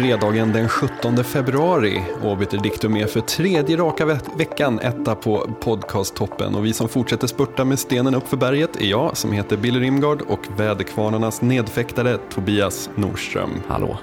är 0.00 0.04
fredagen 0.04 0.52
den 0.52 0.68
17 0.68 1.24
februari 1.24 2.02
Obiter 2.24 2.58
Dictum 2.58 2.96
är 2.96 3.06
för 3.06 3.20
tredje 3.20 3.76
raka 3.76 4.04
ve 4.06 4.18
veckan 4.38 4.78
etta 4.78 5.14
på 5.14 5.50
podcasttoppen 5.60 6.54
och 6.54 6.66
vi 6.66 6.72
som 6.72 6.88
fortsätter 6.88 7.26
spurta 7.26 7.64
med 7.64 7.78
stenen 7.78 8.14
upp 8.14 8.28
för 8.28 8.36
berget 8.36 8.80
är 8.80 8.86
jag 8.86 9.16
som 9.16 9.32
heter 9.32 9.56
Billy 9.56 9.80
Rimgard 9.80 10.22
och 10.22 10.38
väderkvarnarnas 10.56 11.42
nedfäktare 11.42 12.18
Tobias 12.34 12.90
Norström. 12.94 13.50
Hallå. 13.68 13.98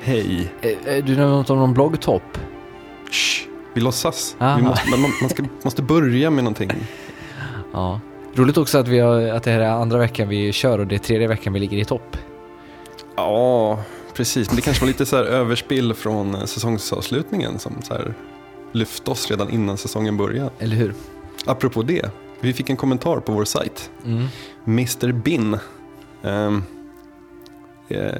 Hej. 0.00 0.52
Eh, 0.60 0.70
eh, 0.70 1.04
Du 1.04 1.16
nämnde 1.16 1.36
något 1.36 1.50
om 1.50 1.58
någon 1.58 1.74
bloggtopp. 1.74 2.38
Shh, 3.10 3.48
vi 3.74 3.80
låtsas. 3.80 4.36
Aha. 4.40 4.56
Vi 4.56 4.62
måste, 4.62 4.90
man, 4.90 5.00
man 5.20 5.30
ska, 5.30 5.42
måste 5.62 5.82
börja 5.82 6.30
med 6.30 6.44
någonting. 6.44 6.70
Ja. 7.72 8.00
Roligt 8.34 8.56
också 8.56 8.78
att, 8.78 8.88
vi 8.88 8.98
har, 8.98 9.22
att 9.22 9.42
det 9.42 9.50
här 9.50 9.60
är 9.60 9.70
andra 9.70 9.98
veckan 9.98 10.28
vi 10.28 10.52
kör 10.52 10.78
och 10.78 10.86
det 10.86 10.94
är 10.94 10.98
tredje 10.98 11.28
veckan 11.28 11.52
vi 11.52 11.60
ligger 11.60 11.78
i 11.78 11.84
topp. 11.84 12.16
Ja, 13.16 13.78
precis. 14.20 14.48
Men 14.48 14.56
det 14.56 14.62
kanske 14.62 14.84
var 14.84 14.88
lite 14.88 15.06
så 15.06 15.16
här 15.16 15.24
överspill 15.24 15.94
från 15.94 16.34
eh, 16.34 16.44
säsongsavslutningen 16.44 17.58
som 17.58 17.82
så 17.82 17.94
här 17.94 18.14
lyfte 18.72 19.10
oss 19.10 19.30
redan 19.30 19.50
innan 19.50 19.76
säsongen 19.76 20.16
började. 20.16 20.50
Eller 20.58 20.76
hur? 20.76 20.94
Apropå 21.46 21.82
det, 21.82 22.10
vi 22.40 22.52
fick 22.52 22.70
en 22.70 22.76
kommentar 22.76 23.20
på 23.20 23.32
vår 23.32 23.44
sajt. 23.44 23.90
Mm. 24.04 24.26
Mr 24.66 25.12
Bin. 25.12 25.58
Um, 26.22 26.64
eh, 27.88 28.14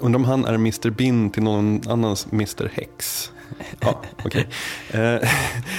undrar 0.00 0.18
om 0.18 0.24
han 0.24 0.44
är 0.44 0.54
Mr 0.54 0.90
Bin 0.90 1.30
till 1.30 1.42
någon 1.42 1.80
annans 1.88 2.26
Mr 2.32 2.70
Hex. 2.74 3.32
Ja, 3.80 4.02
okej. 4.24 4.48
Eh, 4.90 5.28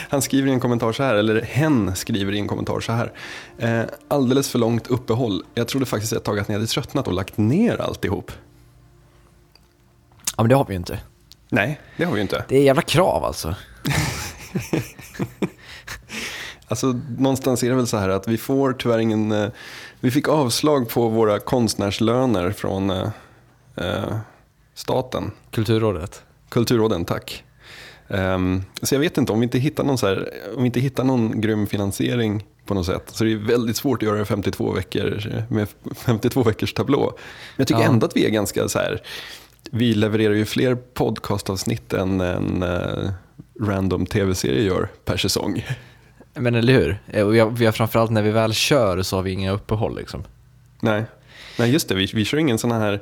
han 0.10 0.22
skriver 0.22 0.50
i 0.50 0.52
en 0.52 0.60
kommentar 0.60 0.92
så 0.92 1.04
här, 1.04 1.16
eller 1.16 1.42
hen 1.42 1.96
skriver 1.96 2.34
i 2.34 2.40
en 2.40 2.48
kommentar 2.48 2.80
så 2.80 2.92
här. 2.92 3.12
Eh, 3.58 3.82
alldeles 4.08 4.50
för 4.50 4.60
långt 4.60 4.88
uppehåll. 4.88 5.44
Jag 5.54 5.68
trodde 5.68 5.86
faktiskt 5.86 6.14
ett 6.14 6.24
tag 6.24 6.40
att 6.40 6.48
ni 6.48 6.54
hade 6.54 6.68
tröttnat 6.68 7.08
och 7.08 7.14
lagt 7.14 7.38
ner 7.38 7.82
alltihop. 7.82 8.32
Ja 10.40 10.44
men 10.44 10.50
det 10.50 10.56
har 10.56 10.66
vi 10.66 10.74
ju 10.74 10.78
inte. 10.78 11.00
Nej, 11.50 11.80
det 11.98 12.04
har 12.04 12.12
vi 12.12 12.18
ju 12.18 12.22
inte. 12.22 12.46
Det 12.48 12.58
är 12.58 12.64
jävla 12.64 12.82
krav 12.82 13.24
alltså. 13.24 13.56
Alltså 16.68 17.00
någonstans 17.18 17.64
är 17.64 17.70
det 17.70 17.76
väl 17.76 17.88
så 17.88 17.98
här 17.98 18.10
att 18.10 18.28
vi 18.28 18.38
får 18.38 18.74
tyvärr 18.74 19.00
ingen, 19.00 19.32
eh, 19.32 19.50
vi 20.00 20.12
fick 20.12 20.28
avslag 20.28 20.90
på 20.90 21.10
våra 21.10 21.40
konstnärslöner 21.40 22.52
från 22.52 22.90
eh, 22.90 23.10
eh, 23.76 24.18
staten. 24.74 25.32
Kulturrådet. 25.52 26.24
Kulturråden, 26.50 27.06
tack. 27.06 27.44
Ehm, 28.08 28.64
så 28.82 28.96
jag 28.96 29.00
vet 29.00 29.18
inte, 29.18 29.32
om 29.32 29.40
vi 29.40 29.44
inte 29.44 29.60
hittar 29.60 29.84
någon, 29.84 29.98
så 29.98 30.08
här, 30.08 30.30
om 30.56 30.62
vi 30.62 30.66
inte 30.66 30.80
hittar 30.80 31.04
någon 31.04 31.42
grym 31.42 31.68
finansiering 31.68 32.46
på 32.66 32.74
något 32.74 32.86
sätt 32.86 33.04
så 33.08 33.24
det 33.24 33.32
är 33.32 33.38
väldigt 33.38 33.78
svårt 33.78 34.04
att 34.04 34.08
göra 34.08 34.26
52 34.26 34.72
veckor 34.72 35.44
med 35.50 35.68
52 35.96 36.44
veckors 36.44 36.74
tablå. 36.74 37.02
Men 37.06 37.18
jag 37.56 37.68
tycker 37.68 37.82
Ja. 37.82 37.88
ändå 37.88 38.06
att 38.06 38.16
vi 38.16 38.26
är 38.26 38.30
ganska 38.30 38.68
så 38.68 38.80
här, 38.80 39.02
vi 39.72 39.94
levererar 39.94 40.34
ju 40.34 40.46
fler 40.46 40.76
podcastavsnitt 40.76 41.94
än 41.94 42.22
en 42.22 42.64
eh, 42.64 43.10
random 43.62 44.06
tv-serie 44.06 44.64
gör 44.64 44.90
per 45.06 45.18
säsong. 45.18 45.66
Men 46.34 46.56
eller 46.56 46.74
hur? 46.74 47.00
Eh, 47.08 47.28
Och 47.28 47.62
vi 47.62 47.66
har 47.66 47.72
framförallt 47.72 48.12
när 48.12 48.22
vi 48.22 48.32
väl 48.32 48.54
kör 48.54 49.02
så 49.02 49.16
har 49.16 49.24
vi 49.24 49.32
inga 49.32 49.52
uppehåll 49.52 49.96
liksom. 49.96 50.24
Nej, 50.82 51.04
Nej 51.60 51.72
just 51.72 51.90
det, 51.90 51.96
vi, 51.96 52.06
vi 52.14 52.26
kör 52.26 52.38
ingen 52.38 52.58
sån 52.58 52.72
här 52.72 53.02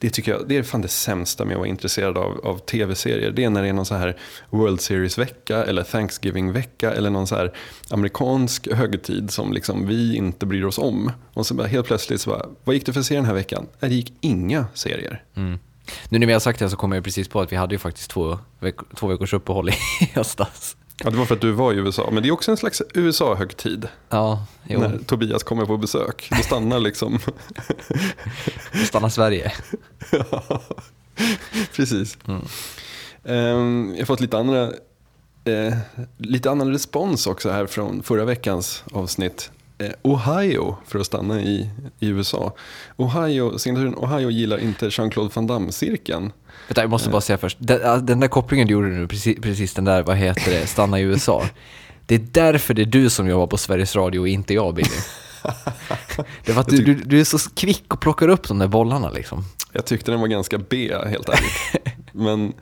det 0.00 0.10
tycker 0.10 0.32
jag 0.32 0.48
det 0.48 0.56
är 0.56 0.62
fan 0.62 0.82
det 0.82 0.88
sämsta 0.88 1.44
med 1.44 1.52
att 1.54 1.58
vara 1.58 1.68
intresserad 1.68 2.18
av, 2.18 2.40
av 2.44 2.58
tv-serier. 2.58 3.30
Det 3.30 3.44
är 3.44 3.50
när 3.50 3.62
det 3.62 3.68
är 3.68 3.72
någon 3.72 3.86
så 3.86 3.94
här 3.94 4.16
World 4.50 4.80
Series-vecka 4.80 5.64
eller 5.64 5.82
Thanksgiving-vecka 5.82 6.92
eller 6.92 7.10
någon 7.10 7.26
så 7.26 7.34
här 7.36 7.52
amerikansk 7.90 8.72
högtid 8.72 9.30
som 9.30 9.52
liksom 9.52 9.86
vi 9.86 10.16
inte 10.16 10.46
bryr 10.46 10.64
oss 10.64 10.78
om. 10.78 11.12
Och 11.34 11.46
så 11.46 11.54
bara 11.54 11.66
helt 11.66 11.86
plötsligt 11.86 12.20
så 12.20 12.30
bara, 12.30 12.46
vad 12.64 12.74
gick 12.74 12.86
det 12.86 12.92
för 12.92 13.02
serier 13.02 13.20
den 13.20 13.26
här 13.26 13.34
veckan? 13.34 13.66
Nej, 13.80 13.88
det 13.90 13.94
gick 13.96 14.12
inga 14.20 14.66
serier. 14.74 15.22
Mm. 15.34 15.58
Nu 16.08 16.18
när 16.18 16.26
vi 16.26 16.32
har 16.32 16.40
sagt 16.40 16.58
det 16.58 16.70
så 16.70 16.76
kommer 16.76 16.96
jag 16.96 17.04
precis 17.04 17.28
på 17.28 17.40
att 17.40 17.52
vi 17.52 17.56
hade 17.56 17.74
ju 17.74 17.78
faktiskt 17.78 18.10
två, 18.10 18.38
veck 18.58 18.74
två 18.96 19.06
veckors 19.06 19.32
uppehåll 19.32 19.68
i 19.68 19.72
höstas. 20.14 20.76
Ja, 21.04 21.10
det 21.10 21.16
var 21.16 21.24
för 21.24 21.34
att 21.34 21.40
du 21.40 21.52
var 21.52 21.72
i 21.72 21.76
USA, 21.76 22.08
men 22.12 22.22
det 22.22 22.28
är 22.28 22.32
också 22.32 22.50
en 22.50 22.56
slags 22.56 22.82
USA-högtid. 22.94 23.88
Ja, 24.08 24.46
jo. 24.66 24.80
När 24.80 24.98
Tobias 25.06 25.42
kommer 25.42 25.66
på 25.66 25.76
besök. 25.76 26.28
Då 26.30 26.42
stannar 26.42 26.80
liksom 26.80 27.18
Stanna 28.86 29.10
Sverige. 29.10 29.52
Ja, 30.12 30.62
Precis. 31.76 32.18
Mm. 32.26 32.42
Ehm, 33.24 33.90
jag 33.92 34.00
har 34.00 34.06
fått 34.06 34.20
lite 34.20 34.38
andra 34.38 34.62
eh, 35.44 35.74
lite 36.16 36.50
annan 36.50 36.72
respons 36.72 37.26
också 37.26 37.50
här 37.50 37.66
från 37.66 38.02
förra 38.02 38.24
veckans 38.24 38.84
avsnitt. 38.92 39.50
Eh, 39.78 39.90
Ohio, 40.02 40.76
för 40.86 40.98
att 40.98 41.06
stanna 41.06 41.40
i, 41.40 41.70
i 42.00 42.08
USA. 42.08 42.54
Ohio, 42.96 43.58
signaturen 43.58 43.94
Ohio 43.94 44.30
gillar 44.30 44.58
inte 44.58 44.86
Jean-Claude 44.90 45.30
Van 45.34 45.46
Damme-cirkeln. 45.46 46.32
Vänta, 46.68 46.80
jag 46.80 46.90
måste 46.90 47.10
bara 47.10 47.20
säga 47.20 47.38
först. 47.38 47.58
Den, 47.60 48.06
den 48.06 48.20
där 48.20 48.28
kopplingen 48.28 48.66
du 48.66 48.72
gjorde 48.72 48.88
nu, 48.88 49.08
precis, 49.08 49.40
precis 49.40 49.74
den 49.74 49.84
där, 49.84 50.02
vad 50.02 50.16
heter 50.16 50.50
det, 50.50 50.66
stanna 50.66 51.00
i 51.00 51.02
USA. 51.02 51.44
Det 52.06 52.14
är 52.14 52.26
därför 52.32 52.74
det 52.74 52.82
är 52.82 52.86
du 52.86 53.10
som 53.10 53.28
jobbar 53.28 53.46
på 53.46 53.56
Sveriges 53.56 53.96
Radio 53.96 54.20
och 54.20 54.28
inte 54.28 54.54
jag, 54.54 54.74
Billy. 54.74 54.88
Det 56.44 56.52
för 56.52 56.60
att 56.60 56.68
du, 56.68 56.76
du, 56.76 56.94
du 56.94 57.20
är 57.20 57.24
så 57.24 57.38
kvick 57.38 57.94
och 57.94 58.00
plockar 58.00 58.28
upp 58.28 58.48
de 58.48 58.58
där 58.58 58.66
bollarna 58.66 59.10
liksom. 59.10 59.44
Jag 59.72 59.86
tyckte 59.86 60.10
den 60.10 60.20
var 60.20 60.28
ganska 60.28 60.58
B, 60.58 60.94
helt 61.06 61.28
ärligt. 61.28 61.86
Men 62.12 62.52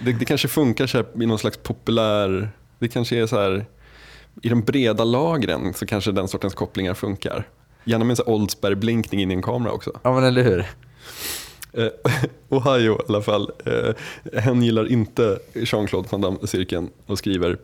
det, 0.00 0.12
det 0.12 0.24
kanske 0.24 0.48
funkar 0.48 0.86
så 0.86 0.98
här 0.98 1.22
i 1.22 1.26
någon 1.26 1.38
slags 1.38 1.56
populär... 1.56 2.50
Det 2.78 2.88
kanske 2.88 3.22
är 3.22 3.26
så 3.26 3.40
här... 3.40 3.66
I 4.42 4.48
de 4.48 4.62
breda 4.62 5.04
lagren 5.04 5.74
så 5.74 5.86
kanske 5.86 6.12
den 6.12 6.28
sortens 6.28 6.54
kopplingar 6.54 6.94
funkar. 6.94 7.48
Gärna 7.84 8.04
med 8.04 8.20
en 8.20 8.26
Oldsberg-blinkning 8.26 9.20
in 9.20 9.30
i 9.30 9.34
en 9.34 9.42
kamera 9.42 9.72
också. 9.72 9.90
Ja 10.02 10.14
men 10.14 10.24
eller 10.24 10.42
hur? 10.42 10.66
Eh, 11.72 11.88
Ohio 12.48 12.92
i 12.94 13.02
alla 13.08 13.22
fall. 13.22 13.50
Eh, 13.64 13.94
hen 14.40 14.62
gillar 14.62 14.92
inte 14.92 15.38
Jean-Claude 15.54 16.08
Van 16.10 16.20
Damme-cirkeln 16.20 16.90
och 17.06 17.18
skriver 17.18 17.58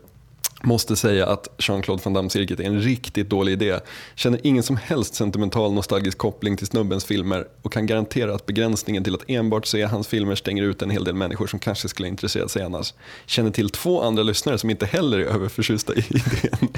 Måste 0.65 0.97
säga 0.97 1.27
att 1.27 1.49
Jean-Claude 1.59 2.03
Van 2.05 2.13
Damme-cirkeln 2.15 2.61
är 2.61 2.65
en 2.67 2.81
riktigt 2.81 3.31
dålig 3.31 3.53
idé. 3.53 3.79
Känner 4.15 4.41
ingen 4.43 4.63
som 4.63 4.77
helst 4.77 5.15
sentimental 5.15 5.73
nostalgisk 5.73 6.19
koppling 6.19 6.57
till 6.57 6.67
snubbens 6.67 7.05
filmer 7.05 7.49
och 7.63 7.73
kan 7.73 7.87
garantera 7.87 8.35
att 8.35 8.47
begränsningen 8.47 9.05
till 9.05 9.15
att 9.15 9.31
enbart 9.31 9.67
se 9.67 9.83
hans 9.83 10.09
filmer 10.09 10.35
stänger 10.35 10.63
ut 10.63 10.83
en 10.83 10.91
hel 10.91 11.05
del 11.05 11.15
människor 11.15 11.47
som 11.47 11.59
kanske 11.59 11.89
skulle 11.89 12.09
intressera 12.09 12.49
sig 12.49 12.63
annars. 12.63 12.95
Känner 13.27 13.51
till 13.51 13.71
två 13.71 14.03
andra 14.03 14.23
lyssnare 14.23 14.59
som 14.59 14.71
inte 14.71 14.87
heller 14.87 15.19
är 15.19 15.25
överförtjusta 15.25 15.95
i 15.95 15.99
idén. 16.11 16.69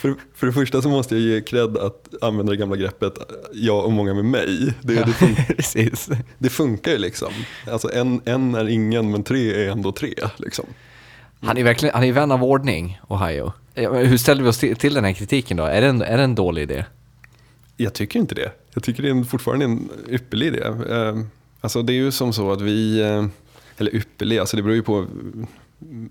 för, 0.00 0.14
för 0.34 0.46
det 0.46 0.52
första 0.52 0.82
så 0.82 0.88
måste 0.88 1.14
jag 1.16 1.22
ge 1.22 1.40
cred 1.40 1.76
att 1.76 2.08
använda 2.20 2.52
det 2.52 2.56
gamla 2.56 2.76
greppet 2.76 3.12
jag 3.52 3.84
och 3.84 3.92
många 3.92 4.14
med 4.14 4.24
mig. 4.24 4.74
Det, 4.82 4.94
det, 4.94 5.02
fun- 5.02 5.46
precis. 5.56 6.08
det 6.38 6.48
funkar 6.50 6.92
ju 6.92 6.98
liksom. 6.98 7.32
Alltså 7.70 7.92
en, 7.92 8.20
en 8.24 8.54
är 8.54 8.68
ingen 8.68 9.10
men 9.10 9.24
tre 9.24 9.64
är 9.64 9.70
ändå 9.70 9.92
tre. 9.92 10.14
Liksom. 10.36 10.66
Han 11.42 11.56
är 11.58 11.64
verkligen, 11.64 11.94
han 11.94 12.04
är 12.04 12.12
vän 12.12 12.32
av 12.32 12.44
ordning, 12.44 13.00
Ohio. 13.08 13.52
Hur 13.74 14.18
ställer 14.18 14.42
vi 14.42 14.48
oss 14.48 14.58
till, 14.58 14.76
till 14.76 14.94
den 14.94 15.04
här 15.04 15.12
kritiken 15.12 15.56
då? 15.56 15.64
Är 15.64 15.80
det, 15.80 15.86
en, 15.86 16.02
är 16.02 16.16
det 16.16 16.24
en 16.24 16.34
dålig 16.34 16.62
idé? 16.62 16.84
Jag 17.76 17.94
tycker 17.94 18.18
inte 18.18 18.34
det. 18.34 18.52
Jag 18.74 18.82
tycker 18.82 19.02
det 19.02 19.08
är 19.08 19.10
en, 19.10 19.24
fortfarande 19.24 19.64
en 19.64 19.88
ypperlig 20.08 20.46
idé. 20.46 20.62
Eh, 20.90 21.16
Alltså 21.60 21.82
det 21.82 21.92
är 21.92 21.94
ju 21.94 22.12
som 22.12 22.32
så 22.32 22.52
att 22.52 22.60
vi, 22.60 23.00
eh, 23.00 23.26
eller 23.78 23.94
ypperlig, 23.94 24.38
alltså 24.38 24.56
det 24.56 24.62
beror 24.62 24.76
ju 24.76 24.82
på, 24.82 25.06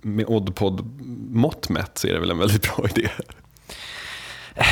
med 0.01 0.25
Oddpod-mått 0.25 1.69
mätt 1.69 1.97
så 1.97 2.07
är 2.07 2.13
det 2.13 2.19
väl 2.19 2.31
en 2.31 2.37
väldigt 2.37 2.61
bra 2.75 2.85
idé. 2.95 3.09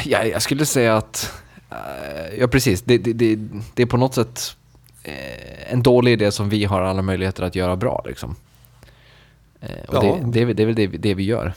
Ja, 0.06 0.24
jag 0.24 0.42
skulle 0.42 0.66
säga 0.66 0.98
att, 0.98 1.34
eh, 1.72 2.40
ja 2.40 2.48
precis, 2.48 2.82
det, 2.82 2.98
det, 2.98 3.14
det, 3.14 3.40
det 3.74 3.82
är 3.84 3.88
på 3.88 3.98
något 3.98 4.16
sätt 4.16 4.56
eh, 5.04 5.74
en 5.74 5.84
dålig 5.84 6.14
idé 6.14 6.32
som 6.32 6.50
vi 6.50 6.66
har 6.66 6.82
alla 6.82 7.02
möjligheter 7.02 7.44
att 7.44 7.56
göra 7.56 7.76
bra 7.76 8.04
liksom. 8.06 8.36
Eh, 9.62 9.70
och 9.88 9.96
Ja. 10.06 10.20
det, 10.26 10.46
det, 10.46 10.54
det 10.54 10.64
är 10.64 10.66
väl 10.66 10.76
det, 10.76 10.88
vi- 10.88 10.98
det 10.98 11.14
vi 11.14 11.24
gör. 11.24 11.54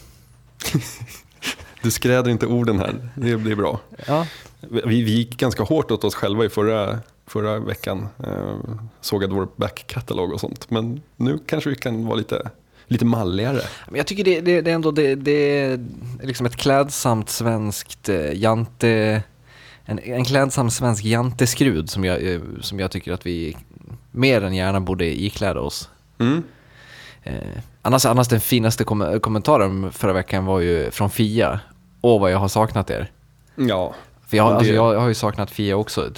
Du 1.82 1.90
skräder 1.90 2.30
inte 2.30 2.46
orden 2.46 2.78
här, 2.78 3.08
det 3.14 3.36
blir 3.36 3.56
bra. 3.56 3.80
Ja. 4.06 4.26
Vi, 4.60 4.80
vi 5.02 5.10
gick 5.10 5.36
ganska 5.36 5.62
hårt 5.62 5.90
åt 5.90 6.04
oss 6.04 6.14
själva 6.14 6.44
i 6.44 6.48
förra, 6.48 6.98
förra 7.26 7.58
veckan. 7.58 8.08
Eh, 8.24 8.56
sågade 9.00 9.34
vår 9.34 9.48
backkatalog 9.56 10.32
och 10.32 10.40
sånt. 10.40 10.70
Men 10.70 11.00
nu 11.16 11.38
kanske 11.46 11.70
vi 11.70 11.76
kan 11.76 12.06
vara 12.06 12.16
lite, 12.16 12.50
lite 12.86 13.04
malligare. 13.04 13.60
Men 13.88 13.96
jag 13.96 14.06
tycker 14.06 14.24
det, 14.24 14.40
det, 14.40 14.60
det 14.60 14.70
är 14.70 14.74
ändå 14.74 14.90
det, 14.90 15.14
det 15.14 15.60
är 15.60 15.84
liksom 16.22 16.46
ett 16.46 16.56
klädsamt 16.56 17.28
svenskt 17.30 18.08
eh, 18.08 18.32
jante... 18.42 19.22
En, 19.84 19.98
en 19.98 20.24
klädsam 20.24 20.70
svensk 20.70 21.04
janteskrud 21.04 21.90
som 21.90 22.04
jag, 22.04 22.32
eh, 22.32 22.40
som 22.60 22.80
jag 22.80 22.90
tycker 22.90 23.12
att 23.12 23.26
vi 23.26 23.56
mer 24.10 24.42
än 24.44 24.54
gärna 24.54 24.80
borde 24.80 25.22
ikläda 25.22 25.60
oss. 25.60 25.88
Mm. 26.18 26.42
Eh, 27.28 27.34
annars, 27.82 28.06
annars 28.06 28.28
den 28.28 28.40
finaste 28.40 28.84
kom- 28.84 29.20
kommentaren 29.20 29.92
förra 29.92 30.12
veckan 30.12 30.44
var 30.44 30.60
ju 30.60 30.90
från 30.90 31.10
Fia. 31.10 31.60
Åh 32.00 32.20
vad 32.20 32.30
jag 32.32 32.38
har 32.38 32.48
saknat 32.48 32.90
er. 32.90 33.10
Ja, 33.54 33.94
För 34.28 34.36
jag, 34.36 34.50
det- 34.52 34.56
alltså, 34.56 34.72
jag 34.72 35.00
har 35.00 35.08
ju 35.08 35.14
saknat 35.14 35.50
Fia 35.50 35.76
också. 35.76 36.10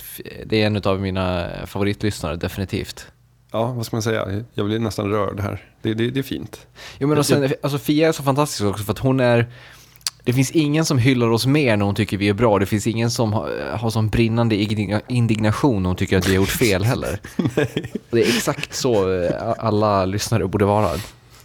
Det 0.47 0.62
är 0.62 0.67
en 0.67 0.77
av 0.85 1.01
mina 1.01 1.49
favoritlyssnare, 1.67 2.37
definitivt. 2.37 3.07
ja, 3.53 3.67
vad 3.67 3.87
ska 3.87 3.97
man 3.97 4.03
säga? 4.03 4.45
Jag 4.55 4.67
blir 4.67 4.79
nästan 4.79 5.11
rörd 5.11 5.41
här. 5.41 5.65
Det, 5.83 5.95
det, 5.95 6.11
det 6.11 6.21
är 6.21 6.25
fint. 6.25 6.67
Jo 6.99 7.09
men 7.09 7.19
och 7.19 7.27
sen, 7.27 7.53
alltså 7.62 7.79
Fia 7.79 8.09
är 8.09 8.12
så 8.12 8.23
fantastisk 8.23 8.65
också 8.65 8.85
för 8.85 8.93
att 8.93 8.99
hon 8.99 9.21
är 9.21 9.47
Det 10.25 10.33
finns 10.33 10.51
ingen 10.51 10.85
som 10.85 10.99
hyllar 10.99 11.31
oss 11.31 11.47
mer 11.47 11.77
när 11.77 11.85
hon 11.85 11.95
tycker 11.95 12.17
vi 12.17 12.29
är 12.29 12.35
bra. 12.35 12.59
Det 12.59 12.67
finns 12.67 12.87
ingen 12.87 13.11
som 13.11 13.33
har, 13.33 13.77
har 13.77 13.91
sån 13.91 14.09
brinnande 14.09 14.57
indignation 15.09 15.83
när 15.83 15.91
hon 15.91 15.97
tycker 15.97 16.19
att 16.19 16.27
vi 16.29 16.31
har 16.31 16.37
gjort 16.37 16.49
fel 16.49 16.85
heller. 16.85 17.21
Det 18.11 18.23
är 18.23 18.29
exakt 18.29 18.75
så 18.75 19.23
eh, 19.23 19.55
alla 19.59 20.05
lyssnare 20.05 20.47
borde 20.47 20.65
vara. 20.65 20.91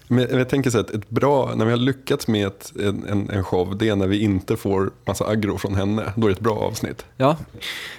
Men 0.07 0.37
jag, 0.37 0.49
tänker 0.49 0.69
så 0.69 0.79
att 0.79 0.89
ett 0.89 1.09
bra, 1.09 1.53
när 1.55 1.65
vi 1.65 1.71
har 1.71 1.77
lyckats 1.77 2.27
med 2.27 2.47
ett, 2.47 2.73
en, 2.79 3.29
en, 3.29 3.43
show, 3.43 3.77
det 3.77 3.89
är 3.89 3.95
när 3.95 4.07
vi 4.07 4.19
inte 4.19 4.57
får 4.57 4.91
massa 5.05 5.27
aggro 5.27 5.57
från 5.57 5.75
henne. 5.75 6.13
Då 6.15 6.27
är 6.27 6.29
det 6.29 6.35
ett 6.35 6.39
bra 6.39 6.55
avsnitt. 6.55 7.05
Ja, 7.17 7.37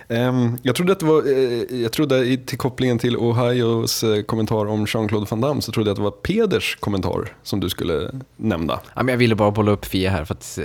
Ehm, 0.08 0.58
jag 0.62 0.74
trodde 0.74 0.92
att 0.92 1.00
det 1.00 1.06
var, 1.06 1.22
eh, 1.26 1.80
jag 1.82 1.92
trodde 1.92 2.24
i, 2.24 2.38
till 2.38 2.58
kopplingen 2.58 2.98
till 2.98 3.16
Ohios 3.16 4.04
eh, 4.04 4.22
kommentar 4.22 4.66
om 4.66 4.86
Jean-Claude 4.86 5.26
Van 5.30 5.40
Damme 5.40 5.62
så 5.62 5.72
trodde 5.72 5.90
jag 5.90 5.92
att 5.92 5.96
det 5.96 6.02
var 6.02 6.10
Peders 6.10 6.76
kommentar 6.80 7.32
som 7.42 7.60
du 7.60 7.68
skulle 7.68 8.10
nämna. 8.36 8.80
Ja, 8.94 9.02
men 9.02 9.08
jag 9.08 9.18
ville 9.18 9.34
bara 9.34 9.50
bolla 9.50 9.70
upp 9.70 9.84
Fia 9.84 10.10
här 10.10 10.24
för 10.24 10.34
att 10.34 10.58
eh, 10.58 10.64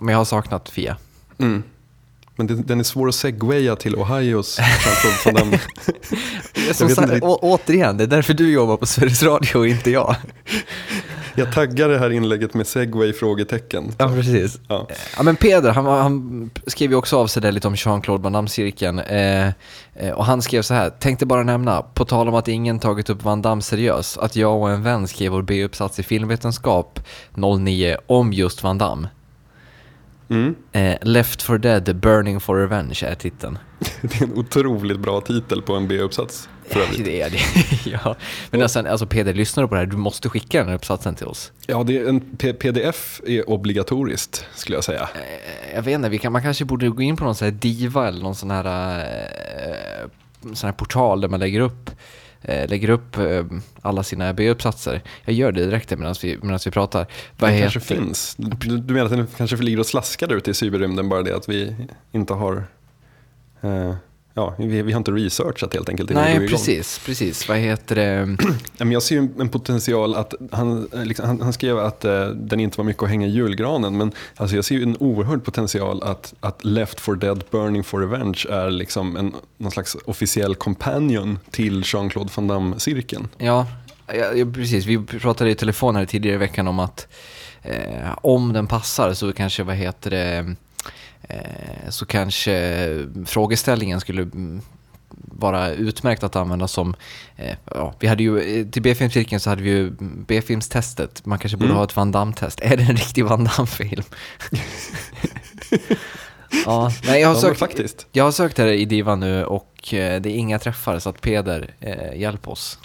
men 0.00 0.08
jag 0.08 0.18
har 0.18 0.24
saknat 0.24 0.68
Fia. 0.68 0.96
Mm. 1.38 1.62
Men 2.38 2.46
det, 2.46 2.54
den 2.54 2.80
är 2.80 2.84
svår 2.84 3.08
att 3.08 3.14
segwaya 3.14 3.76
till 3.76 3.96
Ohios 3.96 4.58
Van 5.24 5.34
Damme. 5.34 5.58
Som 6.72 6.88
sagt, 6.88 7.22
å, 7.22 7.38
återigen, 7.42 7.96
det 7.96 8.04
är 8.04 8.08
därför 8.08 8.34
du 8.34 8.52
jobbar 8.52 8.76
på 8.76 8.86
Sveriges 8.86 9.22
Radio 9.22 9.58
och 9.58 9.68
inte 9.68 9.90
jag. 9.90 10.16
Jag 11.34 11.52
taggar 11.52 11.88
det 11.88 11.98
här 11.98 12.10
inlägget 12.10 12.54
med 12.54 12.66
segway 12.66 13.12
frågetecken. 13.12 13.92
Ja, 13.98 14.08
precis. 14.08 14.58
Ja. 14.68 14.86
Ja, 15.16 15.22
men 15.22 15.36
Peder, 15.36 15.70
han, 15.70 15.86
han 15.86 16.50
skrev 16.66 16.90
ju 16.90 16.96
också 16.96 17.18
av 17.18 17.26
sig 17.26 17.42
där 17.42 17.52
lite 17.52 17.68
om 17.68 17.74
Jean-Claude 17.76 18.22
Van 18.22 18.32
Damme-cirkeln. 18.32 18.98
Eh, 18.98 19.46
eh, 19.94 20.10
och 20.12 20.24
han 20.24 20.42
skrev 20.42 20.62
så 20.62 20.74
här, 20.74 20.90
tänkte 20.90 21.26
bara 21.26 21.42
nämna, 21.42 21.82
på 21.82 22.04
tal 22.04 22.28
om 22.28 22.34
att 22.34 22.48
ingen 22.48 22.78
tagit 22.78 23.10
upp 23.10 23.22
Van 23.22 23.42
Damme 23.42 23.62
seriöst, 23.62 24.18
att 24.18 24.36
jag 24.36 24.60
och 24.60 24.70
en 24.70 24.82
vän 24.82 25.08
skrev 25.08 25.32
vår 25.32 25.42
B-uppsats 25.42 25.98
i 25.98 26.02
filmvetenskap 26.02 27.00
09 27.34 27.96
om 28.06 28.32
just 28.32 28.62
Van 28.62 28.78
Damme. 28.78 29.08
Mm. 30.30 30.54
Eh, 30.72 30.96
Left 31.02 31.42
for 31.42 31.58
Dead, 31.58 31.96
Burning 31.96 32.40
for 32.40 32.56
Revenge 32.56 33.02
är 33.06 33.14
titeln. 33.14 33.58
Det 34.02 34.20
är 34.20 34.24
en 34.24 34.32
otroligt 34.38 34.98
bra 34.98 35.20
titel 35.20 35.62
på 35.62 35.74
en 35.74 35.88
B-uppsats 35.88 36.48
för 36.68 36.80
övrigt. 36.80 37.04
Det 37.04 37.20
är 37.20 37.30
det, 37.30 37.40
ja. 37.90 38.16
Men 38.50 38.62
alltså, 38.62 38.88
alltså 38.88 39.06
Peder, 39.06 39.34
lyssnar 39.34 39.62
du 39.64 39.68
på 39.68 39.74
det 39.74 39.80
här? 39.80 39.86
Du 39.86 39.96
måste 39.96 40.28
skicka 40.28 40.58
den 40.58 40.68
här 40.68 40.74
uppsatsen 40.74 41.14
till 41.14 41.26
oss. 41.26 41.52
Ja, 41.66 41.82
det 41.82 41.96
är 41.98 42.08
en 42.08 42.20
pdf 42.36 43.20
är 43.26 43.50
obligatoriskt 43.50 44.44
skulle 44.54 44.76
jag 44.76 44.84
säga. 44.84 45.08
Eh, 45.14 45.74
Jag 45.74 45.82
vet 45.82 45.94
inte, 45.94 46.08
vi 46.08 46.18
kan, 46.18 46.32
man 46.32 46.42
kanske 46.42 46.64
borde 46.64 46.88
gå 46.88 47.02
in 47.02 47.16
på 47.16 47.24
någon 47.24 47.34
sån 47.34 47.44
här 47.46 47.52
diva 47.52 48.08
eller 48.08 48.22
någon 48.22 48.34
sån 48.34 48.50
här, 48.50 48.98
eh, 48.98 50.08
sån 50.54 50.66
här 50.68 50.72
portal 50.74 51.20
där 51.20 51.28
man 51.28 51.40
lägger 51.40 51.60
upp, 51.60 51.90
eh, 51.90 51.94
lägger 52.42 52.90
upp 52.90 53.16
eh, 53.16 53.44
alla 53.82 54.02
sina 54.02 54.32
B-uppsatser. 54.32 55.02
Jag 55.24 55.34
gör 55.34 55.52
det 55.52 55.64
direkt 55.64 55.90
medan 55.90 56.14
vi, 56.22 56.38
medans 56.42 56.66
vi 56.66 56.70
pratar. 56.70 57.06
Vad 57.38 57.50
Den 57.50 57.60
kanske 57.60 57.80
finns. 57.80 58.34
Du, 58.38 58.78
du 58.78 58.94
menar 58.94 59.06
att 59.06 59.12
den 59.12 59.26
kanske 59.36 59.56
ligger 59.56 59.80
och 59.80 59.86
slaskar 59.86 60.32
ute 60.32 60.50
i 60.50 60.54
cyberrymden 60.54 61.08
bara 61.08 61.22
det 61.22 61.36
att 61.36 61.48
vi 61.48 61.74
inte 62.12 62.34
har 62.34 62.64
eh, 63.60 63.94
Ja, 64.38 64.54
vi, 64.58 64.82
vi 64.82 64.92
har 64.92 64.98
inte 64.98 65.10
researchat 65.10 65.74
helt 65.74 65.88
enkelt 65.88 66.10
Nej, 66.10 66.48
precis, 66.48 67.00
precis. 67.06 67.48
Vad 67.48 67.58
heter 67.58 67.94
det? 67.96 68.36
Jag 68.92 69.02
ser 69.02 69.18
en 69.18 69.48
potential 69.48 70.14
att 70.14 70.34
han, 70.50 70.88
liksom, 70.92 71.26
han, 71.26 71.40
han 71.40 71.52
skrev 71.52 71.78
att 71.78 72.04
eh, 72.04 72.26
den 72.26 72.60
inte 72.60 72.78
var 72.78 72.84
mycket 72.84 73.02
att 73.02 73.08
hänga 73.08 73.26
i 73.26 73.30
julgranen 73.30 73.96
men 73.96 74.12
alltså, 74.36 74.56
jag 74.56 74.64
ser 74.64 74.82
en 74.82 74.96
oerhörd 74.96 75.44
potential 75.44 76.02
att, 76.02 76.34
att 76.40 76.64
Left 76.64 77.00
for 77.00 77.16
Dead 77.16 77.44
Burning 77.50 77.84
for 77.84 78.00
Revenge 78.00 78.46
är 78.50 78.70
liksom 78.70 79.16
en, 79.16 79.34
någon 79.56 79.72
slags 79.72 79.96
officiell 80.04 80.54
companion 80.54 81.38
till 81.50 81.82
Jean-Claude 81.84 82.30
Van 82.34 82.48
Damme-cirkeln. 82.48 83.28
Ja, 83.38 83.66
ja, 84.06 84.46
precis. 84.54 84.86
Vi 84.86 84.98
pratade 84.98 85.50
i 85.50 85.54
telefon 85.54 85.96
här 85.96 86.04
tidigare 86.04 86.34
i 86.34 86.38
veckan 86.38 86.68
om 86.68 86.78
att 86.78 87.08
eh, 87.62 88.18
om 88.22 88.52
den 88.52 88.66
passar 88.66 89.14
så 89.14 89.32
kanske, 89.32 89.62
vad 89.62 89.76
heter 89.76 90.10
det, 90.10 90.54
så 91.88 92.06
kanske 92.06 93.06
frågeställningen 93.26 94.00
skulle 94.00 94.30
vara 95.10 95.70
utmärkt 95.70 96.22
att 96.22 96.36
använda 96.36 96.68
som, 96.68 96.94
eh, 97.36 97.56
ja, 97.64 97.94
vi 98.00 98.06
hade 98.06 98.22
ju, 98.22 98.40
eh, 98.60 98.66
till 98.66 98.82
B-filmscirkeln 98.82 99.40
så 99.40 99.50
hade 99.50 99.62
vi 99.62 99.70
ju 99.70 99.90
B-filmstestet, 100.00 101.26
man 101.26 101.38
kanske 101.38 101.56
borde 101.56 101.68
Mm. 101.68 101.76
ha 101.76 101.84
ett 101.84 101.96
Van 101.96 102.12
Damme-test. 102.12 102.60
Är 102.62 102.76
det 102.76 102.82
en 102.82 102.96
riktig 102.96 103.24
Van 103.24 103.44
Damme-film? 103.44 104.02
ja, 106.66 106.92
nej 107.06 107.20
jag 107.20 107.28
har 107.28 107.34
sökt, 107.34 107.58
faktiskt. 107.58 108.06
jag 108.12 108.24
har 108.24 108.32
sökt 108.32 108.58
här 108.58 108.66
i 108.66 108.84
Diva 108.84 109.16
nu 109.16 109.44
och 109.44 109.94
eh, 109.94 110.20
det 110.20 110.30
är 110.30 110.36
inga 110.36 110.58
träffar 110.58 110.98
så 110.98 111.08
att 111.08 111.20
Peder, 111.20 111.74
eh, 111.80 112.20
hjälp 112.20 112.48
oss. 112.48 112.78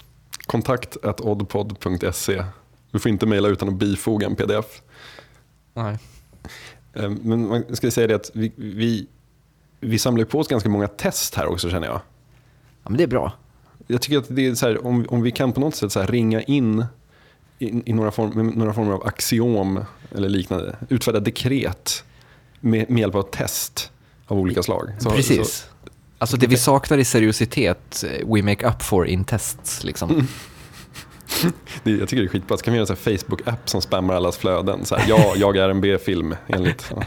Kontakt 0.46 0.96
at 1.04 1.20
oddpod.se. 1.20 2.44
Du 2.90 2.98
får 2.98 3.10
inte 3.10 3.26
mejla 3.26 3.48
utan 3.48 3.68
att 3.68 3.74
bifoga 3.74 4.26
en 4.26 4.36
pdf. 4.36 4.66
Nej. 5.74 5.98
Eh, 6.94 7.10
Men 7.22 7.48
man 7.48 7.64
ska 7.76 7.90
säga 7.90 8.06
det 8.06 8.14
att 8.14 8.30
vi, 8.34 8.52
vi, 8.56 9.06
vi 9.80 9.98
samlar 9.98 10.24
på 10.24 10.38
oss 10.38 10.48
ganska 10.48 10.68
många 10.68 10.88
test 10.88 11.34
här 11.34 11.46
också 11.46 11.70
känner 11.70 11.86
jag. 11.86 12.00
Ja, 12.82 12.90
men 12.90 12.96
det 12.96 13.02
är 13.02 13.08
bra. 13.08 13.32
Jag 13.86 14.02
tycker 14.02 14.18
att 14.18 14.24
det 14.28 14.46
är 14.46 14.54
så 14.54 14.66
här, 14.66 14.86
om, 14.86 15.06
om 15.08 15.22
vi 15.22 15.30
kan 15.30 15.52
på 15.52 15.60
något 15.60 15.74
sätt 15.74 15.92
så 15.92 16.02
ringa 16.02 16.42
in 16.42 16.84
i, 17.58 17.82
i 17.90 17.92
några, 17.92 18.10
form, 18.10 18.48
några 18.48 18.72
former 18.72 18.92
av 18.92 19.06
axiom 19.06 19.84
eller 20.14 20.28
liknande, 20.28 20.76
utfärda 20.88 21.20
dekret 21.20 22.04
med, 22.60 22.90
med 22.90 23.00
hjälp 23.00 23.14
av 23.14 23.22
test 23.22 23.90
av 24.26 24.38
olika 24.38 24.62
slag. 24.62 24.90
Så- 25.00 25.10
Precis. 25.10 25.48
Så, 25.58 25.66
alltså 26.18 26.36
det 26.36 26.46
vi 26.46 26.56
saknar 26.56 26.98
i 26.98 27.04
seriositet, 27.04 28.04
eh, 28.04 28.28
we 28.34 28.42
make 28.42 28.68
up 28.68 28.82
for 28.82 29.06
in 29.06 29.24
tests 29.24 29.84
liksom. 29.84 30.28
jag 31.84 32.08
tycker 32.08 32.16
det 32.22 32.26
är 32.26 32.28
skitbra. 32.28 32.56
Så 32.56 32.64
kan 32.64 32.72
vi 32.74 32.78
göra 32.80 32.90
en 32.90 32.96
Facebook-app 32.96 33.68
som 33.68 33.82
spammar 33.82 34.14
allas 34.14 34.36
flöden. 34.36 34.84
Så 34.84 34.96
här, 34.96 35.04
ja, 35.08 35.32
jag 35.36 35.56
är 35.56 35.68
en 35.68 35.80
B-film 35.80 36.34
enligt... 36.48 36.92
Ja. 36.96 37.02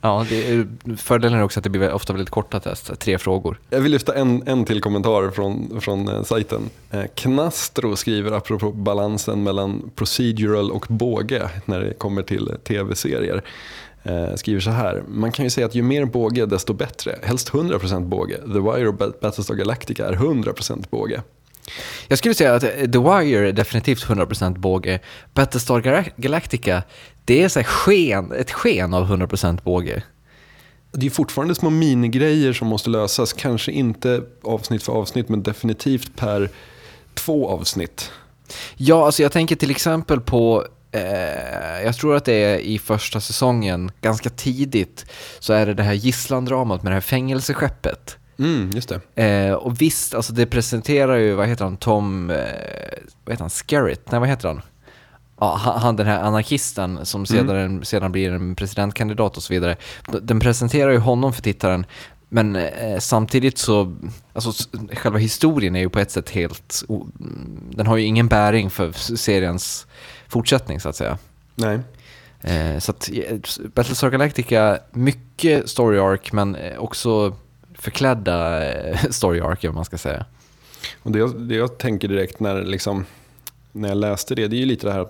Ja, 0.00 0.26
det 0.28 0.50
är, 0.52 0.66
fördelen 0.96 1.38
är 1.38 1.42
också 1.42 1.60
att 1.60 1.64
det 1.64 1.70
blir 1.70 1.92
ofta 1.92 2.12
väldigt 2.12 2.30
korta 2.30 2.60
test, 2.60 3.00
tre 3.00 3.18
frågor. 3.18 3.58
Jag 3.70 3.80
vill 3.80 3.92
lyfta 3.92 4.14
en, 4.14 4.42
en 4.46 4.64
till 4.64 4.80
kommentar 4.80 5.30
från, 5.30 5.80
från 5.80 6.08
eh, 6.08 6.22
sajten. 6.22 6.70
Eh, 6.90 7.02
Knastro 7.14 7.96
skriver 7.96 8.32
apropå 8.32 8.72
balansen 8.72 9.42
mellan 9.42 9.90
procedural 9.94 10.70
och 10.70 10.86
båge 10.88 11.48
när 11.64 11.80
det 11.80 11.94
kommer 11.94 12.22
till 12.22 12.52
tv-serier. 12.64 13.42
Eh, 14.02 14.34
skriver 14.34 14.60
så 14.60 14.70
här, 14.70 15.02
man 15.08 15.32
kan 15.32 15.44
ju 15.44 15.50
säga 15.50 15.66
att 15.66 15.74
ju 15.74 15.82
mer 15.82 16.04
båge 16.04 16.46
desto 16.46 16.72
bättre. 16.72 17.18
Helst 17.22 17.50
100% 17.50 18.04
båge. 18.08 18.36
The 18.36 18.60
Wire 18.60 18.88
och 18.88 18.94
Bat- 18.94 19.20
Battlestar 19.20 19.54
Galactica 19.54 20.06
är 20.08 20.12
100% 20.12 20.84
båge. 20.90 21.22
Jag 22.08 22.18
skulle 22.18 22.34
säga 22.34 22.54
att 22.54 22.62
eh, 22.62 22.70
The 22.70 22.98
Wire 22.98 23.48
är 23.48 23.52
definitivt 23.52 24.04
100% 24.06 24.58
båge. 24.58 25.00
Battlestar 25.34 25.80
Gal- 25.80 26.10
Galactica, 26.16 26.82
det 27.24 27.42
är 27.42 27.48
så 27.48 27.62
sken, 27.62 28.32
ett 28.32 28.50
sken 28.50 28.94
av 28.94 29.10
100% 29.10 29.62
båge. 29.62 30.02
Det 30.92 31.06
är 31.06 31.10
fortfarande 31.10 31.54
små 31.54 31.70
minigrejer 31.70 32.52
som 32.52 32.68
måste 32.68 32.90
lösas. 32.90 33.32
Kanske 33.32 33.72
inte 33.72 34.22
avsnitt 34.42 34.82
för 34.82 34.92
avsnitt 34.92 35.28
men 35.28 35.42
definitivt 35.42 36.16
per 36.16 36.50
två 37.14 37.48
avsnitt. 37.48 38.10
Ja, 38.76 39.06
alltså 39.06 39.22
jag 39.22 39.32
tänker 39.32 39.56
till 39.56 39.70
exempel 39.70 40.20
på, 40.20 40.66
eh, 40.92 41.82
jag 41.84 41.96
tror 41.96 42.16
att 42.16 42.24
det 42.24 42.34
är 42.34 42.58
i 42.58 42.78
första 42.78 43.20
säsongen, 43.20 43.90
ganska 44.00 44.30
tidigt, 44.30 45.06
så 45.38 45.52
är 45.52 45.66
det 45.66 45.74
det 45.74 45.82
här 45.82 45.92
gisslandramat 45.92 46.82
med 46.82 46.92
det 46.92 46.94
här 46.94 47.00
fängelseskeppet. 47.00 48.16
Mm, 48.38 48.70
just 48.74 48.92
det. 49.14 49.22
Eh, 49.24 49.52
och 49.54 49.80
visst, 49.82 50.14
alltså 50.14 50.32
det 50.32 50.46
presenterar 50.46 51.16
ju, 51.16 51.34
vad 51.34 51.48
heter 51.48 51.64
han, 51.64 51.76
Tom, 51.76 52.30
eh, 52.30 52.36
vad 53.24 53.32
heter 53.32 53.40
han, 53.42 53.50
Skerritt? 53.50 54.10
Nej, 54.10 54.20
vad 54.20 54.28
heter 54.28 54.48
han? 54.48 54.62
Ja, 55.40 55.60
han, 55.82 55.96
den 55.96 56.06
här 56.06 56.22
anarkisten 56.22 57.06
som 57.06 57.26
sedan, 57.26 57.84
sedan 57.84 58.12
blir 58.12 58.32
en 58.32 58.54
presidentkandidat 58.54 59.36
och 59.36 59.42
så 59.42 59.52
vidare. 59.52 59.76
Den 60.22 60.40
presenterar 60.40 60.90
ju 60.90 60.98
honom 60.98 61.32
för 61.32 61.42
tittaren, 61.42 61.86
men 62.28 62.56
eh, 62.56 62.98
samtidigt 62.98 63.58
så, 63.58 63.96
alltså 64.32 64.68
själva 64.92 65.18
historien 65.18 65.76
är 65.76 65.80
ju 65.80 65.88
på 65.88 65.98
ett 65.98 66.10
sätt 66.10 66.30
helt, 66.30 66.82
o- 66.88 67.06
den 67.70 67.86
har 67.86 67.96
ju 67.96 68.04
ingen 68.04 68.28
bäring 68.28 68.70
för 68.70 68.92
seriens 69.16 69.86
fortsättning 70.28 70.80
så 70.80 70.88
att 70.88 70.96
säga. 70.96 71.18
Nej. 71.54 71.78
Eh, 72.40 72.78
så 72.78 72.90
att 72.90 73.10
eh, 73.12 73.36
Battlestar 73.74 74.10
Galactica, 74.10 74.78
mycket 74.92 75.68
story 75.68 75.98
arc 75.98 76.32
men 76.32 76.54
eh, 76.54 76.78
också 76.78 77.36
förklädda 77.74 78.64
eh, 78.72 78.98
story 79.10 79.40
arc 79.40 79.64
om 79.64 79.74
man 79.74 79.84
ska 79.84 79.98
säga. 79.98 80.24
Och 81.02 81.12
det, 81.12 81.18
jag, 81.18 81.40
det 81.40 81.54
jag 81.54 81.78
tänker 81.78 82.08
direkt 82.08 82.40
när, 82.40 82.62
liksom, 82.62 83.06
när 83.72 83.88
jag 83.88 83.98
läste 83.98 84.34
det, 84.34 84.48
det 84.48 84.56
är 84.56 84.60
ju 84.60 84.66
lite 84.66 84.86
det 84.86 84.92
här 84.92 85.06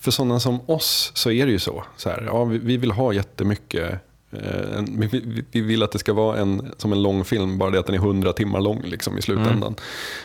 för 0.00 0.10
sådana 0.10 0.40
som 0.40 0.60
oss 0.66 1.12
så 1.14 1.30
är 1.30 1.46
det 1.46 1.52
ju 1.52 1.58
så. 1.58 1.84
så 1.96 2.08
här, 2.08 2.22
ja, 2.26 2.44
vi, 2.44 2.58
vi 2.58 2.76
vill 2.76 2.90
ha 2.90 3.12
jättemycket. 3.12 4.00
Eh, 4.30 4.78
en, 4.78 5.00
vi, 5.00 5.06
vi, 5.06 5.44
vi 5.50 5.60
vill 5.60 5.82
att 5.82 5.92
det 5.92 5.98
ska 5.98 6.12
vara 6.12 6.38
en, 6.38 6.72
som 6.76 6.92
en 6.92 7.02
lång 7.02 7.24
film, 7.24 7.58
bara 7.58 7.70
det 7.70 7.78
att 7.78 7.86
den 7.86 7.94
är 7.94 7.98
100 7.98 8.32
timmar 8.32 8.60
lång 8.60 8.82
liksom, 8.82 9.18
i 9.18 9.22
slutändan. 9.22 9.74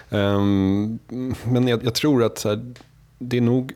Ehm, 0.10 1.00
men 1.44 1.68
jag, 1.68 1.84
jag 1.84 1.96
tror 1.96 2.24
att 2.24 2.38
så 2.38 2.50
här, 2.50 2.74
det 3.20 3.38
är 3.38 3.42
nog 3.42 3.74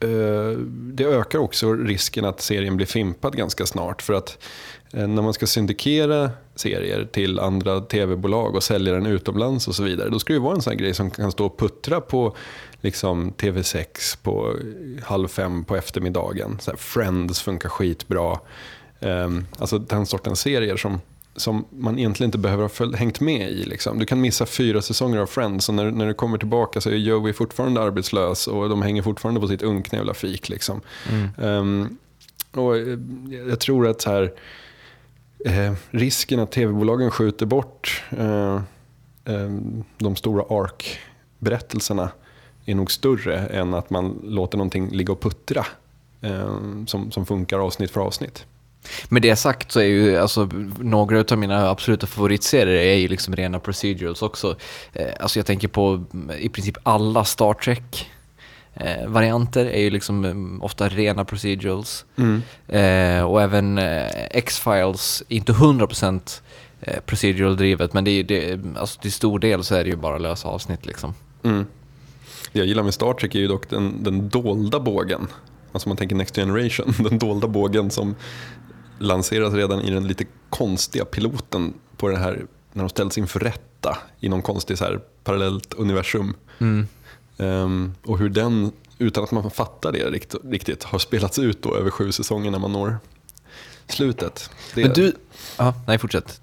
eh, 0.00 0.58
det 0.68 1.04
ökar 1.04 1.38
också 1.38 1.72
risken 1.72 2.24
att 2.24 2.40
serien 2.40 2.76
blir 2.76 2.86
fimpad 2.86 3.36
ganska 3.36 3.66
snart. 3.66 4.02
För 4.02 4.14
att 4.14 4.38
när 4.92 5.22
man 5.22 5.32
ska 5.32 5.46
syndikera 5.46 6.30
serier 6.54 7.08
till 7.12 7.38
andra 7.38 7.80
tv-bolag 7.80 8.54
och 8.54 8.62
sälja 8.62 8.92
den 8.92 9.06
utomlands 9.06 9.68
och 9.68 9.74
så 9.74 9.82
vidare. 9.82 10.08
Då 10.08 10.18
ska 10.18 10.32
det 10.32 10.38
vara 10.38 10.54
en 10.54 10.62
sån 10.62 10.76
grej 10.76 10.94
som 10.94 11.10
kan 11.10 11.32
stå 11.32 11.46
och 11.46 11.58
puttra 11.58 12.00
på 12.00 12.36
liksom, 12.80 13.32
TV6 13.32 14.18
på 14.22 14.56
halv 15.02 15.28
fem 15.28 15.64
på 15.64 15.76
eftermiddagen. 15.76 16.58
Så 16.60 16.70
här, 16.70 16.78
Friends 16.78 17.40
funkar 17.42 17.68
skitbra. 17.68 18.38
Um, 19.00 19.46
alltså 19.58 19.78
den 19.78 20.06
sortens 20.06 20.40
serier 20.40 20.76
som, 20.76 21.00
som 21.36 21.64
man 21.70 21.98
egentligen 21.98 22.28
inte 22.28 22.38
behöver 22.38 22.62
ha 22.62 22.68
följt, 22.68 22.96
hängt 22.96 23.20
med 23.20 23.50
i. 23.50 23.64
Liksom. 23.64 23.98
Du 23.98 24.06
kan 24.06 24.20
missa 24.20 24.46
fyra 24.46 24.82
säsonger 24.82 25.18
av 25.18 25.26
Friends 25.26 25.68
och 25.68 25.74
när, 25.74 25.90
när 25.90 26.06
du 26.06 26.14
kommer 26.14 26.38
tillbaka 26.38 26.80
så 26.80 26.90
är 26.90 26.94
Joey 26.94 27.32
fortfarande 27.32 27.80
arbetslös 27.80 28.46
och 28.46 28.68
de 28.68 28.82
hänger 28.82 29.02
fortfarande 29.02 29.40
på 29.40 29.48
sitt 29.48 29.62
unkna 29.62 29.98
jävla 29.98 30.14
fik. 30.14 30.48
Liksom. 30.48 30.80
Mm. 31.10 31.58
Um, 31.58 31.98
och 32.52 32.76
jag 33.48 33.60
tror 33.60 33.88
att 33.88 34.00
så 34.00 34.10
här, 34.10 34.32
eh, 35.44 35.72
risken 35.90 36.40
att 36.40 36.52
tv-bolagen 36.52 37.10
skjuter 37.10 37.46
bort 37.46 38.04
eh, 38.18 38.54
eh, 39.24 39.50
de 39.98 40.16
stora 40.16 40.42
ARK-berättelserna 40.42 42.10
är 42.66 42.74
nog 42.74 42.90
större 42.90 43.38
än 43.38 43.74
att 43.74 43.90
man 43.90 44.20
låter 44.24 44.58
någonting 44.58 44.88
ligga 44.90 45.12
och 45.12 45.20
puttra 45.20 45.66
eh, 46.20 46.56
som, 46.86 47.10
som 47.10 47.26
funkar 47.26 47.58
avsnitt 47.58 47.90
för 47.90 48.00
avsnitt. 48.00 48.46
Med 49.08 49.22
det 49.22 49.36
sagt 49.36 49.72
så 49.72 49.80
är 49.80 49.84
ju 49.84 50.16
alltså, 50.16 50.48
några 50.78 51.24
av 51.30 51.38
mina 51.38 51.70
absoluta 51.70 52.06
favoritserier 52.06 52.74
är 52.74 52.94
ju 52.94 53.08
liksom 53.08 53.36
rena 53.36 53.58
procedurals 53.58 54.22
också. 54.22 54.56
Eh, 54.92 55.08
alltså 55.20 55.38
jag 55.38 55.46
tänker 55.46 55.68
på 55.68 56.04
mm, 56.12 56.30
i 56.38 56.48
princip 56.48 56.76
alla 56.82 57.24
Star 57.24 57.54
Trek 57.54 58.10
eh, 58.74 59.06
varianter 59.06 59.66
är 59.66 59.80
ju 59.80 59.90
liksom 59.90 60.24
mm, 60.24 60.62
ofta 60.62 60.88
rena 60.88 61.24
procedurals. 61.24 62.04
Mm. 62.16 62.42
Eh, 62.68 63.24
och 63.24 63.42
även 63.42 63.78
eh, 63.78 64.10
X-Files, 64.30 65.22
inte 65.28 65.52
100% 65.52 66.40
eh, 66.80 67.00
procedural 67.00 67.56
drivet 67.56 67.92
men 67.92 68.04
det 68.04 68.10
är, 68.10 68.24
det, 68.24 68.60
alltså 68.78 69.00
till 69.00 69.12
stor 69.12 69.38
del 69.38 69.64
så 69.64 69.74
är 69.74 69.84
det 69.84 69.90
ju 69.90 69.96
bara 69.96 70.18
lösa 70.18 70.48
avsnitt 70.48 70.86
liksom. 70.86 71.14
Mm. 71.42 71.66
Det 72.52 72.58
jag 72.58 72.68
gillar 72.68 72.82
med 72.82 72.94
Star 72.94 73.12
Trek 73.12 73.34
är 73.34 73.38
ju 73.38 73.48
dock 73.48 73.70
den, 73.70 74.02
den 74.02 74.28
dolda 74.28 74.80
bågen. 74.80 75.26
Alltså 75.72 75.88
man 75.88 75.96
tänker 75.96 76.16
Next 76.16 76.36
Generation, 76.36 76.94
den 77.10 77.18
dolda 77.18 77.48
bågen 77.48 77.90
som 77.90 78.14
lanseras 78.98 79.54
redan 79.54 79.80
i 79.80 79.90
den 79.90 80.06
lite 80.06 80.24
konstiga 80.50 81.04
piloten 81.04 81.74
på 81.96 82.08
det 82.08 82.18
här 82.18 82.46
när 82.72 82.82
de 82.82 82.88
ställs 82.88 83.18
inför 83.18 83.40
rätta 83.40 83.98
i 84.20 84.28
någon 84.28 84.42
konstig 84.42 84.78
så 84.78 84.84
här 84.84 85.00
parallellt 85.24 85.74
universum. 85.74 86.34
Mm. 86.58 86.86
Um, 87.40 87.94
och 88.02 88.18
hur 88.18 88.28
den, 88.28 88.72
utan 88.98 89.24
att 89.24 89.30
man 89.30 89.50
fattar 89.50 89.92
det 89.92 90.10
riktigt, 90.50 90.84
har 90.84 90.98
spelats 90.98 91.38
ut 91.38 91.62
då 91.62 91.76
över 91.76 91.90
sju 91.90 92.12
säsonger 92.12 92.50
när 92.50 92.58
man 92.58 92.72
når 92.72 92.98
slutet. 93.88 94.50
Det... 94.74 94.82
Men 94.82 94.92
du, 94.92 95.12
ja, 95.58 95.74
nej 95.86 95.98
fortsätt. 95.98 96.40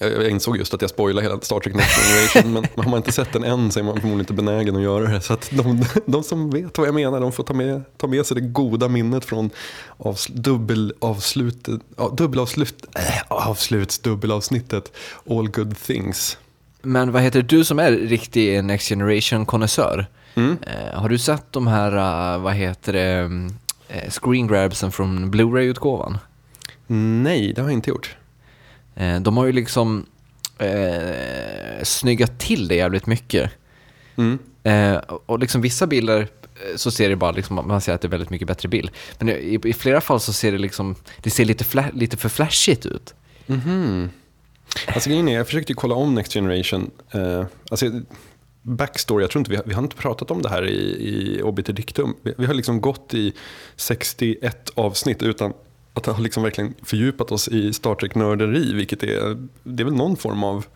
Jag 0.00 0.30
insåg 0.30 0.56
just 0.56 0.74
att 0.74 0.80
jag 0.80 0.90
spoilade 0.90 1.26
hela 1.26 1.40
Star 1.40 1.60
Trek 1.60 1.74
Next 1.74 1.96
Generation, 1.96 2.52
men 2.52 2.66
har 2.84 2.90
man 2.90 2.96
inte 2.96 3.12
sett 3.12 3.32
den 3.32 3.44
än 3.44 3.72
så 3.72 3.78
är 3.78 3.84
man 3.84 3.94
förmodligen 3.94 4.20
inte 4.20 4.32
benägen 4.32 4.76
att 4.76 4.82
göra 4.82 5.08
det. 5.08 5.20
Så 5.20 5.32
att 5.32 5.50
de, 5.52 5.84
de 6.06 6.22
som 6.22 6.50
vet 6.50 6.78
vad 6.78 6.86
jag 6.86 6.94
menar, 6.94 7.20
de 7.20 7.32
får 7.32 7.44
ta 7.44 7.54
med, 7.54 7.82
ta 7.96 8.06
med 8.06 8.26
sig 8.26 8.34
det 8.34 8.40
goda 8.40 8.88
minnet 8.88 9.24
från 9.24 9.50
avs, 9.96 10.26
dubbelavslutet, 10.26 11.80
dubbelavslut, 12.12 12.86
äh, 12.94 13.22
avsluts, 13.28 13.98
dubbelavsnittet 13.98 14.92
All 15.30 15.48
Good 15.48 15.78
Things. 15.78 16.38
Men 16.82 17.12
vad 17.12 17.22
heter 17.22 17.42
du 17.42 17.64
som 17.64 17.78
är 17.78 17.92
riktig 17.92 18.64
Next 18.64 18.88
Generation-konnässör? 18.88 20.06
Mm. 20.38 20.58
Eh, 20.62 21.00
har 21.00 21.08
du 21.08 21.18
sett 21.18 21.52
de 21.52 21.66
här, 21.66 21.92
uh, 22.34 22.42
vad 22.42 22.54
heter 22.54 22.92
det, 22.92 23.22
uh, 23.22 24.10
screen 24.10 24.46
grabsen 24.46 24.92
från 24.92 25.30
Blu-ray-utgåvan? 25.30 26.18
Nej, 27.22 27.52
det 27.52 27.60
har 27.60 27.68
jag 27.68 27.76
inte 27.76 27.90
gjort. 27.90 28.16
Eh, 28.94 29.20
de 29.20 29.36
har 29.36 29.46
ju 29.46 29.52
liksom 29.52 30.06
eh, 30.58 31.82
snyggat 31.82 32.38
till 32.38 32.68
det 32.68 32.74
jävligt 32.74 33.06
mycket. 33.06 33.50
Mm. 34.16 34.38
Eh, 34.62 34.96
och 35.26 35.38
liksom 35.38 35.60
vissa 35.60 35.86
bilder 35.86 36.20
eh, 36.20 36.76
så 36.76 36.90
ser 36.90 37.08
det 37.08 37.16
bara, 37.16 37.30
liksom, 37.30 37.56
man 37.66 37.80
ser 37.80 37.92
att 37.92 38.00
det 38.00 38.08
är 38.08 38.10
väldigt 38.10 38.30
mycket 38.30 38.48
bättre 38.48 38.68
bild. 38.68 38.90
Men 39.18 39.28
i, 39.28 39.60
i 39.64 39.72
flera 39.72 40.00
fall 40.00 40.20
så 40.20 40.32
ser 40.32 40.52
det 40.52 40.58
liksom, 40.58 40.94
det 41.22 41.30
ser 41.30 41.44
lite, 41.44 41.64
fla, 41.64 41.84
lite 41.94 42.16
för 42.16 42.28
flashigt 42.28 42.86
ut. 42.86 43.14
Mm 43.46 43.60
-hmm. 43.60 44.08
Alltså 44.86 45.10
grejen 45.10 45.28
är, 45.28 45.34
jag 45.34 45.46
försökte 45.46 45.74
kolla 45.74 45.94
om 45.94 46.14
Next 46.14 46.32
Generation. 46.32 46.90
Uh, 47.14 47.44
alltså, 47.70 47.86
backstory, 48.68 49.22
jag 49.22 49.30
tror 49.30 49.40
inte 49.40 49.50
vi, 49.50 49.60
vi 49.64 49.74
har 49.74 49.82
inte 49.82 49.96
pratat 49.96 50.30
om 50.30 50.42
det 50.42 50.48
här 50.48 50.66
i, 50.66 51.08
i 51.08 51.42
Obiter 51.42 51.72
Dictum. 51.72 52.14
Vi, 52.22 52.34
vi, 52.38 52.46
har 52.46 52.54
liksom 52.54 52.80
gått 52.80 53.14
i 53.14 53.32
61 53.76 54.70
avsnitt 54.74 55.22
utan 55.22 55.52
att 55.94 56.06
ha 56.06 56.18
liksom 56.18 56.42
verkligen 56.42 56.74
fördjupat 56.82 57.32
oss 57.32 57.48
i 57.48 57.72
Star 57.72 57.94
Trek-nörderi, 57.94 58.74
vilket 58.74 59.02
är, 59.02 59.48
det 59.62 59.82
är 59.82 59.84
väl 59.84 59.94
någon 59.94 60.16
form 60.16 60.44
av 60.44 60.66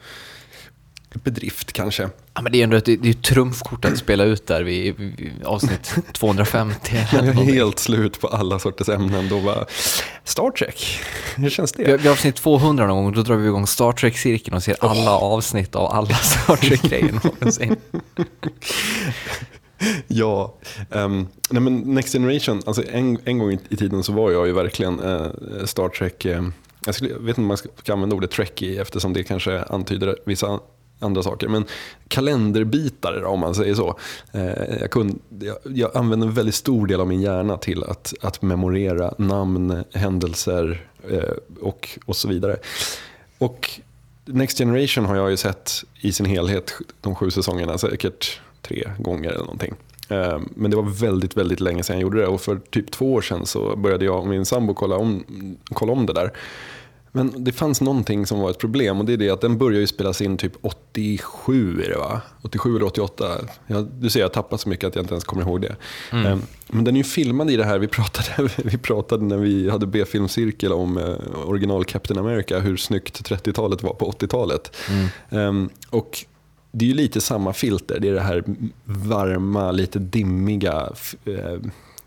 bedrift 1.18 1.72
kanske. 1.72 2.08
Ja, 2.34 2.42
men 2.42 2.52
det 2.52 2.62
är 2.62 2.74
ett, 2.74 2.84
det 2.84 3.08
är 3.08 3.12
trumfkort 3.12 3.84
att 3.84 3.98
spela 3.98 4.24
ut 4.24 4.46
där 4.46 4.62
vid, 4.62 4.94
vid 4.96 5.44
avsnitt 5.44 5.94
250. 6.12 7.06
Jag 7.12 7.26
är 7.26 7.32
helt 7.32 7.78
slut 7.78 8.20
på 8.20 8.28
alla 8.28 8.58
sorters 8.58 8.88
ämnen. 8.88 9.28
Då 9.28 9.40
bara, 9.40 9.64
Star 10.24 10.50
Trek, 10.50 11.00
hur 11.36 11.50
känns 11.50 11.72
det? 11.72 11.84
Vid, 11.84 12.00
vid 12.00 12.10
avsnitt 12.10 12.36
200 12.36 12.86
någon 12.86 13.04
gång, 13.04 13.12
då 13.12 13.22
drar 13.22 13.36
vi 13.36 13.46
igång 13.46 13.66
Star 13.66 13.92
Trek-cirkeln 13.92 14.56
och 14.56 14.62
ser 14.62 14.76
alla 14.80 15.10
avsnitt 15.10 15.74
av 15.74 15.92
alla 15.92 16.14
Star 16.14 16.56
Trek-grejer 16.56 17.12
någonsin. 17.24 17.76
ja, 20.06 20.58
um, 20.90 21.28
nej 21.50 21.62
men 21.62 21.78
Next 21.78 22.12
Generation, 22.12 22.62
alltså 22.66 22.82
en, 22.92 23.18
en 23.24 23.38
gång 23.38 23.58
i 23.68 23.76
tiden 23.76 24.02
så 24.02 24.12
var 24.12 24.30
jag 24.30 24.46
ju 24.46 24.52
verkligen 24.52 25.00
uh, 25.00 25.30
Star 25.64 25.88
Trek, 25.88 26.26
uh, 26.26 26.48
jag, 26.86 26.94
skulle, 26.94 27.10
jag 27.10 27.18
vet 27.18 27.28
inte 27.28 27.40
om 27.40 27.46
man 27.46 27.56
ska 27.56 27.92
använda 27.92 28.16
ordet 28.16 28.30
trekkie 28.30 28.82
eftersom 28.82 29.12
det 29.12 29.24
kanske 29.24 29.62
antyder 29.62 30.16
vissa 30.26 30.60
andra 31.02 31.22
saker. 31.22 31.48
Men 31.48 31.64
kalenderbitare 32.08 33.24
om 33.24 33.40
man 33.40 33.54
säger 33.54 33.74
så. 33.74 33.98
Eh, 34.32 34.80
jag, 34.80 34.90
kunde, 34.90 35.14
jag, 35.40 35.56
jag 35.64 35.96
använde 35.96 36.26
en 36.26 36.32
väldigt 36.32 36.54
stor 36.54 36.86
del 36.86 37.00
av 37.00 37.06
min 37.06 37.20
hjärna 37.20 37.56
till 37.56 37.84
att, 37.84 38.14
att 38.20 38.42
memorera 38.42 39.14
namn, 39.18 39.84
händelser 39.92 40.86
eh, 41.10 41.22
och, 41.60 41.98
och 42.04 42.16
så 42.16 42.28
vidare. 42.28 42.56
Och 43.38 43.80
Next 44.24 44.58
Generation 44.58 45.04
har 45.04 45.16
jag 45.16 45.30
ju 45.30 45.36
sett 45.36 45.84
i 46.00 46.12
sin 46.12 46.26
helhet 46.26 46.72
de 47.00 47.14
sju 47.14 47.30
säsongerna 47.30 47.78
säkert 47.78 48.40
tre 48.62 48.90
gånger 48.98 49.30
eller 49.30 49.44
någonting. 49.44 49.74
Eh, 50.08 50.40
men 50.54 50.70
det 50.70 50.76
var 50.76 51.00
väldigt, 51.00 51.36
väldigt 51.36 51.60
länge 51.60 51.82
sedan 51.82 51.96
jag 51.96 52.02
gjorde 52.02 52.20
det 52.20 52.26
och 52.26 52.40
för 52.40 52.60
typ 52.70 52.90
två 52.90 53.12
år 53.12 53.20
sedan 53.20 53.46
så 53.46 53.76
började 53.76 54.04
jag 54.04 54.18
och 54.18 54.26
min 54.26 54.44
sambo 54.44 54.74
kolla 54.74 54.96
om, 54.96 55.24
kolla 55.64 55.92
om 55.92 56.06
det 56.06 56.12
där. 56.12 56.32
Men 57.14 57.44
det 57.44 57.52
fanns 57.52 57.80
någonting 57.80 58.26
som 58.26 58.40
var 58.40 58.50
ett 58.50 58.58
problem 58.58 59.00
och 59.00 59.04
det 59.04 59.12
är 59.12 59.16
det 59.16 59.30
att 59.30 59.40
den 59.40 59.58
började 59.58 59.80
ju 59.80 59.86
spelas 59.86 60.22
in 60.22 60.36
typ 60.36 60.52
87 60.60 61.82
är 61.82 61.88
det 61.88 61.98
va? 61.98 62.20
87 62.42 62.76
eller 62.76 62.86
88. 62.86 63.24
Jag, 63.66 63.88
du 64.00 64.10
ser 64.10 64.20
jag 64.20 64.26
har 64.26 64.32
tappat 64.32 64.60
så 64.60 64.68
mycket 64.68 64.86
att 64.86 64.94
jag 64.94 65.02
inte 65.02 65.14
ens 65.14 65.24
kommer 65.24 65.42
ihåg 65.42 65.60
det. 65.60 65.76
Mm. 66.12 66.32
Um, 66.32 66.42
men 66.66 66.84
den 66.84 66.94
är 66.94 66.98
ju 66.98 67.04
filmad 67.04 67.50
i 67.50 67.56
det 67.56 67.64
här, 67.64 67.78
vi 67.78 67.88
pratade, 67.88 68.50
vi 68.64 68.78
pratade 68.78 69.24
när 69.24 69.36
vi 69.36 69.70
hade 69.70 69.86
B-filmcirkel 69.86 70.72
om 70.72 70.96
uh, 70.96 71.16
original 71.46 71.84
Captain 71.84 72.20
America, 72.20 72.58
hur 72.58 72.76
snyggt 72.76 73.30
30-talet 73.30 73.82
var 73.82 73.94
på 73.94 74.10
80-talet. 74.10 74.76
Mm. 74.90 75.48
Um, 75.48 75.70
och 75.90 76.24
det 76.72 76.84
är 76.84 76.88
ju 76.88 76.94
lite 76.94 77.20
samma 77.20 77.52
filter. 77.52 78.00
Det 78.00 78.08
är 78.08 78.12
det 78.12 78.20
här 78.20 78.44
varma, 78.84 79.70
lite 79.70 79.98
dimmiga, 79.98 80.92
eh, 81.24 81.52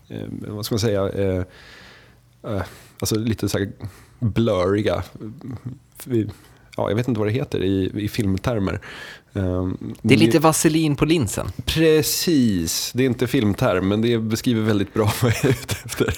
eh, 0.08 0.26
vad 0.48 0.64
ska 0.64 0.74
man 0.74 0.80
säga, 0.80 1.08
eh, 1.08 1.44
eh 2.42 2.62
alltså 3.00 3.18
lite 3.18 3.48
så 3.48 3.58
här 3.58 3.72
blurriga. 4.18 5.02
Ja, 6.76 6.88
jag 6.88 6.96
vet 6.96 7.08
inte 7.08 7.20
vad 7.20 7.28
det 7.28 7.32
heter 7.32 7.62
i, 7.62 7.92
i 7.94 8.08
filmtermer. 8.08 8.80
Ehm, 9.34 9.94
det 10.02 10.14
är 10.14 10.18
lite 10.18 10.38
vaselin 10.38 10.96
på 10.96 11.04
linsen. 11.04 11.46
Precis, 11.64 12.92
det 12.94 13.02
är 13.02 13.06
inte 13.06 13.26
filmterm 13.26 13.88
men 13.88 14.02
det 14.02 14.18
beskriver 14.18 14.62
väldigt 14.62 14.94
bra 14.94 15.12
vad 15.22 15.32
jag 15.32 15.44
är 15.44 15.48
ute 15.48 15.74
efter. 15.84 16.14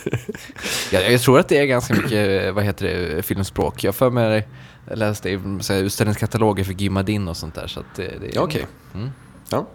ja, 0.92 1.00
jag 1.00 1.20
tror 1.20 1.38
att 1.38 1.48
det 1.48 1.58
är 1.58 1.64
ganska 1.64 1.94
mycket 1.94 2.54
vad 2.54 2.64
heter 2.64 2.86
det, 2.86 3.22
filmspråk. 3.22 3.84
Jag 3.84 3.94
för 3.94 4.10
mig 4.10 4.48
jag 4.88 4.98
läste 4.98 5.30
i 5.30 5.40
utställningskataloger 5.70 6.64
för 6.64 6.72
Gimadin 6.72 7.28
och 7.28 7.36
sånt 7.36 7.54
där. 7.54 7.66
Så 7.66 7.84
det, 7.96 8.02
det, 8.02 8.38
Okej. 8.38 8.40
Okay. 8.40 8.64
Mm. 8.94 9.10
Ja. 9.50 9.68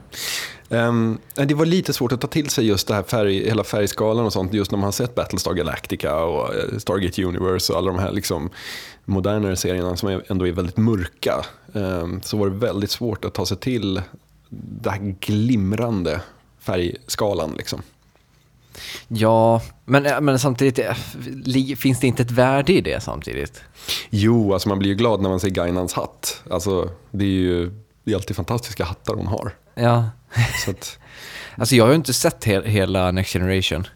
Um, 0.73 1.17
det 1.35 1.53
var 1.53 1.65
lite 1.65 1.93
svårt 1.93 2.11
att 2.11 2.21
ta 2.21 2.27
till 2.27 2.49
sig 2.49 2.65
just 2.65 2.87
det 2.87 2.93
här 2.93 3.03
färg, 3.03 3.45
hela 3.45 3.63
färgskalan 3.63 4.25
och 4.25 4.33
sånt 4.33 4.53
just 4.53 4.71
när 4.71 4.77
man 4.77 4.87
har 4.87 4.91
sett 4.91 5.15
Battlestar 5.15 5.53
Galactica 5.53 6.15
och 6.15 6.55
eh, 6.55 6.77
Stargate 6.77 7.23
Universe 7.23 7.73
och 7.73 7.79
alla 7.79 7.91
de 7.91 7.99
här 7.99 8.11
liksom 8.11 8.49
modernare 9.05 9.55
serierna 9.55 9.95
som 9.95 10.21
ändå 10.27 10.47
är 10.47 10.51
väldigt 10.51 10.77
mörka. 10.77 11.45
Um, 11.73 12.21
så 12.21 12.37
var 12.37 12.49
det 12.49 12.55
väldigt 12.55 12.91
svårt 12.91 13.25
att 13.25 13.33
ta 13.33 13.45
sig 13.45 13.57
till 13.57 14.01
den 14.49 14.93
här 14.93 15.15
glimrande 15.19 16.21
färgskalan. 16.59 17.53
Liksom. 17.57 17.81
Ja, 19.07 19.61
men, 19.85 20.25
men 20.25 20.39
samtidigt, 20.39 20.79
eh, 20.79 21.75
finns 21.75 21.99
det 21.99 22.07
inte 22.07 22.23
ett 22.23 22.31
värde 22.31 22.73
i 22.73 22.81
det 22.81 23.03
samtidigt? 23.03 23.61
Jo, 24.09 24.53
alltså 24.53 24.69
man 24.69 24.79
blir 24.79 24.89
ju 24.89 24.95
glad 24.95 25.21
när 25.21 25.29
man 25.29 25.39
ser 25.39 25.49
Gainans 25.49 25.93
hatt. 25.93 26.43
Alltså, 26.49 26.89
det 27.11 27.25
är 27.25 27.29
ju 27.29 27.71
det 28.03 28.11
är 28.11 28.15
alltid 28.15 28.35
fantastiska 28.35 28.85
hattar 28.85 29.13
hon 29.13 29.27
har. 29.27 29.55
Ja. 29.75 30.09
Så 30.65 30.71
att... 30.71 30.99
alltså 31.55 31.75
jag 31.75 31.83
har 31.83 31.89
ju 31.89 31.95
inte 31.95 32.13
sett 32.13 32.45
he 32.45 32.61
hela 32.65 33.11
Next 33.11 33.33
Generation. 33.33 33.87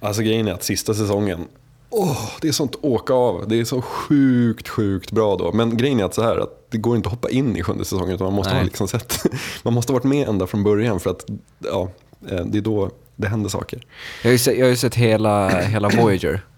Alltså 0.00 0.22
grejen 0.22 0.48
är 0.48 0.52
att 0.52 0.62
sista 0.62 0.94
säsongen, 0.94 1.48
åh, 1.90 2.30
det 2.40 2.48
är 2.48 2.52
sånt 2.52 2.76
åka 2.82 3.14
av. 3.14 3.48
Det 3.48 3.60
är 3.60 3.64
så 3.64 3.82
sjukt, 3.82 4.68
sjukt 4.68 5.12
bra 5.12 5.36
då. 5.36 5.52
Men 5.52 5.76
grejen 5.76 6.00
är 6.00 6.04
att 6.04 6.14
så 6.14 6.22
här, 6.22 6.36
att 6.36 6.66
det 6.70 6.78
går 6.78 6.96
inte 6.96 7.06
att 7.06 7.14
hoppa 7.14 7.30
in 7.30 7.56
i 7.56 7.62
sjunde 7.62 7.84
säsongen 7.84 8.14
utan 8.14 8.24
man 8.24 8.34
måste 8.34 8.52
Nej. 8.52 8.60
ha 8.60 8.64
liksom 8.64 8.88
sett, 8.88 9.24
man 9.62 9.74
måste 9.74 9.92
ha 9.92 9.98
varit 9.98 10.04
med 10.04 10.28
ända 10.28 10.46
från 10.46 10.64
början 10.64 11.00
för 11.00 11.10
att 11.10 11.26
ja, 11.58 11.88
eh, 12.30 12.44
det 12.44 12.58
är 12.58 12.62
då 12.62 12.90
det 13.16 13.28
händer 13.28 13.50
saker. 13.50 13.86
Jag 14.22 14.28
har 14.28 14.32
ju 14.32 14.38
sett, 14.38 14.58
jag 14.58 14.68
har 14.68 14.74
sett 14.74 14.94
hela, 14.94 15.60
hela 15.60 15.88
Voyager. 15.88 16.40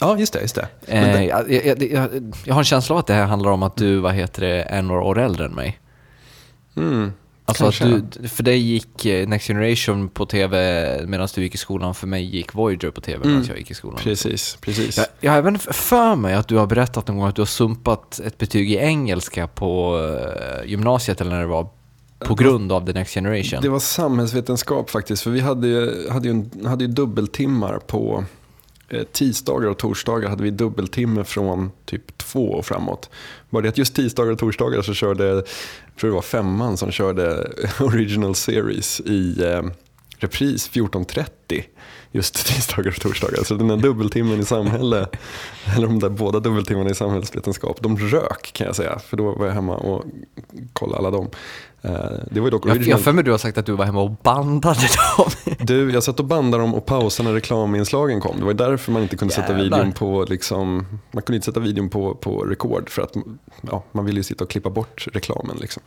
Ja, 0.00 0.18
just 0.18 0.32
det. 0.32 0.40
Just 0.40 0.54
det. 0.54 0.68
Eh, 0.86 1.24
jag, 1.24 1.52
jag, 1.52 1.82
jag, 1.82 2.34
jag 2.44 2.54
har 2.54 2.60
en 2.60 2.64
känsla 2.64 2.94
av 2.94 2.98
att 2.98 3.06
det 3.06 3.14
här 3.14 3.26
handlar 3.26 3.50
om 3.50 3.62
att 3.62 3.76
du, 3.76 3.98
vad 3.98 4.14
heter 4.14 4.42
det, 4.42 4.62
är 4.62 4.82
några 4.82 5.02
år 5.02 5.18
äldre 5.18 5.44
än 5.44 5.52
mig. 5.52 5.78
mm, 6.76 7.12
Alltså 7.48 7.84
att 7.84 8.12
du, 8.22 8.28
för 8.28 8.42
dig 8.42 8.58
gick 8.58 9.04
eh, 9.06 9.28
Next 9.28 9.46
Generation 9.46 10.08
på 10.08 10.26
tv 10.26 11.04
medan 11.06 11.28
du 11.34 11.42
gick 11.42 11.54
i 11.54 11.58
skolan, 11.58 11.94
för 11.94 12.06
mig 12.06 12.24
gick 12.36 12.54
Voyager 12.54 12.90
på 12.90 13.00
tv 13.00 13.18
medan 13.18 13.32
Mm. 13.36 13.48
jag 13.48 13.58
gick 13.58 13.70
i 13.70 13.74
skolan. 13.74 13.98
Precis, 14.02 14.58
precis. 14.60 14.96
Jag, 14.98 15.06
jag 15.20 15.30
har 15.32 15.38
även 15.38 15.58
för 15.58 16.14
mig 16.16 16.34
att 16.34 16.48
du 16.48 16.56
har 16.56 16.66
berättat 16.66 17.08
någon 17.08 17.16
gång 17.18 17.28
att 17.28 17.34
du 17.36 17.40
har 17.40 17.46
sumpat 17.46 18.20
ett 18.26 18.38
betyg 18.38 18.72
i 18.72 18.76
engelska 18.76 19.46
på 19.46 19.98
eh, 20.62 20.70
gymnasiet 20.70 21.20
eller 21.20 21.30
när 21.30 21.40
det 21.40 21.46
var, 21.46 21.68
på 22.18 22.34
grund 22.34 22.72
av 22.72 22.86
The 22.86 22.92
Next 22.92 23.14
Generation. 23.14 23.62
Det 23.62 23.68
var 23.68 23.78
samhällsvetenskap 23.78 24.90
faktiskt, 24.90 25.22
för 25.22 25.30
vi 25.30 25.40
hade, 25.40 25.66
ju- 25.68 26.08
hade, 26.10 26.28
ju, 26.28 26.44
hade 26.66 26.84
ju 26.84 26.90
dubbeltimmar 26.90 27.78
på 27.78 28.24
Eh, 28.90 29.02
tisdagar 29.02 29.68
och 29.68 29.78
torsdagar 29.78 30.28
hade 30.28 30.42
vi 30.42 30.50
dubbeltimme 30.50 31.24
från 31.24 31.70
typ 31.84 32.18
två 32.18 32.50
och 32.52 32.66
framåt. 32.66 33.10
Bara 33.50 33.62
det 33.62 33.68
att 33.68 33.78
just 33.78 33.94
tisdagar 33.94 34.32
och 34.32 34.38
torsdagar 34.38 34.82
så 34.82 34.94
körde, 34.94 35.24
jag 35.26 35.44
tror 36.00 36.10
det 36.10 36.14
var 36.14 36.22
femman 36.22 36.76
som 36.76 36.90
körde 36.90 37.52
original 37.80 38.34
series 38.34 39.00
i 39.00 39.44
eh, 39.44 39.62
repris 40.18 40.70
14.30 40.70 41.62
just 42.12 42.46
tisdagar 42.46 42.90
och 42.90 43.00
torsdagar. 43.00 43.44
Så 43.44 43.54
den 43.54 43.68
där 43.68 43.76
dubbeltimmen 43.76 44.40
i 44.40 44.44
samhälle, 44.44 45.08
eller 45.76 45.86
de 45.86 45.98
där 45.98 46.08
båda 46.08 46.40
dubbeltimmarna 46.40 46.90
i 46.90 46.94
samhällsvetenskap, 46.94 47.82
de 47.82 47.98
rök 47.98 48.50
kan 48.52 48.66
jag 48.66 48.76
säga. 48.76 48.98
För 48.98 49.16
då 49.16 49.34
var 49.34 49.46
jag 49.46 49.54
hemma 49.54 49.76
och 49.76 50.04
kollade 50.72 50.98
alla 50.98 51.10
dem. 51.10 51.30
Eh, 51.82 51.90
Det 52.30 52.40
var 52.40 52.46
ju 52.46 52.50
dock 52.50 52.64
jag 52.64 52.70
jag 52.70 52.76
original 52.76 52.98
har 52.98 53.02
för 53.04 53.12
mig 53.12 53.24
du 53.24 53.30
har 53.30 53.38
sagt 53.38 53.58
att 53.58 53.66
du 53.66 53.72
var 53.72 53.84
hemma 53.84 54.00
och 54.02 54.10
bandade 54.10 54.80
dem. 55.16 55.30
du, 55.60 55.90
jag 55.90 56.02
satt 56.02 56.20
och 56.20 56.26
bandade 56.26 56.62
dem 56.62 56.74
och 56.74 56.86
pausade 56.86 57.28
när 57.28 57.34
reklaminslagen 57.34 58.20
kom. 58.20 58.38
Det 58.38 58.44
var 58.44 58.54
därför 58.54 58.92
man 58.92 59.02
inte 59.02 59.16
kunde 59.16 59.34
sätta 59.34 59.52
Jävlar. 59.58 59.64
videon 59.78 59.92
på, 59.92 60.24
liksom, 60.28 60.86
man 61.12 61.22
kunde 61.22 61.36
inte 61.36 61.44
sätta 61.46 61.60
videon 61.60 61.88
på, 61.88 62.14
på 62.14 62.44
record 62.44 62.90
för 62.90 63.02
att 63.02 63.12
ja, 63.60 63.84
man 63.92 64.04
ville 64.04 64.18
ju 64.18 64.24
sitta 64.24 64.44
och 64.44 64.50
klippa 64.50 64.70
bort 64.70 65.06
reklamen. 65.12 65.56
Liksom. 65.60 65.82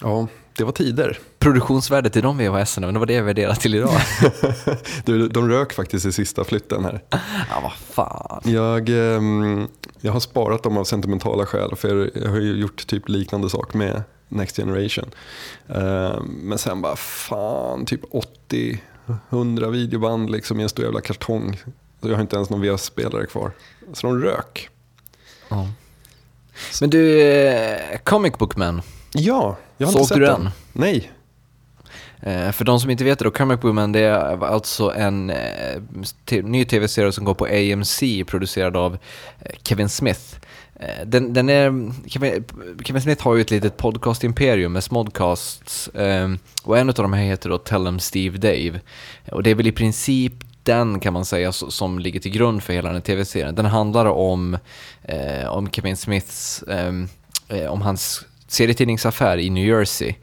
Ja, 0.00 0.26
det 0.56 0.64
var 0.64 0.72
tider. 0.72 1.18
Produktionsvärdet 1.38 2.16
i 2.16 2.20
de 2.20 2.38
VHS, 2.38 2.78
men 2.78 2.94
det 2.94 2.98
var 2.98 3.06
det 3.06 3.12
jag 3.14 3.22
värderade 3.22 3.56
till 3.56 3.74
idag. 3.74 3.90
Du, 5.04 5.28
de 5.28 5.48
rök 5.48 5.72
faktiskt 5.72 6.06
i 6.06 6.12
sista 6.12 6.44
flytten 6.44 6.84
här. 6.84 7.02
ja, 7.10 7.60
vad 7.62 7.72
fan. 7.72 8.40
Jag, 8.44 8.88
ehm, 8.88 9.68
jag 10.00 10.12
har 10.12 10.20
sparat 10.20 10.62
dem 10.62 10.76
av 10.78 10.84
sentimentala 10.84 11.46
skäl 11.46 11.76
för 11.76 12.10
jag 12.14 12.30
har 12.30 12.38
ju 12.38 12.56
gjort 12.56 12.86
typ 12.86 13.08
liknande 13.08 13.50
sak 13.50 13.74
med 13.74 14.02
Next 14.30 14.56
Generation. 14.56 15.10
Ehm, 15.68 16.24
men 16.24 16.58
sen 16.58 16.82
bara 16.82 16.96
fan, 16.96 17.86
typ 17.86 18.00
80-100 19.30 19.70
videoband 19.70 20.30
liksom 20.30 20.60
i 20.60 20.62
en 20.62 20.68
stor 20.68 20.84
jävla 20.84 21.00
kartong. 21.00 21.60
Jag 22.00 22.14
har 22.14 22.20
inte 22.20 22.36
ens 22.36 22.50
någon 22.50 22.60
VHS-spelare 22.62 23.26
kvar. 23.26 23.50
Så 23.92 24.06
de 24.06 24.22
rök. 24.22 24.68
Ja. 25.48 25.68
Men 26.80 26.90
du, 26.90 27.22
eh, 27.22 27.98
Comic 28.04 28.32
Book 28.38 28.56
Man. 28.56 28.82
Ja, 29.12 29.56
jag 29.76 29.86
har 29.86 29.92
Såg 29.92 30.00
inte 30.02 30.08
sett 30.08 30.18
du 30.18 30.24
den. 30.24 30.42
den? 30.44 30.50
Nej. 30.72 31.12
Eh, 32.22 32.52
för 32.52 32.64
de 32.64 32.80
som 32.80 32.90
inte 32.90 33.04
vet 33.04 33.18
det 33.18 33.24
då, 33.24 33.30
Comic 33.30 33.60
Book 33.60 33.74
Man 33.74 33.92
det 33.92 34.00
är 34.00 34.44
alltså 34.44 34.92
en 34.94 35.30
eh, 35.30 35.82
ny 36.42 36.64
tv-serie 36.64 37.12
som 37.12 37.24
går 37.24 37.34
på 37.34 37.44
AMC 37.46 38.24
producerad 38.26 38.76
av 38.76 38.98
eh, 39.40 39.52
Kevin 39.64 39.88
Smith. 39.88 40.36
Eh, 40.80 41.06
den, 41.06 41.32
den 41.32 41.48
är, 41.48 41.92
Kevin, 42.84 43.02
Smith 43.02 43.24
har 43.24 43.34
ju 43.34 43.40
ett 43.40 43.50
litet 43.50 43.76
podcast-imperium 43.76 44.72
med 44.72 44.84
smodcasts 44.84 45.88
eh, 45.88 46.28
och 46.62 46.78
en 46.78 46.88
av 46.88 46.94
de 46.94 47.12
här 47.12 47.24
heter 47.24 47.50
då 47.50 47.58
Tell 47.58 47.84
them 47.84 47.98
Steve 47.98 48.38
Dave. 48.38 48.80
Och 49.32 49.42
det 49.42 49.50
är 49.50 49.54
väl 49.54 49.66
i 49.66 49.72
princip 49.72 50.32
den 50.62 51.00
kan 51.00 51.12
man 51.12 51.24
säga 51.24 51.52
som 51.52 51.98
ligger 51.98 52.20
till 52.20 52.32
grund 52.32 52.62
för 52.62 52.72
hela 52.72 52.88
den 52.88 52.96
här 52.96 53.02
tv-serien. 53.02 53.54
Den 53.54 53.66
handlar 53.66 54.06
om, 54.06 54.58
eh, 55.02 55.48
om 55.48 55.70
Kevin 55.70 55.96
Smiths, 55.96 56.64
ehm, 56.68 57.08
eh, 57.48 57.66
om 57.66 57.82
hans 57.82 58.24
serietidningsaffär 58.48 59.38
i 59.38 59.50
New 59.50 59.66
Jersey. 59.66 60.14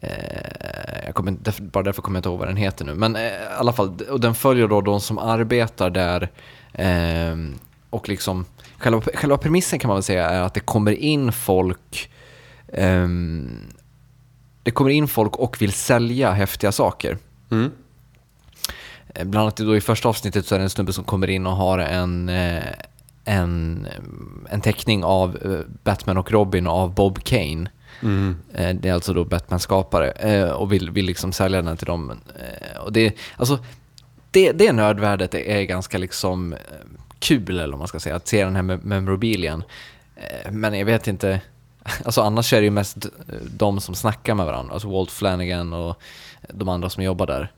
Eh, 0.00 1.04
jag 1.06 1.14
kommer, 1.14 1.36
därför, 1.42 1.62
bara 1.62 1.84
därför 1.84 2.02
kommer 2.02 2.16
jag 2.16 2.20
inte 2.20 2.28
ihåg 2.28 2.38
vad 2.38 2.48
den 2.48 2.56
heter 2.56 2.84
nu. 2.84 2.94
Men 2.94 3.16
eh, 3.16 3.22
i 3.22 3.32
alla 3.58 3.72
fall, 3.72 3.98
och 4.10 4.20
den 4.20 4.34
följer 4.34 4.68
då 4.68 4.80
de 4.80 5.00
som 5.00 5.18
arbetar 5.18 5.90
där. 5.90 6.30
Ehm, 6.72 7.54
och 7.96 8.08
liksom, 8.08 8.44
själva, 8.78 9.00
själva 9.14 9.38
premissen 9.38 9.78
kan 9.78 9.88
man 9.88 9.96
väl 9.96 10.02
säga 10.02 10.30
är 10.30 10.40
att 10.40 10.54
det 10.54 10.60
kommer 10.60 10.92
in 10.92 11.32
folk 11.32 12.10
ehm, 12.72 13.72
det 14.66 14.70
kommer 14.70 14.90
in 14.90 15.08
folk 15.08 15.36
och 15.36 15.62
vill 15.62 15.72
sälja 15.72 16.32
häftiga 16.32 16.72
saker. 16.72 17.18
Mm. 17.50 17.70
Eh, 19.14 19.24
Bland 19.24 19.42
annat 19.42 19.56
då 19.56 19.76
i 19.76 19.80
första 19.80 20.08
avsnittet 20.08 20.46
så 20.46 20.54
är 20.54 20.58
det 20.58 20.64
en 20.64 20.70
snubbe 20.70 20.92
som 20.92 21.04
kommer 21.04 21.30
in 21.30 21.46
och 21.46 21.56
har 21.56 21.78
en, 21.78 22.28
eh, 22.28 22.62
en, 23.24 23.86
en 24.48 24.60
teckning 24.60 25.04
av 25.04 25.36
eh, 25.44 25.60
Batman 25.84 26.18
och 26.18 26.32
Robin 26.32 26.66
av 26.66 26.94
Bob 26.94 27.24
Kane. 27.24 27.70
Mm. 28.02 28.36
Det 28.52 28.88
är 28.88 28.92
alltså 28.92 29.12
då 29.12 29.24
Batmans 29.24 29.62
skapare 29.62 30.52
och 30.52 30.72
vill, 30.72 30.90
vill 30.90 31.06
liksom 31.06 31.32
sälja 31.32 31.62
den 31.62 31.76
till 31.76 31.86
dem. 31.86 32.12
Och 32.84 32.92
det, 32.92 33.16
alltså, 33.36 33.58
det, 34.30 34.52
det 34.52 34.72
nördvärdet 34.72 35.34
är 35.34 35.62
ganska 35.62 35.98
liksom 35.98 36.54
kul, 37.18 37.50
eller 37.58 37.68
vad 37.72 37.78
man 37.78 37.88
ska 37.88 38.00
säga, 38.00 38.16
att 38.16 38.28
se 38.28 38.44
den 38.44 38.56
här 38.56 38.62
mem- 38.62 38.80
memorabilien. 38.82 39.62
Eh, 40.16 40.52
Men 40.52 40.78
jag 40.78 40.86
vet 40.86 41.06
inte, 41.06 41.40
alltså 42.04 42.20
annars 42.22 42.52
är 42.52 42.56
det 42.60 42.64
ju 42.64 42.70
mest 42.70 43.04
eh, 43.04 43.10
de 43.56 43.80
som 43.80 43.94
snackar 43.94 44.34
med 44.34 44.46
varandra, 44.46 44.72
alltså 44.72 44.88
Walt 44.88 45.10
Flanagan 45.10 45.72
och 45.72 46.00
de 46.48 46.68
andra 46.68 46.90
som 46.90 47.02
jobbar 47.02 47.26
där. 47.26 47.52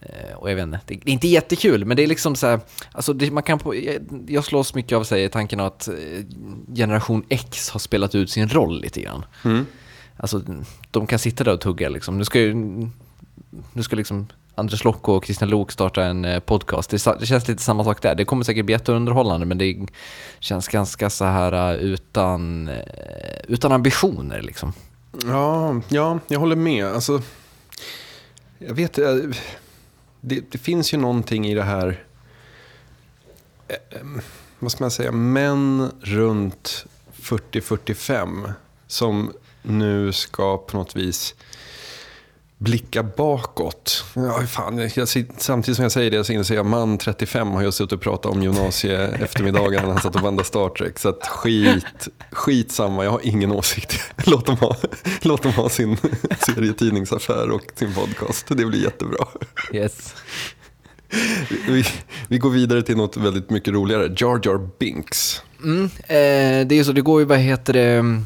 Eh, 0.00 0.34
Och 0.36 0.50
jag 0.50 0.56
vet 0.56 0.62
inte, 0.62 0.80
det 0.86 0.94
är 0.94 1.12
inte 1.12 1.28
jättekul, 1.28 1.84
men 1.84 1.96
det 1.96 2.02
är 2.02 2.06
liksom 2.06 2.36
så 2.36 2.46
här, 2.46 2.60
alltså 2.92 3.12
det, 3.12 3.30
man 3.30 3.42
kan 3.42 3.58
på, 3.58 3.74
jag, 4.28 4.44
slås 4.44 4.74
mycket 4.74 4.96
av 4.96 5.04
sig 5.04 5.28
tanken 5.28 5.60
att 5.60 5.88
generation 6.74 7.24
X 7.28 7.70
har 7.70 7.80
spelat 7.80 8.14
ut 8.14 8.30
sin 8.30 8.48
roll 8.48 8.80
lite 8.80 9.00
grann. 9.00 9.24
Mm. 9.44 9.66
Alltså, 10.16 10.42
de 10.90 11.06
kan 11.06 11.18
sitta 11.18 11.44
där 11.44 11.52
och 11.52 11.60
tugga 11.60 11.88
liksom. 11.88 12.18
Nu 12.18 12.24
ska 12.24 12.40
ju, 12.40 12.54
nu 13.72 13.82
ska 13.82 13.96
liksom 13.96 14.26
Anders 14.54 14.84
Locke 14.84 15.10
och 15.10 15.24
Christian 15.24 15.50
Lok 15.50 15.72
startar 15.72 16.02
en 16.02 16.24
eh, 16.24 16.40
podcast. 16.40 16.90
Det, 16.90 17.20
det 17.20 17.26
känns 17.26 17.48
lite 17.48 17.62
samma 17.62 17.84
sak 17.84 18.02
där. 18.02 18.14
Det 18.14 18.24
kommer 18.24 18.44
säkert 18.44 18.64
bli 18.64 18.72
jätteunderhållande, 18.72 19.46
men 19.46 19.58
det 19.58 19.76
känns 20.38 20.68
ganska 20.68 21.10
så 21.10 21.24
här 21.24 21.72
eh, 21.72 21.80
utan, 21.80 22.68
eh, 22.68 22.84
utan 23.48 23.72
ambitioner 23.72 24.42
liksom. 24.42 24.72
Ja, 25.26 25.80
ja, 25.88 26.18
jag 26.28 26.40
håller 26.40 26.56
med. 26.56 26.86
Alltså, 26.86 27.22
jag 28.58 28.74
vet, 28.74 28.92
det, 30.20 30.40
det 30.50 30.58
finns 30.58 30.94
ju 30.94 30.98
någonting 30.98 31.46
i 31.46 31.54
det 31.54 31.62
här, 31.62 32.04
vad 34.58 34.72
ska 34.72 34.84
man 34.84 34.90
säga, 34.90 35.12
män 35.12 35.92
runt 36.00 36.86
40-45 37.16 38.52
som 38.86 39.32
nu 39.62 40.12
ska 40.12 40.58
på 40.58 40.76
något 40.76 40.96
vis 40.96 41.34
blicka 42.62 43.02
bakåt. 43.02 44.04
Ja, 44.14 44.46
fan, 44.46 44.90
jag, 44.94 45.08
samtidigt 45.38 45.76
som 45.76 45.82
jag 45.82 45.92
säger 45.92 46.10
det 46.10 46.24
så 46.24 46.32
inser 46.32 46.54
jag 46.54 46.66
man 46.66 46.98
35 46.98 47.50
har 47.50 47.62
jag 47.62 47.74
suttit 47.74 47.92
och 47.92 48.00
pratat 48.00 48.32
om 48.32 48.42
gymnasie 48.42 49.08
eftermiddagen 49.20 49.82
när 49.82 49.92
han 49.92 50.00
satt 50.00 50.16
och 50.16 50.22
bandade 50.22 50.48
Star 50.48 50.68
Trek. 50.68 50.98
Så 50.98 51.08
att 51.08 51.26
skit, 51.26 52.08
skit 52.32 52.72
samma, 52.72 53.04
jag 53.04 53.10
har 53.10 53.20
ingen 53.22 53.52
åsikt. 53.52 54.00
Låt 54.26 54.46
dem 54.46 54.56
ha, 54.56 54.76
låt 55.22 55.42
dem 55.42 55.52
ha 55.52 55.68
sin 55.68 55.96
serietidningsaffär 56.46 57.50
och 57.50 57.62
sin 57.74 57.94
podcast. 57.94 58.46
Det 58.48 58.64
blir 58.64 58.82
jättebra. 58.82 59.26
Yes. 59.72 60.14
Vi, 61.68 61.84
vi 62.28 62.38
går 62.38 62.50
vidare 62.50 62.82
till 62.82 62.96
något 62.96 63.16
väldigt 63.16 63.50
mycket 63.50 63.74
roligare. 63.74 64.14
Jar 64.16 64.40
Jar 64.44 64.68
Binks. 64.78 65.42
Mm, 65.64 65.84
eh, 65.84 66.66
det 66.66 66.78
är 66.78 66.84
så, 66.84 66.92
det 66.92 67.00
går 67.00 67.20
ju, 67.20 67.26
vad 67.26 67.38
heter 67.38 67.72
det, 67.72 68.22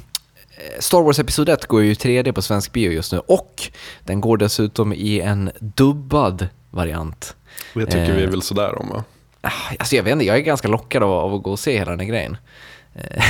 Star 0.78 1.02
Wars 1.02 1.18
Episod 1.18 1.48
1 1.48 1.66
går 1.66 1.82
ju 1.82 1.90
i 1.90 1.94
3D 1.94 2.32
på 2.32 2.42
svensk 2.42 2.72
bio 2.72 2.92
just 2.92 3.12
nu 3.12 3.18
och 3.18 3.62
den 4.04 4.20
går 4.20 4.36
dessutom 4.36 4.92
i 4.92 5.20
en 5.20 5.50
dubbad 5.58 6.48
variant. 6.70 7.36
Och 7.74 7.80
jag 7.82 7.90
tycker 7.90 8.12
vi 8.14 8.20
är 8.22 8.24
Eh. 8.26 8.30
väl 8.30 8.42
sådär 8.42 8.78
om 8.78 8.88
va? 8.88 9.04
Ah, 9.40 9.50
Alltså 9.78 9.96
jag 9.96 10.02
vet 10.02 10.12
inte, 10.12 10.24
jag 10.24 10.36
är 10.36 10.40
ganska 10.40 10.68
lockad 10.68 11.02
av, 11.02 11.10
av 11.10 11.34
att 11.34 11.42
gå 11.42 11.50
och 11.50 11.58
se 11.58 11.78
hela 11.78 11.90
den 11.90 12.00
här 12.00 12.06
grejen. 12.06 12.36
Eh, 12.94 13.24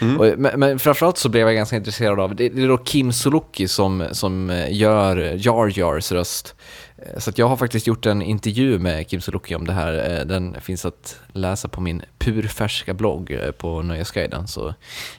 och, 0.18 0.38
men, 0.38 0.60
men 0.60 0.78
framförallt 0.78 1.18
så 1.18 1.28
blev 1.28 1.46
jag 1.46 1.54
ganska 1.54 1.76
intresserad 1.76 2.20
av, 2.20 2.34
det, 2.36 2.48
det 2.48 2.62
är 2.62 2.68
då 2.68 2.78
Kim 2.78 3.12
Sulocki 3.12 3.68
som, 3.68 4.06
som 4.12 4.50
eh, 4.50 4.72
gör 4.76 5.16
Jar 5.36 5.78
Jars 5.78 6.12
röst. 6.12 6.54
Eh, 6.98 7.18
Så 7.18 7.32
jag 7.36 7.48
har 7.48 7.56
faktiskt 7.56 7.86
gjort 7.86 8.06
en 8.06 8.22
intervju 8.22 8.78
med 8.78 9.08
Kim 9.08 9.20
Sulocki 9.20 9.54
om 9.54 9.66
det 9.66 9.72
här. 9.72 10.18
Eh, 10.20 10.26
Den 10.26 10.56
finns 10.60 10.84
att 10.84 11.16
läsa 11.32 11.68
på 11.68 11.80
min 11.80 12.02
purfärska 12.18 12.94
blogg 12.94 13.30
eh, 13.30 13.50
på 13.50 13.82
Nöjesguiden. 13.82 14.48
Så 14.48 14.74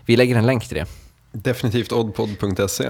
vi 0.06 0.17
lägger 0.17 0.36
en 0.36 0.45
länk 0.45 0.67
till 0.67 0.78
det. 0.78 0.86
Definitivt 1.31 1.91
oddpod.se. 1.91 2.89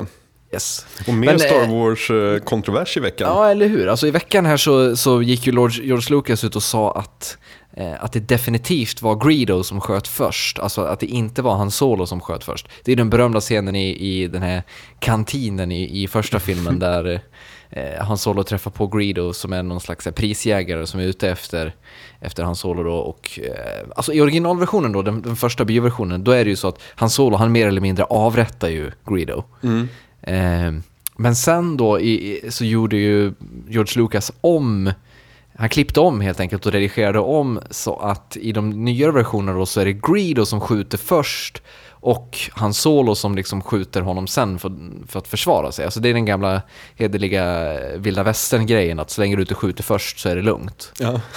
Yes. 0.54 0.86
Och 1.08 1.14
mer 1.14 1.28
Men, 1.28 1.40
Star 1.40 1.64
eh, 1.64 1.70
Wars-kontrovers 1.70 2.98
i 2.98 3.00
veckan. 3.00 3.28
Ja, 3.30 3.50
eller 3.50 3.68
hur? 3.68 3.88
Alltså 3.88 4.08
i 4.08 4.12
veckan 4.12 4.46
här 4.46 4.58
så, 4.58 4.96
så 4.96 5.22
gick 5.22 5.48
ju 5.48 5.52
Lord, 5.52 5.72
George 5.72 6.16
Lucas 6.16 6.44
ut 6.44 6.56
och 6.56 6.64
sa 6.64 6.92
att, 6.92 7.38
eh, 7.74 8.04
att 8.04 8.14
det 8.14 8.20
definitivt 8.20 9.02
var 9.02 9.28
Greedo 9.28 9.64
som 9.64 9.82
sköt 9.82 10.08
först. 10.08 10.60
Alltså 10.60 10.82
att 10.82 11.00
det 11.00 11.06
inte 11.06 11.42
var 11.42 11.56
Han 11.56 11.72
Solo 11.72 12.06
som 12.06 12.22
sköt 12.22 12.44
först. 12.44 12.68
Det 12.84 12.92
är 12.92 12.96
den 12.96 13.10
berömda 13.10 13.40
scenen 13.40 13.76
i, 13.76 13.90
i 13.90 14.28
den 14.28 14.42
här 14.42 14.64
kantinen 15.00 15.72
i, 15.72 16.04
i 16.04 16.08
första 16.08 16.40
filmen 16.40 16.80
där 16.90 17.22
eh, 17.72 18.04
Han 18.06 18.18
Solo 18.18 18.44
träffar 18.44 18.72
på 18.72 18.88
Greedo 18.88 19.34
som 19.34 19.54
är 19.54 19.64
någon 19.64 19.82
slags 19.82 20.08
eh, 20.08 20.14
prisjägare 20.14 20.88
som 20.88 21.00
är 21.00 21.04
ute 21.04 21.30
efter, 21.30 21.76
efter 22.20 22.44
Han 22.44 22.56
Solo 22.56 22.84
då. 22.84 22.94
Och, 22.96 23.40
eh, 23.44 23.88
alltså 23.96 24.14
i 24.14 24.22
originalversionen 24.22 24.92
då, 24.92 25.02
den, 25.02 25.22
den 25.22 25.36
första 25.36 25.66
bioversionen, 25.66 26.24
då 26.24 26.32
är 26.32 26.44
det 26.44 26.50
ju 26.50 26.56
så 26.56 26.68
att 26.68 26.82
Han 26.96 27.10
Solo, 27.10 27.36
han 27.38 27.52
mer 27.52 27.68
eller 27.68 27.82
mindre 27.82 28.04
avrättar 28.04 28.70
ju 28.70 28.92
Greedo. 29.08 29.44
Eh, 30.22 30.72
men 31.18 31.36
sen 31.36 31.78
då 31.78 32.00
i- 32.00 32.42
så 32.50 32.66
gjorde 32.66 32.98
ju 32.98 33.34
George 33.70 34.02
Lucas 34.02 34.32
om, 34.42 34.92
han 35.56 35.70
klippte 35.70 36.00
om 36.00 36.22
helt 36.22 36.40
enkelt 36.40 36.66
och 36.66 36.72
redigerade 36.72 37.20
om 37.20 37.60
så 37.70 37.96
att 38.00 38.38
i 38.42 38.52
de 38.52 38.70
nyare 38.70 39.12
versionerna 39.12 39.58
då 39.58 39.66
så 39.66 39.82
är 39.82 39.86
det 39.86 39.94
Greedo 39.94 40.46
som 40.46 40.62
skjuter 40.62 40.98
först 40.98 41.62
och 42.02 42.40
Han 42.52 42.74
Solo 42.74 43.16
som 43.16 43.36
liksom 43.36 43.62
skjuter 43.62 44.02
honom 44.02 44.28
sen 44.28 44.60
för, 44.60 44.72
för 45.08 45.20
att 45.20 45.28
försvara 45.28 45.72
sig. 45.72 45.86
Alltså 45.86 46.00
det 46.00 46.10
är 46.10 46.14
den 46.14 46.26
gamla 46.26 46.62
hederliga 46.96 47.78
vilda 47.96 48.24
västern-grejen 48.24 49.00
att 49.00 49.10
så 49.10 49.22
länge 49.22 49.36
du 49.36 49.42
inte 49.42 49.56
skjuter 49.56 49.84
först 49.84 50.20
så 50.20 50.30
är 50.30 50.36
det 50.36 50.42
lugnt. 50.42 50.92
Ja. 51.00 51.22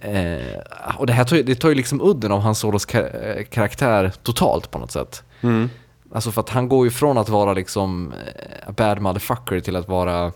Eh, 0.00 0.96
och 0.98 1.06
det 1.06 1.12
här 1.12 1.24
tar, 1.24 1.36
det 1.36 1.54
tar 1.54 1.68
ju 1.68 1.74
liksom 1.74 2.00
udden 2.00 2.32
av 2.32 2.40
Hans 2.40 2.58
Solos 2.58 2.88
ka- 2.88 3.36
eh, 3.38 3.44
karaktär 3.44 4.12
totalt 4.22 4.70
på 4.70 4.78
något 4.78 4.92
sätt. 4.92 5.22
Mm. 5.40 5.70
Alltså 6.14 6.32
för 6.32 6.40
att 6.40 6.48
han 6.48 6.68
går 6.68 6.86
ju 6.86 6.90
från 6.90 7.18
att 7.18 7.28
vara 7.28 7.52
liksom 7.52 8.12
eh, 8.12 8.68
a 8.68 8.72
bad 8.76 9.00
motherfucker 9.00 9.60
till 9.60 9.76
att 9.76 9.88
vara 9.88 10.32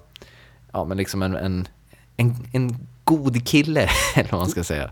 ja, 0.73 0.85
men 0.85 0.97
liksom 0.97 1.23
en, 1.23 1.37
en, 1.37 1.69
en, 2.17 2.37
en 2.53 2.87
god 3.05 3.47
kille, 3.49 3.89
eller 4.15 4.31
vad 4.31 4.41
man 4.41 4.51
ska 4.51 4.65
säga. 4.65 4.91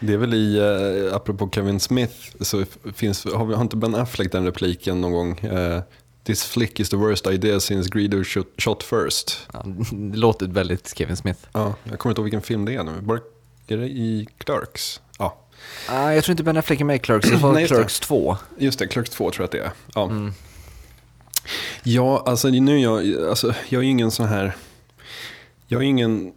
Det 0.00 0.12
är 0.12 0.16
väl 0.16 0.34
i, 0.34 0.58
eh, 1.08 1.16
apropå 1.16 1.50
Kevin 1.54 1.80
Smith, 1.80 2.14
så 2.40 2.64
finns, 2.94 3.24
har, 3.24 3.44
vi, 3.44 3.54
har 3.54 3.62
inte 3.62 3.76
Ben 3.76 3.94
Affleck 3.94 4.32
den 4.32 4.44
repliken 4.44 5.00
någon 5.00 5.12
gång? 5.12 5.38
Eh, 5.38 5.82
This 6.24 6.44
flick 6.44 6.80
is 6.80 6.88
the 6.88 6.96
worst 6.96 7.26
idea 7.26 7.60
since 7.60 7.90
Greedo 7.92 8.24
shot, 8.24 8.46
shot 8.58 8.82
first. 8.82 9.48
Ja, 9.52 9.62
det 9.92 10.16
låter 10.16 10.46
väldigt 10.46 10.94
Kevin 10.98 11.16
Smith. 11.16 11.40
Ja, 11.52 11.74
jag 11.84 11.98
kommer 11.98 12.10
inte 12.10 12.20
ihåg 12.20 12.24
vilken 12.24 12.42
film 12.42 12.64
det 12.64 12.74
är 12.74 12.84
nu. 12.84 12.92
Bara, 13.00 13.20
är 13.68 13.76
det 13.76 13.86
i 13.86 14.28
Clerks? 14.38 15.00
Ja, 15.18 15.36
Ah, 15.88 16.10
jag 16.12 16.24
tror 16.24 16.32
inte 16.32 16.42
Ben 16.42 16.56
Affleck 16.56 16.80
är 16.80 16.84
med 16.84 16.96
i 16.96 16.98
Clerks, 16.98 17.30
det 17.30 17.36
var 17.36 17.52
Nej, 17.52 17.62
just 17.62 17.70
det. 17.70 17.76
Clerks 17.76 18.00
2. 18.00 18.36
just 18.58 18.78
det. 18.78 18.86
Clerks 18.86 19.10
2 19.10 19.30
tror 19.30 19.42
jag 19.42 19.44
att 19.44 19.52
det 19.52 19.58
är. 19.58 19.70
Ja, 19.94 20.32
ja 21.82 22.22
alltså 22.26 22.48
nu 22.48 22.78
jag, 22.80 23.14
alltså, 23.28 23.54
jag 23.68 23.78
är 23.78 23.84
ju 23.84 23.90
ingen 23.90 24.10
sån 24.10 24.28
här... 24.28 24.56
Jag 25.72 25.82
är 25.82 25.86
ingen 25.86 26.32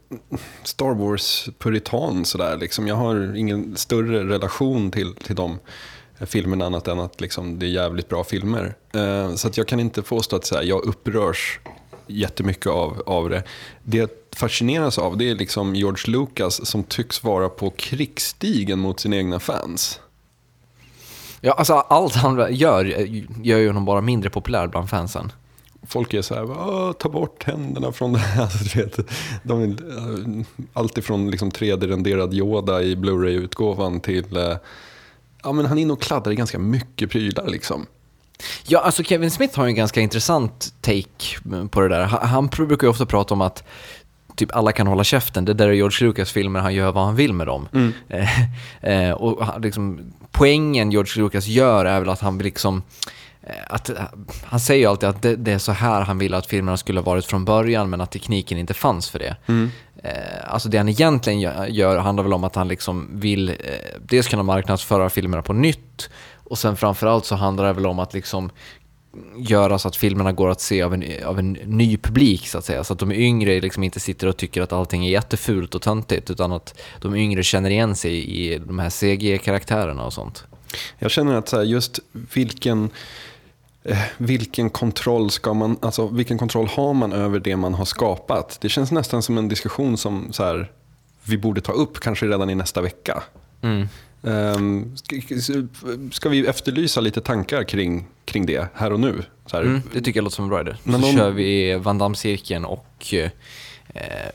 Star 0.63 0.93
Wars-puritan 0.93 2.23
sådär. 2.25 2.57
Liksom. 2.57 2.87
Jag 2.87 2.95
har 2.95 3.35
ingen 3.35 3.77
större 3.77 4.23
relation 4.23 4.91
till, 4.91 5.15
till 5.15 5.35
de 5.35 5.59
filmerna 6.19 6.65
annat 6.65 6.87
än 6.87 6.99
att 6.99 7.21
liksom, 7.21 7.59
det 7.59 7.65
är 7.65 7.69
jävligt 7.69 8.09
bra 8.09 8.23
filmer. 8.23 8.75
Eh, 8.93 9.35
så 9.35 9.47
att 9.47 9.57
jag 9.57 9.67
kan 9.67 9.79
inte 9.79 10.01
påstå 10.01 10.35
att 10.35 10.45
så 10.45 10.55
här, 10.55 10.63
jag 10.63 10.85
upprörs 10.85 11.59
jättemycket 12.07 12.67
av, 12.67 13.03
av 13.05 13.29
det. 13.29 13.43
Det 13.83 13.97
jag 13.97 14.09
fascineras 14.35 14.97
av 14.97 15.17
det 15.17 15.29
är 15.29 15.35
liksom 15.35 15.75
George 15.75 16.11
Lucas 16.11 16.65
som 16.65 16.83
tycks 16.83 17.23
vara 17.23 17.49
på 17.49 17.69
krigsstigen 17.69 18.79
mot 18.79 18.99
sina 18.99 19.15
egna 19.15 19.39
fans. 19.39 19.99
Ja, 21.41 21.53
alltså 21.53 21.73
allt 21.73 22.15
han 22.15 22.55
gör 22.55 22.85
gör 23.43 23.59
ju 23.59 23.67
honom 23.67 23.85
bara 23.85 24.01
mindre 24.01 24.29
populär 24.29 24.67
bland 24.67 24.89
fansen. 24.89 25.31
Folk 25.87 26.13
är 26.13 26.21
så 26.21 26.35
här, 26.35 26.43
"Åh, 26.43 26.91
ta 26.91 27.09
bort 27.09 27.43
händerna 27.43 27.91
från 27.91 28.13
det 28.13 28.19
här. 28.19 28.41
Alltså, 28.43 28.79
vet, 28.79 28.99
de 29.43 29.63
eh, 29.63 30.45
allt 30.73 30.97
ifrån 30.97 31.31
liksom 31.31 31.51
3D-renderad 31.51 32.33
Yoda 32.33 32.81
i 32.83 32.95
Blu-ray-utgåvan 32.95 33.99
till... 33.99 34.37
eh, 34.37 34.55
Ja, 35.45 35.51
men 35.51 35.65
han 35.65 35.77
är 35.77 35.81
inne 35.81 35.93
och 35.93 36.01
kladdar 36.01 36.31
i 36.31 36.35
ganska 36.35 36.59
mycket 36.59 37.09
prylar 37.09 37.47
liksom. 37.47 37.85
Ja, 38.65 38.79
alltså 38.79 39.03
Kevin 39.03 39.31
Smith 39.31 39.57
har 39.59 39.65
en 39.65 39.75
ganska 39.75 40.01
intressant 40.01 40.73
take 40.81 41.39
på 41.69 41.81
det 41.81 41.87
där. 41.89 42.03
Han, 42.03 42.27
han 42.27 42.47
brukar 42.47 42.87
ju 42.87 42.91
ofta 42.91 43.05
prata 43.05 43.33
om 43.33 43.41
att 43.41 43.63
typ 44.35 44.55
alla 44.55 44.71
kan 44.71 44.87
hålla 44.87 45.03
käften, 45.03 45.45
det 45.45 45.53
där 45.53 45.67
är 45.67 45.71
George 45.73 46.07
Lucas 46.07 46.31
filmer, 46.31 46.59
han 46.59 46.73
gör 46.73 46.91
vad 46.91 47.05
han 47.05 47.15
vill 47.15 47.33
med 47.33 47.47
dem. 47.47 47.67
Eh, 48.09 48.39
eh, 48.81 49.11
och 49.11 49.61
liksom, 49.61 50.13
poängen 50.31 50.91
George 50.91 51.23
Lucas 51.23 51.47
gör 51.47 51.85
är 51.85 51.99
väl 51.99 52.09
att 52.09 52.19
han 52.21 52.37
vill 52.37 52.45
liksom 52.45 52.81
att, 53.67 53.89
eh, 53.89 53.95
han 54.43 54.59
säger 54.59 54.81
ju 54.81 54.87
alltid 54.87 55.09
att 55.09 55.21
det, 55.21 55.35
det 55.35 55.51
är 55.51 55.57
så 55.57 55.71
här 55.71 56.01
han 56.01 56.17
vill 56.17 56.33
att 56.33 56.45
filmerna 56.45 56.77
skulle 56.77 56.99
ha 56.99 57.05
varit 57.05 57.25
från 57.25 57.45
början 57.45 57.89
men 57.89 58.01
att 58.01 58.11
tekniken 58.11 58.57
inte 58.57 58.73
fanns 58.73 59.09
för 59.09 59.19
det. 59.19 59.35
Eh, 60.03 60.53
alltså 60.53 60.69
det 60.69 60.77
han 60.77 60.89
egentligen 60.89 61.39
gör, 61.39 61.65
gör 61.65 61.97
handlar 61.97 62.23
väl 62.23 62.33
om 62.33 62.43
att 62.43 62.55
han 62.55 62.67
liksom 62.67 63.09
vill 63.19 63.49
eh, 63.49 63.55
dels 64.01 64.27
kunna 64.27 64.43
marknadsföra 64.43 65.09
filmerna 65.09 65.43
på 65.43 65.53
nytt 65.53 66.09
och 66.35 66.57
sen 66.57 66.75
framförallt 66.75 67.25
så 67.25 67.35
handlar 67.35 67.65
det 67.65 67.73
väl 67.73 67.85
om 67.85 67.99
att 67.99 68.13
liksom 68.13 68.49
göra 69.37 69.79
så 69.79 69.87
att 69.87 69.95
filmerna 69.95 70.31
går 70.31 70.49
att 70.49 70.61
se 70.61 70.81
av 70.81 70.93
en, 70.93 71.03
av 71.25 71.39
en 71.39 71.53
ny 71.53 71.97
publik 71.97 72.47
så 72.47 72.57
att 72.57 72.65
säga. 72.65 72.83
Så 72.83 72.93
att 72.93 72.99
de 72.99 73.11
yngre 73.11 73.61
liksom 73.61 73.83
inte 73.83 73.99
sitter 73.99 74.27
och 74.27 74.37
tycker 74.37 74.61
att 74.61 74.73
allting 74.73 75.05
är 75.05 75.09
jättefult 75.09 75.75
och 75.75 75.81
töntigt 75.81 76.29
utan 76.29 76.51
att 76.51 76.81
de 77.01 77.15
yngre 77.15 77.43
känner 77.43 77.69
igen 77.69 77.95
sig 77.95 78.13
i 78.37 78.57
de 78.57 78.79
här 78.79 78.89
CG-karaktärerna 78.89 80.05
och 80.05 80.13
sånt. 80.13 80.45
Jag 80.99 81.11
känner 81.11 81.35
att 81.35 81.67
just 81.67 81.99
vilken, 82.11 82.83
eh, 82.83 82.89
vilken 84.17 84.69
kontroll 84.69 85.31
ska 85.31 85.53
man, 85.53 85.77
alltså 85.81 86.07
vilken 86.07 86.37
kontroll 86.37 86.67
har 86.67 86.93
man 86.93 87.13
över 87.13 87.39
det 87.39 87.55
man 87.55 87.73
har 87.73 87.85
skapat? 87.85 88.57
Det 88.61 88.69
känns 88.69 88.91
nästan 88.91 89.21
som 89.23 89.37
en 89.37 89.47
diskussion 89.47 89.97
som 89.97 90.33
så 90.33 90.43
här, 90.43 90.71
vi 91.23 91.37
borde 91.37 91.61
ta 91.61 91.71
upp 91.71 91.99
kanske 91.99 92.25
redan 92.25 92.49
i 92.49 92.55
nästa 92.55 92.81
vecka. 92.81 93.23
Ehm, 94.23 94.97
ska, 94.97 95.15
ska 96.11 96.29
vi 96.29 96.47
efterlysa 96.47 97.01
lite 97.01 97.21
tankar 97.21 97.63
kring, 97.63 98.05
kring 98.25 98.45
det 98.45 98.67
här 98.73 98.93
och 98.93 98.99
nu? 98.99 99.23
Här, 99.51 99.61
Mm, 99.61 99.81
det 99.93 100.01
tycker 100.01 100.17
jag 100.19 100.23
låter 100.23 100.35
som 100.35 100.45
en 100.45 100.49
bra 100.49 100.61
idé. 100.61 100.75
Så 100.85 100.95
om- 100.95 101.01
kör 101.03 101.31
vi 101.31 101.75
Van 101.75 101.97
Damme-cirkeln 101.97 102.65
och 102.65 103.13
eh, 103.13 103.29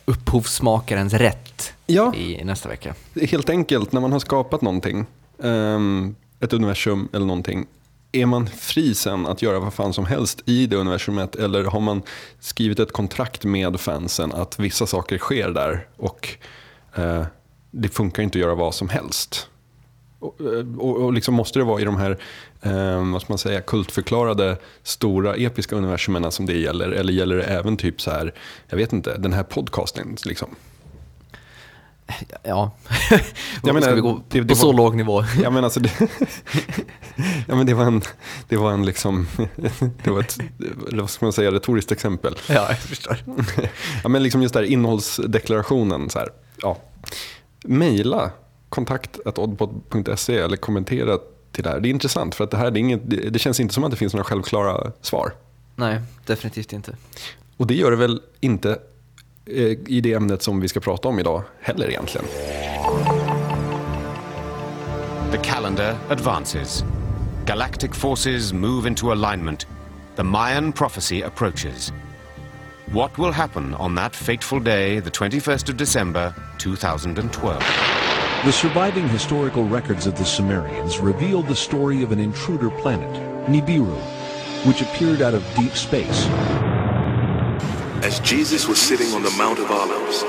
upphovsmakarens 0.04 1.12
rätt 1.14 1.72
Ja. 1.86 2.14
i 2.14 2.44
nästa 2.44 2.68
vecka. 2.68 2.94
Helt 3.30 3.50
enkelt, 3.50 3.92
när 3.92 4.00
man 4.00 4.12
har 4.12 4.18
skapat 4.18 4.62
någonting, 4.62 5.06
ehm, 5.42 6.14
ett 6.40 6.52
universum 6.52 7.08
eller 7.12 7.26
någonting, 7.26 7.66
är 8.12 8.26
man 8.26 8.46
fri 8.46 8.94
sen 8.94 9.26
att 9.26 9.42
göra 9.42 9.60
vad 9.60 9.74
fan 9.74 9.92
som 9.92 10.06
helst 10.06 10.42
i 10.44 10.66
det 10.66 10.76
universumet 10.76 11.36
eller 11.36 11.64
har 11.64 11.80
man 11.80 12.02
skrivit 12.40 12.78
ett 12.78 12.92
kontrakt 12.92 13.44
med 13.44 13.80
fansen 13.80 14.32
att 14.32 14.58
vissa 14.58 14.86
saker 14.86 15.18
sker 15.18 15.50
där 15.50 15.86
och 15.96 16.28
eh, 16.94 17.26
det 17.70 17.88
funkar 17.88 18.22
inte 18.22 18.38
att 18.38 18.42
göra 18.42 18.54
vad 18.54 18.74
som 18.74 18.88
helst? 18.88 19.48
Och, 20.18 20.40
eh, 20.40 20.78
och, 20.78 20.96
och 20.96 21.12
liksom 21.12 21.34
måste 21.34 21.58
det 21.58 21.64
vara 21.64 21.80
i 21.80 21.84
de 21.84 21.96
här 21.96 22.18
eh, 22.62 23.12
vad 23.12 23.22
ska 23.22 23.32
man 23.32 23.38
säga, 23.38 23.60
kultförklarade 23.60 24.56
stora 24.82 25.34
episka 25.34 25.76
universumen 25.76 26.32
som 26.32 26.46
det 26.46 26.58
gäller? 26.58 26.88
Eller 26.88 27.12
gäller 27.12 27.36
det 27.36 27.42
även 27.42 27.76
typ 27.76 28.00
så 28.00 28.10
här, 28.10 28.34
jag 28.68 28.76
vet 28.76 28.92
inte, 28.92 29.18
den 29.18 29.32
här 29.32 29.42
podcasten? 29.42 30.16
Liksom? 30.24 30.56
Ja, 32.42 32.70
Jag 33.62 33.74
menar, 33.74 33.80
ska 33.80 33.94
vi 33.94 34.00
gå 34.00 34.20
det- 34.28 34.40
på 34.40 34.44
det 34.46 34.56
så 34.56 34.66
var- 34.66 34.74
låg 34.74 34.96
nivå? 34.96 35.24
Ja 35.42 35.50
men 35.50 35.64
alltså 35.64 35.80
det, 35.80 35.90
ja, 37.48 37.54
men 37.56 37.66
det 37.66 37.74
var 37.74 37.84
en, 37.84 38.02
det 38.48 38.56
var 38.56 38.72
en 38.72 38.86
liksom, 38.86 39.26
det 40.04 40.10
var 40.10 40.20
ett, 40.20 40.38
vad 40.92 41.10
ska 41.10 41.26
man 41.26 41.32
säga, 41.32 41.52
retoriskt 41.52 41.92
exempel. 41.92 42.34
Ja, 42.48 42.66
jag 42.68 42.78
förstår. 42.78 43.16
Ja 44.02 44.08
men 44.08 44.22
liksom 44.22 44.42
just 44.42 44.54
där 44.54 44.62
innehållsdeklarationen 44.62 46.10
så 46.10 46.18
här, 46.18 46.28
ja. 46.62 46.76
Maila 47.64 48.30
kontakt.oddpod.se 48.68 50.38
eller 50.38 50.56
kommentera 50.56 51.18
till 51.52 51.64
det 51.64 51.70
här. 51.70 51.80
Det 51.80 51.88
är 51.88 51.90
intressant 51.90 52.34
för 52.34 52.44
att 52.44 52.50
det 52.50 52.56
här 52.56 52.70
det, 52.70 52.78
inget, 52.80 53.00
det, 53.10 53.16
det 53.30 53.38
känns 53.38 53.60
inte 53.60 53.74
som 53.74 53.84
att 53.84 53.90
det 53.90 53.96
finns 53.96 54.12
några 54.14 54.24
självklara 54.24 54.92
svar. 55.02 55.32
Nej, 55.76 56.00
definitivt 56.26 56.72
inte. 56.72 56.96
Och 57.56 57.66
det 57.66 57.74
gör 57.74 57.90
det 57.90 57.96
väl 57.96 58.20
inte 58.40 58.78
Eh, 59.50 59.76
i 59.86 60.00
det 60.00 60.12
ämnet 60.12 60.42
som 60.42 60.60
vi 60.60 60.68
ska 60.68 60.80
prata 60.80 61.08
om 61.08 61.18
idag 61.18 61.42
heller 61.60 61.88
egentligen. 61.88 62.26
The 65.30 65.38
calendar 65.42 65.96
advances. 66.08 66.84
Galactic 67.46 67.94
forces 67.94 68.52
move 68.52 68.88
into 68.88 69.12
alignment. 69.12 69.66
The 70.16 70.22
Mayan 70.22 70.72
prophecy 70.72 71.22
approaches. 71.22 71.92
What 72.92 73.18
will 73.18 73.32
happen 73.32 73.74
on 73.74 73.96
that 73.96 74.16
fateful 74.16 74.60
day, 74.60 75.00
the 75.00 75.10
21st 75.10 75.70
of 75.70 75.76
December, 75.76 76.34
2012? 76.58 77.62
The 78.44 78.52
surviving 78.52 79.08
historical 79.08 79.64
records 79.64 80.06
of 80.06 80.14
the 80.14 80.24
Sumerians 80.24 80.98
reveal 80.98 81.42
the 81.42 81.56
story 81.56 82.02
of 82.02 82.12
an 82.12 82.18
intruder 82.18 82.70
planet, 82.70 83.14
Nibiru, 83.48 83.96
which 84.66 84.82
appeared 84.82 85.22
out 85.22 85.34
of 85.34 85.42
deep 85.54 85.72
space. 85.72 86.28
As 88.02 88.20
Jesus 88.20 88.68
was 88.68 88.80
sitting 88.80 89.12
on 89.12 89.24
the 89.24 89.30
Mount 89.32 89.58
of 89.58 89.70
Olives, 89.72 90.22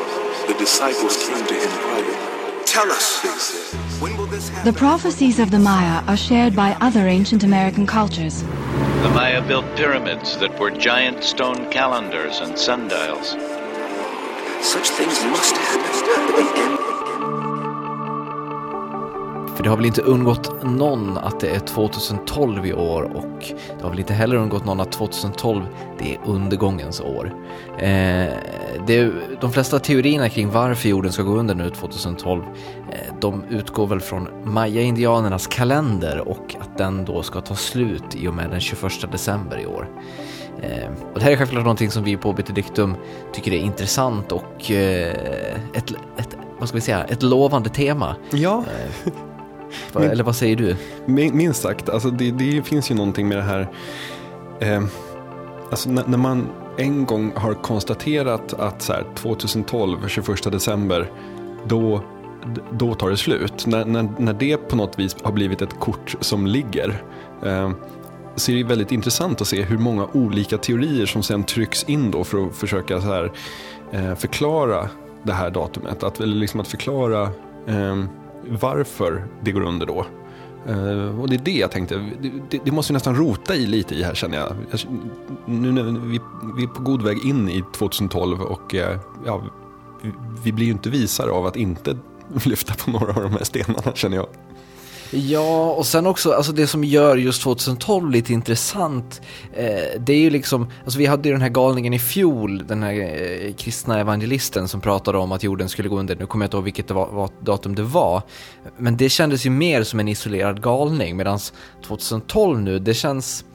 the 0.48 0.56
disciples 0.58 1.16
came 1.28 1.46
to 1.46 1.54
him 1.54 1.70
privately. 1.70 2.66
Tell 2.66 2.92
us, 2.92 3.22
they 3.22 3.30
said, 3.30 3.80
when 4.02 4.18
will 4.18 4.26
this 4.26 4.50
happen? 4.50 4.74
The 4.74 4.78
prophecies 4.78 5.38
of 5.38 5.52
the 5.52 5.60
Maya 5.60 6.04
are 6.08 6.18
shared 6.18 6.56
by 6.56 6.76
other 6.82 7.08
ancient 7.08 7.44
American 7.44 7.86
cultures. 7.86 8.42
The 8.42 9.12
Maya 9.14 9.46
built 9.48 9.66
pyramids 9.76 10.38
that 10.40 10.60
were 10.60 10.72
giant 10.72 11.24
stone 11.24 11.70
calendars 11.70 12.40
and 12.40 12.58
sundials. 12.58 13.38
Such 14.66 14.90
things 14.90 15.24
must 15.26 15.56
happen 15.56 15.82
at 15.86 16.56
the 16.56 16.62
end. 16.62 16.69
För 19.60 19.64
det 19.64 19.70
har 19.70 19.78
väl 19.78 19.86
inte 19.86 20.02
undgått 20.02 20.64
någon 20.64 21.18
att 21.18 21.40
det 21.40 21.50
är 21.50 21.60
2012 21.60 22.66
i 22.66 22.74
år 22.74 23.04
och 23.04 23.54
det 23.78 23.84
har 23.84 23.90
väl 23.90 24.00
inte 24.00 24.14
heller 24.14 24.36
undgått 24.36 24.66
någon 24.66 24.80
att 24.80 24.92
2012 24.92 25.66
det 25.98 26.14
är 26.14 26.20
undergångens 26.26 27.02
år. 27.02 27.34
Eh, 27.78 28.34
det, 28.88 29.12
de 29.42 29.52
flesta 29.52 29.80
teorierna 29.80 30.30
kring 30.30 30.50
varför 30.50 30.90
jorden 30.90 31.12
ska 31.12 31.24
gå 31.24 31.38
under 31.38 31.56
nu 31.56 31.70
2012 31.70 32.44
eh, 32.92 33.14
de 33.22 33.44
utgår 33.50 33.88
väl 33.88 34.00
från 34.00 34.28
maya-indianernas 34.44 35.48
kalender 35.48 36.30
och 36.30 36.56
att 36.60 36.78
den 36.78 37.06
då 37.06 37.24
ska 37.24 37.42
ta 37.42 37.56
slut 37.56 38.16
i 38.16 38.28
och 38.28 38.34
med 38.34 38.50
den 38.50 38.60
21 38.60 39.12
december 39.12 39.60
i 39.60 39.66
år. 39.66 39.90
Eh, 40.62 40.90
och 41.14 41.20
det 41.20 41.24
här 41.24 41.32
är 41.32 41.38
självklart 41.38 41.64
någonting 41.64 41.92
som 41.92 42.04
vi 42.04 42.18
på 42.18 42.34
Betedictum 42.34 42.96
tycker 43.34 43.52
är 43.52 43.60
intressant 43.60 44.32
och 44.32 44.72
eh, 44.72 45.14
ett, 45.74 45.92
ett, 46.18 46.38
vad 46.60 46.68
ska 46.68 46.76
vi 46.76 46.82
säga, 46.82 47.04
ett 47.04 47.24
lovande 47.24 47.70
tema. 47.70 48.16
Ja, 48.32 48.64
Va- 49.94 50.04
Eller 50.04 50.24
vad 50.24 50.36
säger 50.36 50.56
du? 50.56 50.76
min- 51.06 51.38
minst 51.38 51.62
sagt. 51.62 51.90
Alltså 51.90 52.10
det, 52.12 52.32
det 52.32 52.62
finns 52.62 52.92
ju 52.92 52.96
någonting 52.96 53.28
med 53.28 53.38
det 53.38 53.44
här. 53.44 53.70
Eh, 54.60 54.84
alltså 55.70 55.90
när, 55.90 56.04
när 56.08 56.18
man 56.18 56.48
en 56.78 57.06
gång 57.06 57.32
har 57.36 57.54
konstaterat 57.54 58.54
att 58.54 58.82
så 58.82 58.94
här, 58.94 59.04
2012, 59.16 59.98
21 60.08 60.52
december, 60.52 61.12
då, 61.68 62.02
då 62.72 62.94
tar 62.96 63.10
det 63.10 63.18
slut. 63.18 63.66
När, 63.68 63.86
när, 63.86 64.10
när 64.18 64.34
det 64.34 64.58
på 64.58 64.76
något 64.76 65.00
vis 65.00 65.16
har 65.24 65.32
blivit 65.32 65.62
ett 65.62 65.80
kort 65.80 66.16
som 66.20 66.48
ligger. 66.48 67.04
Eh, 67.46 67.72
så 68.36 68.52
är 68.52 68.56
det 68.56 68.64
väldigt 68.64 68.92
intressant 68.92 69.42
att 69.42 69.48
se 69.48 69.62
hur 69.62 69.78
många 69.78 70.08
olika 70.14 70.58
teorier 70.58 71.06
som 71.06 71.24
sen 71.24 71.44
trycks 71.44 71.84
in 71.84 72.12
då 72.12 72.24
för 72.24 72.46
att 72.48 72.56
försöka 72.56 73.02
så 73.02 73.08
här, 73.08 73.32
eh, 73.92 74.16
förklara 74.16 74.90
det 75.24 75.34
här 75.34 75.50
datumet. 75.50 76.04
Att, 76.04 76.20
eller 76.20 76.36
liksom 76.36 76.60
att 76.60 76.68
förklara 76.68 77.22
eh, 77.68 78.04
varför 78.48 79.28
det 79.42 79.52
går 79.52 79.62
under 79.62 79.86
då. 79.86 80.06
Uh, 80.70 81.22
och 81.22 81.30
det 81.30 81.36
är 81.36 81.42
det 81.44 81.52
jag 81.52 81.72
tänkte, 81.72 81.96
det, 81.96 82.32
det, 82.50 82.60
det 82.66 82.72
måste 82.72 82.94
vi 82.94 82.96
nästan 82.96 83.16
rota 83.16 83.56
i 83.56 83.66
lite 83.66 83.96
i 83.96 84.04
här 84.04 84.14
känner 84.14 84.38
jag. 84.38 84.56
jag 84.72 84.80
nu 85.46 85.72
när 85.72 85.84
vi, 85.84 86.20
vi 86.58 86.64
är 86.64 86.68
på 86.68 86.82
god 86.82 87.02
väg 87.02 87.26
in 87.26 87.50
i 87.50 87.64
2012 87.78 88.42
och 88.42 88.74
uh, 88.74 88.80
ja, 89.26 89.44
vi, 90.02 90.12
vi 90.44 90.52
blir 90.52 90.66
ju 90.66 90.72
inte 90.72 90.90
visare 90.90 91.32
av 91.32 91.46
att 91.46 91.56
inte 91.56 91.98
lyfta 92.46 92.74
på 92.74 92.92
några 92.92 93.14
av 93.14 93.22
de 93.22 93.32
här 93.32 93.44
stenarna 93.44 93.94
känner 93.96 94.18
jag. 94.18 94.28
Ja, 95.12 95.72
och 95.72 95.86
sen 95.86 96.06
också, 96.06 96.32
alltså 96.32 96.52
det 96.52 96.68
som 96.68 96.84
gör 96.84 97.18
just 97.18 97.42
2012 97.42 98.12
lite 98.12 98.34
intressant, 98.34 99.22
eh, 99.54 100.00
det 100.00 100.14
är 100.14 100.20
ju 100.20 100.30
liksom, 100.30 100.72
alltså 100.84 101.00
vi 101.00 101.06
hade 101.06 101.30
ju 101.30 101.34
den 101.34 101.42
här 101.42 101.50
galningen 101.50 101.94
i 101.94 102.00
fjol, 102.00 102.68
den 102.68 102.84
här 102.84 102.94
eh, 102.94 103.54
kristna 103.54 104.00
evangelisten 104.00 104.68
som 104.68 104.82
pratade 104.82 105.18
om 105.18 105.32
att 105.32 105.44
jorden 105.44 105.70
skulle 105.70 105.90
gå 105.90 106.00
under, 106.00 106.16
nu 106.16 106.26
kommer 106.26 106.46
jag 106.46 106.48
inte 106.48 106.58
ihåg 106.58 106.64
vilket 106.64 106.88
det 106.88 106.94
var, 106.94 107.08
vad 107.12 107.32
datum 107.42 107.76
det 107.76 107.84
var, 107.84 108.22
men 108.78 108.98
det 108.98 109.10
kändes 109.10 109.46
ju 109.46 109.50
mer 109.50 109.84
som 109.84 110.00
en 110.00 110.08
isolerad 110.08 110.62
galning, 110.62 111.18
medan 111.18 111.40
2012 111.86 112.62
nu, 112.62 112.80
det 112.80 112.94
känns, 112.94 113.46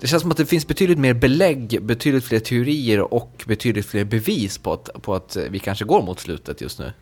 det 0.00 0.06
känns 0.06 0.22
som 0.22 0.30
att 0.30 0.36
det 0.36 0.46
finns 0.46 0.66
betydligt 0.66 0.98
mer 0.98 1.14
belägg, 1.14 1.78
betydligt 1.82 2.24
fler 2.24 2.40
teorier 2.40 3.14
och 3.14 3.44
betydligt 3.46 3.86
fler 3.86 4.04
bevis 4.04 4.58
på 4.58 4.72
att, 4.72 5.02
på 5.02 5.14
att 5.14 5.36
eh, 5.36 5.44
vi 5.50 5.58
kanske 5.58 5.84
går 5.84 6.02
mot 6.02 6.20
slutet 6.20 6.60
just 6.60 6.78
nu. 6.78 6.92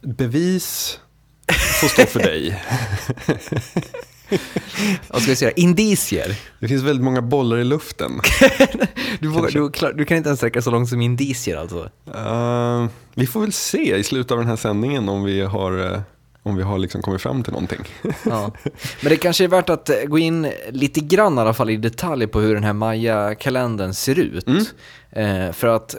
Bevis 0.00 0.98
får 1.54 1.88
stå 1.88 2.06
för 2.06 2.20
dig. 2.20 2.62
Vad 5.08 5.22
ska 5.22 5.30
vi 5.30 5.36
säga? 5.36 5.50
Indicier. 5.50 6.36
Det 6.60 6.68
finns 6.68 6.82
väldigt 6.82 7.04
många 7.04 7.22
bollar 7.22 7.56
i 7.58 7.64
luften. 7.64 8.20
Du, 9.20 9.28
vågar, 9.28 9.50
du, 9.50 9.70
klar- 9.70 9.92
du 9.92 10.04
kan 10.04 10.16
inte 10.16 10.28
ens 10.28 10.38
sträcka 10.40 10.62
så 10.62 10.70
långt 10.70 10.88
som 10.88 11.00
indicier 11.00 11.56
alltså. 11.56 11.90
Eh, 12.14 12.86
vi 13.14 13.26
får 13.26 13.40
väl 13.40 13.52
se 13.52 13.96
i 13.96 14.04
slutet 14.04 14.30
av 14.30 14.38
den 14.38 14.46
här 14.46 14.56
sändningen 14.56 15.08
om 15.08 15.24
vi 15.24 15.40
har, 15.40 15.92
eh, 15.94 16.00
om 16.42 16.56
vi 16.56 16.62
har 16.62 16.78
liksom 16.78 17.02
kommit 17.02 17.22
fram 17.22 17.42
till 17.42 17.52
någonting. 17.52 17.80
Ja. 18.24 18.52
Men 19.00 19.10
det 19.10 19.16
kanske 19.16 19.44
är 19.44 19.48
värt 19.48 19.68
att 19.70 19.88
eh, 19.90 19.96
gå 20.06 20.18
in 20.18 20.52
lite 20.70 21.00
grann 21.00 21.38
i 21.38 21.40
alla 21.40 21.54
fall 21.54 21.70
i 21.70 21.76
detalj 21.76 22.26
på 22.26 22.40
hur 22.40 22.54
den 22.54 22.64
här 22.64 22.72
Maya-kalendern 22.72 23.94
ser 23.94 24.18
ut. 24.18 24.46
Eh, 25.10 25.52
för 25.52 25.66
att 25.66 25.94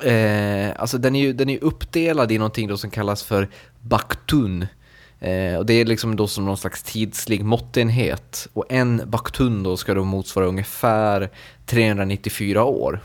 eh, 0.00 0.80
alltså 0.80 0.98
den 0.98 1.16
är 1.16 1.20
ju 1.20 1.32
den 1.32 1.48
är 1.48 1.64
uppdelad 1.64 2.32
i 2.32 2.38
någonting 2.38 2.68
då 2.68 2.76
som 2.76 2.90
kallas 2.90 3.22
för 3.22 3.48
baktun. 3.80 4.66
Eh, 5.20 5.56
och 5.56 5.66
det 5.66 5.74
är 5.74 5.84
liksom 5.84 6.16
då 6.16 6.26
som 6.28 6.44
någon 6.44 6.56
slags 6.56 6.82
tidslig 6.82 7.44
måttenhet. 7.44 8.48
Och 8.52 8.64
en 8.68 9.02
baktun 9.06 9.62
då 9.62 9.76
ska 9.76 9.94
då 9.94 10.04
motsvara 10.04 10.46
ungefär 10.46 11.30
394 11.66 12.64
år. 12.64 13.00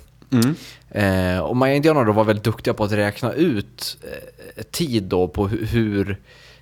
Eh, 0.89 1.39
och 1.39 1.57
Maya-indianerna 1.57 2.05
då 2.05 2.11
var 2.11 2.23
väldigt 2.23 2.43
duktiga 2.45 2.73
på 2.73 2.83
att 2.83 2.91
räkna 2.91 3.33
ut 3.33 3.97
eh, 4.03 4.63
tid 4.63 5.03
då 5.03 5.27
på 5.27 5.47
hu- 5.49 5.65
hur, 5.65 6.19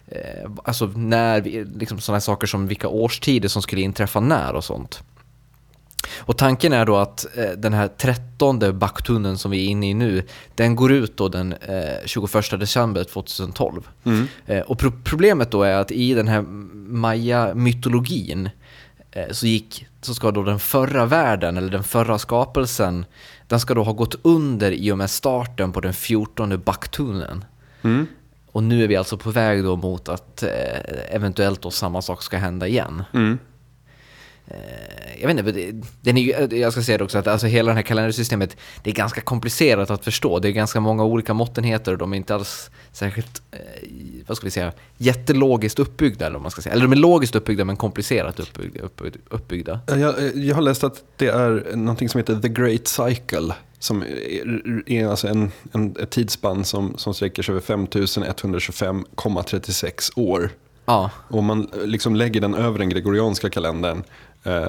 eh, 0.07 0.51
alltså 0.63 0.85
när, 0.85 1.41
vi, 1.41 1.65
liksom 1.65 1.99
sådana 1.99 2.21
saker 2.21 2.47
som 2.47 2.67
vilka 2.67 2.87
årstider 2.87 3.49
som 3.49 3.61
skulle 3.61 3.81
inträffa 3.81 4.19
när 4.19 4.53
och 4.53 4.63
sånt. 4.63 5.03
Och 6.17 6.37
tanken 6.37 6.73
är 6.73 6.85
då 6.85 6.97
att 6.97 7.37
eh, 7.37 7.49
den 7.57 7.73
här 7.73 7.87
trettonde 7.87 8.73
baktunnen 8.73 9.37
som 9.37 9.51
vi 9.51 9.65
är 9.65 9.69
inne 9.69 9.89
i 9.89 9.93
nu, 9.93 10.23
den 10.55 10.75
går 10.75 10.91
ut 10.91 11.17
då 11.17 11.27
den 11.29 11.53
eh, 11.53 12.05
21 12.05 12.31
december 12.59 13.03
2012. 13.03 13.87
Eh, 14.45 14.59
och 14.59 14.79
pro- 14.79 14.91
problemet 15.03 15.51
då 15.51 15.63
är 15.63 15.73
att 15.73 15.91
i 15.91 16.13
den 16.13 16.27
här 16.27 16.41
maya-mytologin 17.33 18.49
eh, 19.11 19.29
så, 19.31 19.47
gick, 19.47 19.87
så 20.01 20.13
ska 20.13 20.31
då 20.31 20.43
den 20.43 20.59
förra 20.59 21.05
världen, 21.05 21.57
eller 21.57 21.69
den 21.71 21.83
förra 21.83 22.17
skapelsen, 22.19 23.05
den 23.47 23.59
ska 23.59 23.73
då 23.73 23.83
ha 23.83 23.93
gått 23.93 24.15
under 24.21 24.71
i 24.71 24.91
och 24.91 24.97
med 24.97 25.09
starten 25.09 25.71
på 25.71 25.81
den 25.81 25.93
14 25.93 26.61
baktunnen. 26.65 27.45
Och 28.51 28.63
nu 28.63 28.83
är 28.83 28.87
vi 28.87 28.95
alltså 28.95 29.17
på 29.17 29.29
väg 29.31 29.63
då 29.63 29.75
mot 29.75 30.09
att 30.09 30.43
eh, 30.43 30.49
eventuellt 31.15 31.61
då 31.61 31.71
samma 31.71 32.01
sak 32.01 32.21
ska 32.23 32.37
hända 32.37 32.67
igen. 32.67 33.03
Eh, 33.13 33.19
jag 35.19 35.27
vet 35.27 35.39
inte, 35.39 35.71
den 36.01 36.17
är 36.17 36.53
jag 36.53 36.71
ska 36.71 36.81
säga 36.81 36.97
det 36.97 37.03
också 37.03 37.17
att 37.17 37.27
alltså 37.27 37.47
hela 37.47 37.69
det 37.69 37.75
här 37.75 37.81
kalendersystemet, 37.81 38.57
det 38.83 38.89
är 38.89 38.93
ganska 38.93 39.21
komplicerat 39.21 39.89
att 39.89 40.03
förstå. 40.03 40.39
Det 40.39 40.49
är 40.49 40.51
ganska 40.51 40.79
många 40.79 41.03
olika 41.03 41.33
måttenheter 41.33 41.91
och 41.91 41.97
de 41.97 42.13
är 42.13 42.17
inte 42.17 42.35
alls 42.35 42.69
särskilt, 42.91 43.41
eh, 43.51 43.59
vad 44.27 44.37
ska 44.37 44.47
vi 44.47 44.51
säga, 44.51 44.71
jättelogiskt 44.97 45.79
uppbyggda 45.79 46.27
eller 46.27 46.39
man 46.39 46.51
ska 46.51 46.61
säga. 46.61 46.73
Eller 46.73 46.83
de 46.83 46.91
är 46.91 46.97
logiskt 46.97 47.35
uppbyggda 47.35 47.65
men 47.65 47.77
komplicerat 47.77 48.39
uppbyggda. 48.39 48.81
uppbyggda, 48.81 49.19
uppbyggda. 49.29 49.79
Jag, 49.87 50.15
jag 50.35 50.55
har 50.55 50.61
läst 50.61 50.83
att 50.83 51.03
det 51.17 51.27
är 51.27 51.75
någonting 51.75 52.09
som 52.09 52.17
heter 52.17 52.39
The 52.39 52.49
Great 52.49 52.87
Cycle. 52.87 53.53
Som 53.79 54.01
är, 54.01 54.89
är 54.91 55.07
alltså 55.07 55.27
en, 55.27 55.51
en, 55.71 55.95
ett 55.99 56.09
tidsspann 56.09 56.65
som, 56.65 56.97
som 56.97 57.13
sträcker 57.13 57.43
sig 57.43 57.55
över 57.55 57.61
5125,36 57.61 60.11
år. 60.15 60.51
Ja, 60.89 61.11
Och 61.27 61.43
man 61.43 61.69
liksom 61.83 62.15
lägger 62.15 62.41
den 62.41 62.55
över 62.55 62.79
den 62.79 62.89
gregorianska 62.89 63.49
kalendern, 63.49 63.97
eh, 63.97 64.03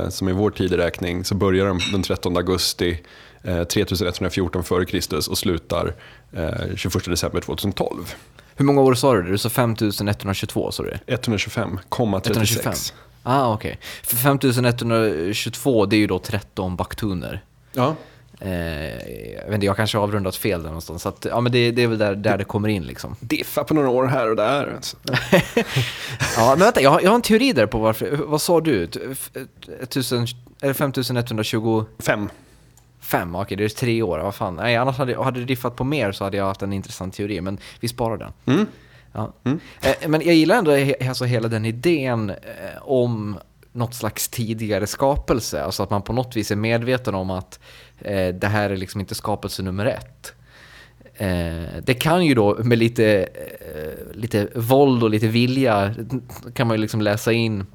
som 0.09 0.29
är 0.29 0.33
vår 0.33 0.51
tideräkning, 0.51 1.25
så 1.25 1.35
börjar 1.35 1.67
den 1.67 1.81
den 1.93 2.03
13 2.03 2.37
augusti 2.37 3.01
eh, 3.43 3.65
3114 3.65 4.61
f.Kr. 4.61 5.31
och 5.31 5.39
slutar 5.39 5.95
eh, 6.33 6.77
21 6.77 7.05
december 7.05 7.41
2012. 7.41 8.15
hur 8.57 8.65
många 8.65 8.81
år 8.81 8.95
sa 8.95 9.15
du? 9.15 9.23
Du 9.23 9.39
sa 9.39 9.49
5122 9.49 10.73
sa 10.73 10.83
du 10.83 10.91
det? 10.91 11.17
125,36. 11.17 12.31
125? 12.31 12.75
Ah, 13.23 13.53
okej. 13.53 13.79
För 14.03 14.17
5122, 14.17 15.87
det 15.87 15.97
är 15.97 15.99
ju 15.99 16.07
då 16.07 16.19
13 16.19 16.77
baktuner. 16.77 17.45
Ja. 17.73 17.97
Eh, 18.43 18.51
jag 19.35 19.45
vet 19.45 19.55
inte, 19.55 19.67
jag 19.67 19.77
kanske 19.77 19.99
har 19.99 20.03
avrundat 20.05 20.37
fel 20.37 20.63
där 20.63 20.69
någonstans. 20.69 21.03
Så 21.03 21.09
att, 21.09 21.27
ja, 21.31 21.41
men 21.41 21.53
det, 21.53 21.71
det 21.71 21.83
är 21.83 21.87
väl 21.87 21.99
där, 21.99 22.15
där 22.15 22.39
det 22.39 22.45
kommer 22.45 22.69
in 22.69 22.83
liksom. 22.83 23.17
Diffa 23.21 23.65
på 23.65 23.75
några 23.75 23.89
år 23.89 24.07
här 24.07 24.31
och 24.31 24.37
där. 24.37 24.73
Alltså. 24.77 24.97
Ja, 26.37 26.49
men 26.51 26.59
vänta, 26.59 26.81
jag 26.83 26.91
har, 26.91 27.01
jag 27.01 27.11
har 27.11 27.15
en 27.15 27.23
teori 27.23 27.53
där 27.53 27.67
på 27.67 27.79
varför. 27.79 28.11
Vad 28.11 28.43
sa 28.43 28.61
du? 28.61 28.85
Ett- 28.85 28.97
ett 29.83 29.91
tusen- 29.91 30.27
eller 30.63 30.75
5125? 30.75 32.29
Fem. 33.01 33.35
Okej, 33.35 33.57
det 33.57 33.65
är 33.65 33.69
tre 33.69 34.03
år. 34.03 34.19
Vad 34.19 34.35
fan. 34.35 34.57
Nej, 34.57 34.77
annars 34.77 34.97
hade, 34.99 35.23
hade 35.25 35.41
det 35.41 35.47
diffat 35.47 35.77
på 35.77 35.85
mer 35.85 36.13
så 36.13 36.25
hade 36.25 36.37
jag 36.37 36.45
haft 36.45 36.63
en 36.63 36.73
intressant 36.73 37.15
teori. 37.15 37.41
Men 37.41 37.59
vi 37.81 37.89
sparar 37.89 38.17
den. 38.17 38.33
Mm. 38.47 38.67
Ja. 39.13 39.33
Eh, 39.81 40.09
men 40.09 40.21
jag 40.25 40.35
gillar 40.35 40.57
ändå 40.59 40.71
he, 40.71 41.09
alltså 41.09 41.25
hela 41.25 41.49
den 41.49 41.65
idén 41.65 42.31
eh, 42.31 42.37
om 42.83 43.39
något 43.73 43.95
slags 43.95 44.29
tidigare 44.29 44.87
skapelse. 44.87 45.63
Alltså 45.65 45.83
att 45.83 45.91
man 45.91 46.03
på 46.03 46.13
något 46.13 46.37
vis 46.37 46.51
är 46.51 46.57
medveten 46.57 47.15
om 47.15 47.31
att 47.31 47.61
eh, 48.01 48.35
det 48.35 48.47
här 48.47 48.71
är 48.71 48.77
liksom 48.77 49.01
inte 49.01 49.15
skapelse 49.15 49.63
nummer 49.63 49.87
ett. 49.87 50.35
Eh, 51.15 51.83
det 51.85 51.95
kan 51.95 52.27
ju 52.27 52.35
då 52.35 52.59
med 52.65 52.79
lite, 52.79 53.29
eh, 53.75 54.15
lite 54.15 54.49
våld 54.55 55.03
och 55.03 55.11
lite 55.11 55.27
vilja 55.27 55.95
kan 56.55 56.67
man 56.67 56.77
ju 56.77 56.81
liksom 56.81 57.01
läsa 57.01 57.33
in 57.33 57.67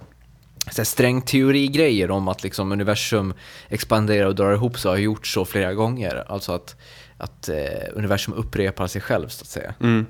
så 0.71 0.77
här 0.77 0.85
strängteori-grejer 0.85 2.11
om 2.11 2.27
att 2.27 2.43
liksom 2.43 2.71
universum 2.71 3.33
expanderar 3.69 4.25
och 4.25 4.35
drar 4.35 4.53
ihop 4.53 4.79
sig 4.79 4.89
och 4.89 4.95
har 4.95 5.01
gjort 5.01 5.27
så 5.27 5.45
flera 5.45 5.73
gånger. 5.73 6.23
Alltså 6.27 6.51
att 6.51 6.75
att 7.17 7.49
eh, 7.49 7.55
universum 7.93 8.33
upprepar 8.33 8.87
sig 8.87 9.01
själv 9.01 9.27
så 9.27 9.41
att 9.41 9.47
säga. 9.47 9.73
Mm. 9.79 10.05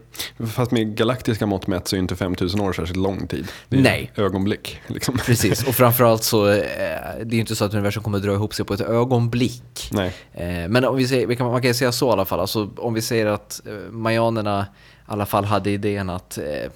Fast 0.54 0.72
med 0.72 0.98
galaktiska 0.98 1.46
mått 1.46 1.68
mätt 1.68 1.88
så 1.88 1.96
är 1.96 2.00
inte 2.00 2.16
5000 2.16 2.60
år 2.62 2.74
särskilt 2.74 2.98
lång 2.98 3.28
tid. 3.28 3.48
Det 3.70 3.78
är 3.78 3.82
Nej. 3.82 4.12
ögonblick. 4.16 4.82
Liksom. 4.88 5.18
Precis, 5.18 5.68
och 5.68 5.76
framförallt 5.76 6.24
så 6.24 6.48
eh, 6.48 6.58
det 6.58 7.22
är 7.22 7.34
ju 7.34 7.40
inte 7.40 7.56
så 7.56 7.66
att 7.66 7.74
universum 7.74 8.04
kommer 8.04 8.20
dra 8.20 8.34
ihop 8.34 8.54
sig 8.54 8.66
på 8.66 8.74
ett 8.74 8.82
ögonblick. 8.82 9.90
Nej. 9.92 10.14
Eh, 10.34 10.70
men 10.70 10.86
om 10.86 10.96
vi 10.96 11.08
säger, 11.08 11.28
vi 11.28 11.36
kan, 11.36 11.52
man 11.52 11.62
kan 11.62 11.70
ju 11.70 11.74
säga 11.74 11.92
så 11.92 12.10
i 12.10 12.12
alla 12.12 12.26
fall, 12.26 12.40
alltså, 12.40 12.70
om 12.78 12.94
vi 12.94 13.02
säger 13.02 13.26
att 13.26 13.62
eh, 13.66 13.92
mayanerna 13.92 14.68
i 14.72 15.02
alla 15.06 15.26
fall 15.26 15.46
hade 15.46 15.72
idén 15.72 16.10
att, 16.10 16.38
eh, 16.38 16.72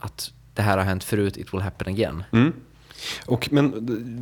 att 0.00 0.30
det 0.54 0.62
här 0.62 0.78
har 0.78 0.84
hänt 0.84 1.04
förut, 1.04 1.36
it 1.36 1.54
will 1.54 1.60
happen 1.60 1.88
again. 1.88 2.24
Mm. 2.32 2.52
Och, 3.26 3.48
men 3.52 3.72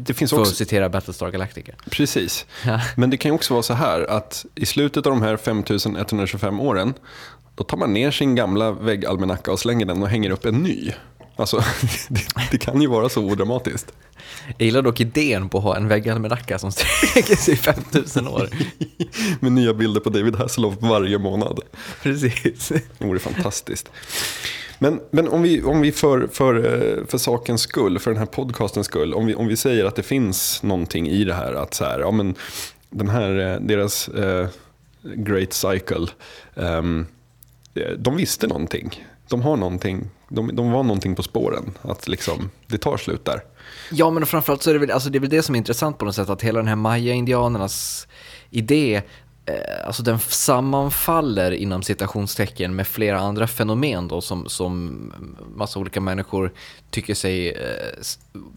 det 0.05 0.14
finns 0.14 0.31
För 0.31 0.42
att 0.42 0.57
citera 0.57 0.88
Battlestar 0.88 1.31
Galactica. 1.31 1.73
Precis. 1.90 2.47
Ja. 2.66 2.81
Men 2.97 3.11
det 3.11 3.16
kan 3.16 3.29
ju 3.31 3.35
också 3.35 3.55
vara 3.55 3.62
så 3.62 3.75
här 3.75 4.11
att 4.11 4.47
i 4.55 4.66
slutet 4.66 5.07
av 5.07 5.12
de 5.12 5.23
här 5.23 5.37
5125 5.37 6.61
åren 6.61 6.95
då 7.55 7.64
tar 7.64 7.77
man 7.77 7.92
ner 7.92 8.11
sin 8.11 8.35
gamla 8.35 8.73
väggalmanacka 8.73 9.53
och 9.53 9.59
slänger 9.59 9.87
den 9.87 10.03
och 10.03 10.09
hänger 10.09 10.31
upp 10.31 10.45
en 10.45 10.62
ny. 10.62 10.92
Alltså, 11.37 11.57
det, 12.09 12.21
det 12.51 12.59
kan 12.59 12.83
ju 12.83 12.88
vara 12.88 13.09
så 13.09 13.25
odramatiskt. 13.25 13.92
Jag 14.59 14.66
gillar 14.66 14.83
dock 14.83 15.01
idén 15.01 15.49
på 15.49 15.59
att 15.59 15.64
ha 15.64 15.77
en 15.77 15.88
väggalmanacka 15.88 16.59
som 16.59 16.73
sträcker 16.73 17.37
sig 17.37 17.57
5000 17.57 18.29
år. 18.29 18.49
Med 19.40 19.53
nya 19.53 19.75
bilder 19.75 20.01
på 20.01 20.11
David 20.11 20.37
Hasselhoff 20.37 20.75
varje 20.81 21.18
månad. 21.18 21.61
Precis. 22.03 22.68
Det 22.99 23.05
vore 23.07 23.18
fantastiskt. 23.18 23.90
Men, 24.83 25.01
men 25.11 25.29
om 25.29 25.42
vi, 25.42 25.62
om 25.62 25.81
vi 25.81 25.92
för, 25.92 26.27
för, 26.27 26.55
eh, 26.55 27.07
för 27.07 27.18
sakens 27.18 27.61
skull, 27.61 27.99
för 27.99 28.11
den 28.11 28.18
här 28.18 28.27
podcastens 28.27 28.87
skull, 28.87 29.14
om 29.14 29.27
vi, 29.27 29.35
om 29.35 29.47
vi 29.47 29.57
säger 29.57 29.85
att 29.85 29.97
det 29.97 30.03
finns 30.03 30.62
någonting 30.62 31.09
i 31.09 31.25
det 31.25 31.35
här, 31.35 31.55
att 31.55 31.75
så 31.75 31.85
här, 31.85 32.01
ja 32.01 32.11
men 32.11 32.35
den 32.90 33.09
här, 33.09 33.38
eh, 33.38 33.61
deras 33.61 34.09
eh, 34.09 34.49
great 35.03 35.53
cycle, 35.53 36.07
ehm, 36.55 37.07
eh, 37.75 37.90
de 37.99 38.16
visste 38.16 38.47
någonting. 38.47 39.07
De 39.29 39.42
har 39.42 39.57
någonting, 39.57 40.11
de, 40.29 40.57
de 40.57 40.73
var 40.73 40.83
någonting 40.83 41.14
på 41.14 41.23
spåren, 41.23 41.73
att 41.83 42.09
liksom, 42.09 42.51
det 42.66 42.79
tar 42.79 42.97
slut 42.97 43.25
där. 43.25 43.40
Ja, 43.90 44.11
men 44.11 44.27
framförallt 44.27 44.62
så 44.62 44.71
är 44.71 44.75
det 44.75 44.81
väl, 44.81 44.90
alltså 44.90 45.11
det 45.11 45.18
är 45.18 45.21
väl 45.21 45.31
det 45.31 45.42
som 45.42 45.55
är 45.55 45.59
intressant 45.59 45.99
på 45.99 46.05
något 46.05 46.14
sätt, 46.14 46.29
att 46.29 46.42
hela 46.42 46.59
den 46.59 46.68
här 46.68 46.77
maya-indianernas 46.77 48.09
idé, 48.51 49.03
alltså 49.85 50.02
den 50.02 50.18
sammanfaller 50.18 51.52
inom 51.52 51.83
citationstecken 51.83 52.76
med 52.76 52.87
flera 52.87 53.20
andra 53.20 53.46
fenomen 53.46 54.09
då 54.09 54.20
som, 54.20 54.48
som 54.48 55.12
massa 55.57 55.78
olika 55.78 56.00
människor 56.00 56.52
tycker 56.90 57.14
sig 57.14 57.48
eh, 57.48 58.02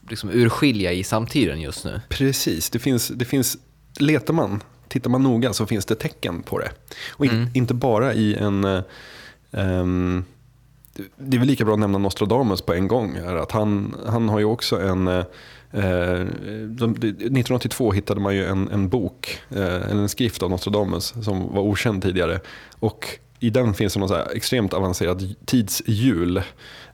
liksom 0.10 0.30
urskilja 0.30 0.94
i 0.94 1.04
samtiden 1.04 1.62
just 1.62 1.86
nu. 1.86 2.02
Precis, 2.10 2.70
det 2.70 2.80
finns, 2.80 3.08
det 3.08 3.26
finns, 3.26 3.58
letar 4.00 4.34
man, 4.34 4.64
tittar 4.88 5.10
man 5.10 5.24
noga 5.24 5.54
så 5.54 5.66
finns 5.66 5.86
det 5.86 5.96
tecken 5.96 6.44
på 6.44 6.60
det. 6.60 6.72
Och 7.12 7.26
in, 7.26 7.50
inte 7.54 7.74
bara 7.74 8.14
i 8.14 8.36
en, 8.36 8.64
eh, 8.64 8.84
ehm, 9.52 10.26
det 11.18 11.38
är 11.38 11.40
väl 11.40 11.48
lika 11.48 11.66
bra 11.66 11.74
att 11.74 11.80
nämna 11.80 11.98
Nostradamus 11.98 12.62
på 12.62 12.74
en 12.74 12.88
gång. 12.88 13.16
Här, 13.16 13.36
att 13.36 13.52
han, 13.52 13.96
han 14.08 14.30
har 14.30 14.40
ju 14.40 14.46
också 14.46 14.82
en, 14.82 15.08
eh, 15.08 15.14
eh, 15.18 15.26
Eh, 15.76 16.22
1982 16.22 17.92
hittade 17.92 18.22
man 18.22 18.36
ju 18.36 18.46
en, 18.46 18.70
en 18.72 18.90
bok, 18.90 19.40
eh, 19.50 19.92
en 19.92 20.10
skrift 20.10 20.44
av 20.44 20.50
Nostradamus 20.50 21.14
som 21.24 21.54
var 21.54 21.62
okänd 21.62 22.04
tidigare. 22.04 22.40
Och 22.80 23.08
i 23.40 23.50
den 23.50 23.74
finns 23.74 23.94
det 23.94 24.00
någon 24.00 24.10
så 24.10 24.16
här 24.16 24.36
extremt 24.36 24.74
avancerad 24.74 25.36
tidshjul 25.46 26.38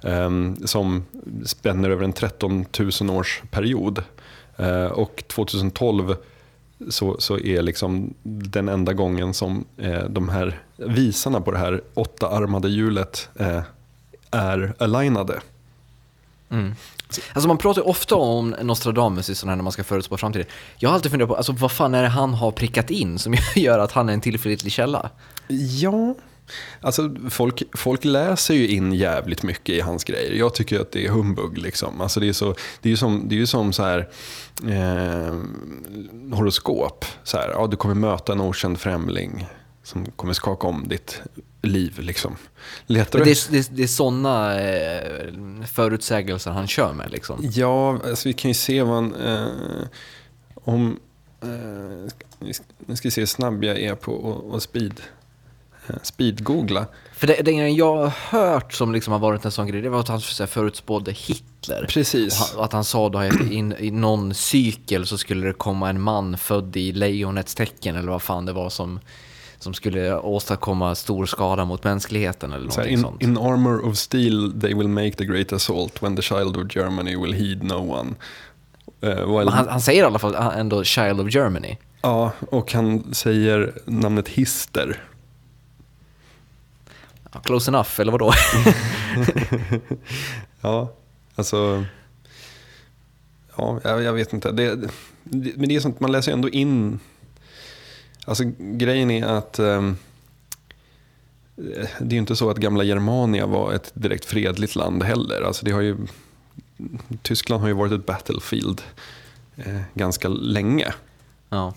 eh, 0.04 0.30
som 0.66 1.06
spänner 1.46 1.90
över 1.90 2.04
en 2.04 2.14
13 2.14 2.66
000 3.02 3.10
års 3.10 3.42
period. 3.52 4.04
Eh, 4.58 4.86
och 4.86 5.24
2012 5.28 6.16
så, 6.90 7.16
så 7.20 7.40
är 7.40 7.62
liksom 7.62 8.14
den 8.24 8.70
enda 8.70 8.94
gången 8.94 9.34
som 9.34 9.66
eh, 9.78 10.04
de 10.04 10.30
här 10.30 10.60
visarna 10.76 11.42
på 11.42 11.52
det 11.52 11.58
här 11.58 11.82
åttaarmade 11.94 12.70
hjulet 12.70 13.30
eh, 13.40 13.62
är 14.32 14.74
alignade. 14.78 15.40
Mm. 16.50 16.76
Alltså 17.34 17.48
man 17.48 17.58
pratar 17.58 17.82
ju 17.82 17.88
ofta 17.88 18.16
om 18.16 18.56
Nostradamus 18.62 19.30
i 19.30 19.36
sådana 19.36 19.52
här 19.52 19.56
när 19.56 19.64
man 19.64 19.72
ska 19.72 19.84
förutspå 19.84 20.18
framtiden. 20.18 20.48
Jag 20.78 20.90
har 20.90 20.96
alltid 20.96 21.12
funderat 21.12 21.30
på, 21.30 21.36
alltså 21.36 21.52
vad 21.52 21.72
fan 21.72 21.96
är 21.96 22.04
det 22.04 22.10
han 22.10 22.34
har 22.34 22.52
prickat 22.52 22.90
in 22.90 23.20
som 23.20 23.36
gör 23.56 23.80
att 23.80 23.92
han 23.92 24.10
är 24.10 24.14
en 24.14 24.22
tillförlitlig 24.22 24.74
källa? 24.74 25.10
Ja, 25.82 26.16
alltså 26.82 27.16
folk, 27.30 27.64
folk 27.74 28.06
läser 28.06 28.54
ju 28.54 28.68
in 28.68 28.94
jävligt 28.94 29.44
mycket 29.44 29.76
i 29.76 29.82
hans 29.82 30.04
grejer. 30.04 30.34
Jag 30.34 30.54
tycker 30.54 30.80
att 30.80 30.92
det 30.92 31.06
är 31.06 31.10
humbug. 31.10 31.58
Liksom. 31.58 32.02
Alltså 32.02 32.20
det, 32.20 32.30
är 32.30 32.34
så, 32.34 32.56
det 32.82 32.90
är 32.90 32.92
ju 32.92 32.98
som, 32.98 33.24
det 33.28 33.42
är 33.42 33.46
som 33.46 33.74
så 33.74 33.84
här, 33.84 34.10
eh, 34.64 35.36
horoskop. 36.38 37.06
Så 37.24 37.38
här, 37.38 37.50
ja, 37.50 37.68
du 37.68 37.78
kommer 37.78 37.96
möta 37.96 38.32
en 38.32 38.42
okänd 38.42 38.80
främling 38.80 39.48
som 39.84 40.06
kommer 40.12 40.34
skaka 40.34 40.68
om 40.68 40.88
ditt 40.88 41.22
liv. 41.62 42.00
Liksom. 42.00 42.36
Letar 42.86 43.20
Men 43.20 43.28
det, 43.28 43.32
är, 43.32 43.52
det, 43.52 43.70
det 43.76 43.84
är 43.84 43.88
sådana 43.88 44.60
eh, 44.60 45.64
förutsägelser 45.72 46.52
han 46.52 46.68
kör 46.68 46.94
med 46.94 47.12
liksom. 47.12 47.40
Ja, 47.54 48.00
alltså 48.06 48.28
vi 48.28 48.34
kan 48.34 48.50
ju 48.50 48.56
se 48.56 48.82
vad 48.84 48.96
han... 48.96 49.16
Eh, 49.16 49.48
om... 50.64 51.00
Eh, 51.44 51.48
nu 52.86 52.96
ska 52.96 53.08
vi 53.08 53.12
se 53.12 53.22
hur 53.22 53.26
snabb 53.26 53.64
jag 53.64 53.80
är 53.80 53.96
på 53.96 54.42
att- 54.54 54.64
speed, 54.64 55.02
eh, 55.88 55.96
speed-googla. 56.04 56.86
För 57.14 57.28
det, 57.28 57.42
det 57.46 57.52
jag 57.52 57.96
har 57.98 58.14
hört 58.30 58.74
som 58.74 58.94
liksom 58.94 59.12
har 59.14 59.20
varit 59.20 59.46
en 59.46 59.52
sån 59.52 59.68
grej, 59.68 59.82
det 59.82 59.90
var 59.90 60.00
att 60.00 60.08
han 60.08 60.22
så 60.22 60.44
här, 60.44 60.48
förutspådde 60.48 61.12
Hitler. 61.12 61.86
Precis. 61.90 62.42
Och 62.42 62.48
han- 62.48 62.58
Och 62.58 62.66
att 62.66 62.74
han 62.74 62.84
sa 62.84 63.10
då 63.10 63.18
att 63.20 63.42
in, 63.52 63.76
i 63.80 63.92
någon 63.92 64.34
cykel 64.34 65.08
så 65.08 65.18
skulle 65.18 65.48
det 65.48 65.54
komma 65.54 65.90
en 65.90 66.02
man 66.02 66.38
född 66.38 66.78
i 66.78 66.92
lejonets 66.92 67.56
tecken 67.56 67.96
eller 67.96 68.12
vad 68.12 68.22
fan 68.22 68.46
det 68.46 68.54
var 68.54 68.70
som, 68.70 69.00
som 69.64 69.74
skulle 69.74 70.18
åstadkomma 70.18 70.96
stor 70.96 71.26
skada 71.26 71.66
mot 71.66 71.84
mänskligheten 71.84 72.54
eller 72.54 72.68
någonting 72.68 72.94
in, 72.94 73.02
sånt. 73.02 73.22
in 73.22 73.38
armor 73.38 73.86
of 73.86 73.98
steel 73.98 74.62
they 74.62 74.74
will 74.74 74.88
make 74.88 75.12
the 75.12 75.26
great 75.26 75.54
assault 75.54 76.04
when 76.04 76.16
the 76.16 76.22
child 76.22 76.58
of 76.58 76.76
Germany 76.76 77.16
will 77.16 77.34
heed 77.34 77.64
no 77.64 77.92
one. 77.92 78.16
Eh, 79.02 79.38
while, 79.38 79.52
han, 79.52 79.68
han 79.68 79.82
säger 79.82 80.04
i 80.04 80.06
alla 80.06 80.20
fall 80.20 80.36
ändå 80.36 80.84
Child 80.84 81.20
of 81.20 81.36
Germany. 81.36 81.78
Ja, 82.02 82.32
och 82.50 82.74
han 82.74 83.14
säger 83.14 83.74
namnet 83.86 84.28
Hister. 84.28 85.04
Ja, 87.34 87.40
Close 87.40 87.72
enough, 87.72 88.00
eller 88.00 88.12
vadå? 88.12 88.34
Ja, 90.62 90.92
alltså... 91.36 91.86
Ja, 93.58 93.80
jag, 93.84 94.04
jag 94.04 94.14
vet 94.14 94.34
inte. 94.34 94.52
Det, 94.52 94.76
det, 95.24 95.58
men 95.58 95.70
det 95.70 95.76
är 95.76 95.80
sånt, 95.80 96.00
man 96.00 96.12
läser 96.12 96.32
ändå 96.32 96.50
in... 96.50 97.00
Alltså 98.26 98.44
grejen 98.58 99.12
är 99.12 99.26
att... 99.26 99.60
ehm, 99.60 99.98
det 102.00 102.06
är 102.06 102.12
ju 102.12 102.18
inte 102.18 102.36
så 102.36 102.50
att 102.50 102.58
gamla 102.58 102.84
Germania 102.84 103.46
var 103.46 103.74
ett 103.74 103.92
direkt 103.94 104.26
fredligt 104.26 104.76
land 104.76 105.04
heller. 105.04 105.42
Alltså 105.42 105.66
det 105.66 105.72
har 105.72 105.82
ju, 105.82 105.98
Tyskland 107.22 107.62
har 107.62 107.68
ju 107.68 107.74
varit 107.74 107.92
ett 107.92 108.06
battlefield 108.06 108.82
eh, 109.56 109.82
ganska 109.94 110.28
länge. 110.28 110.94
ja. 111.50 111.74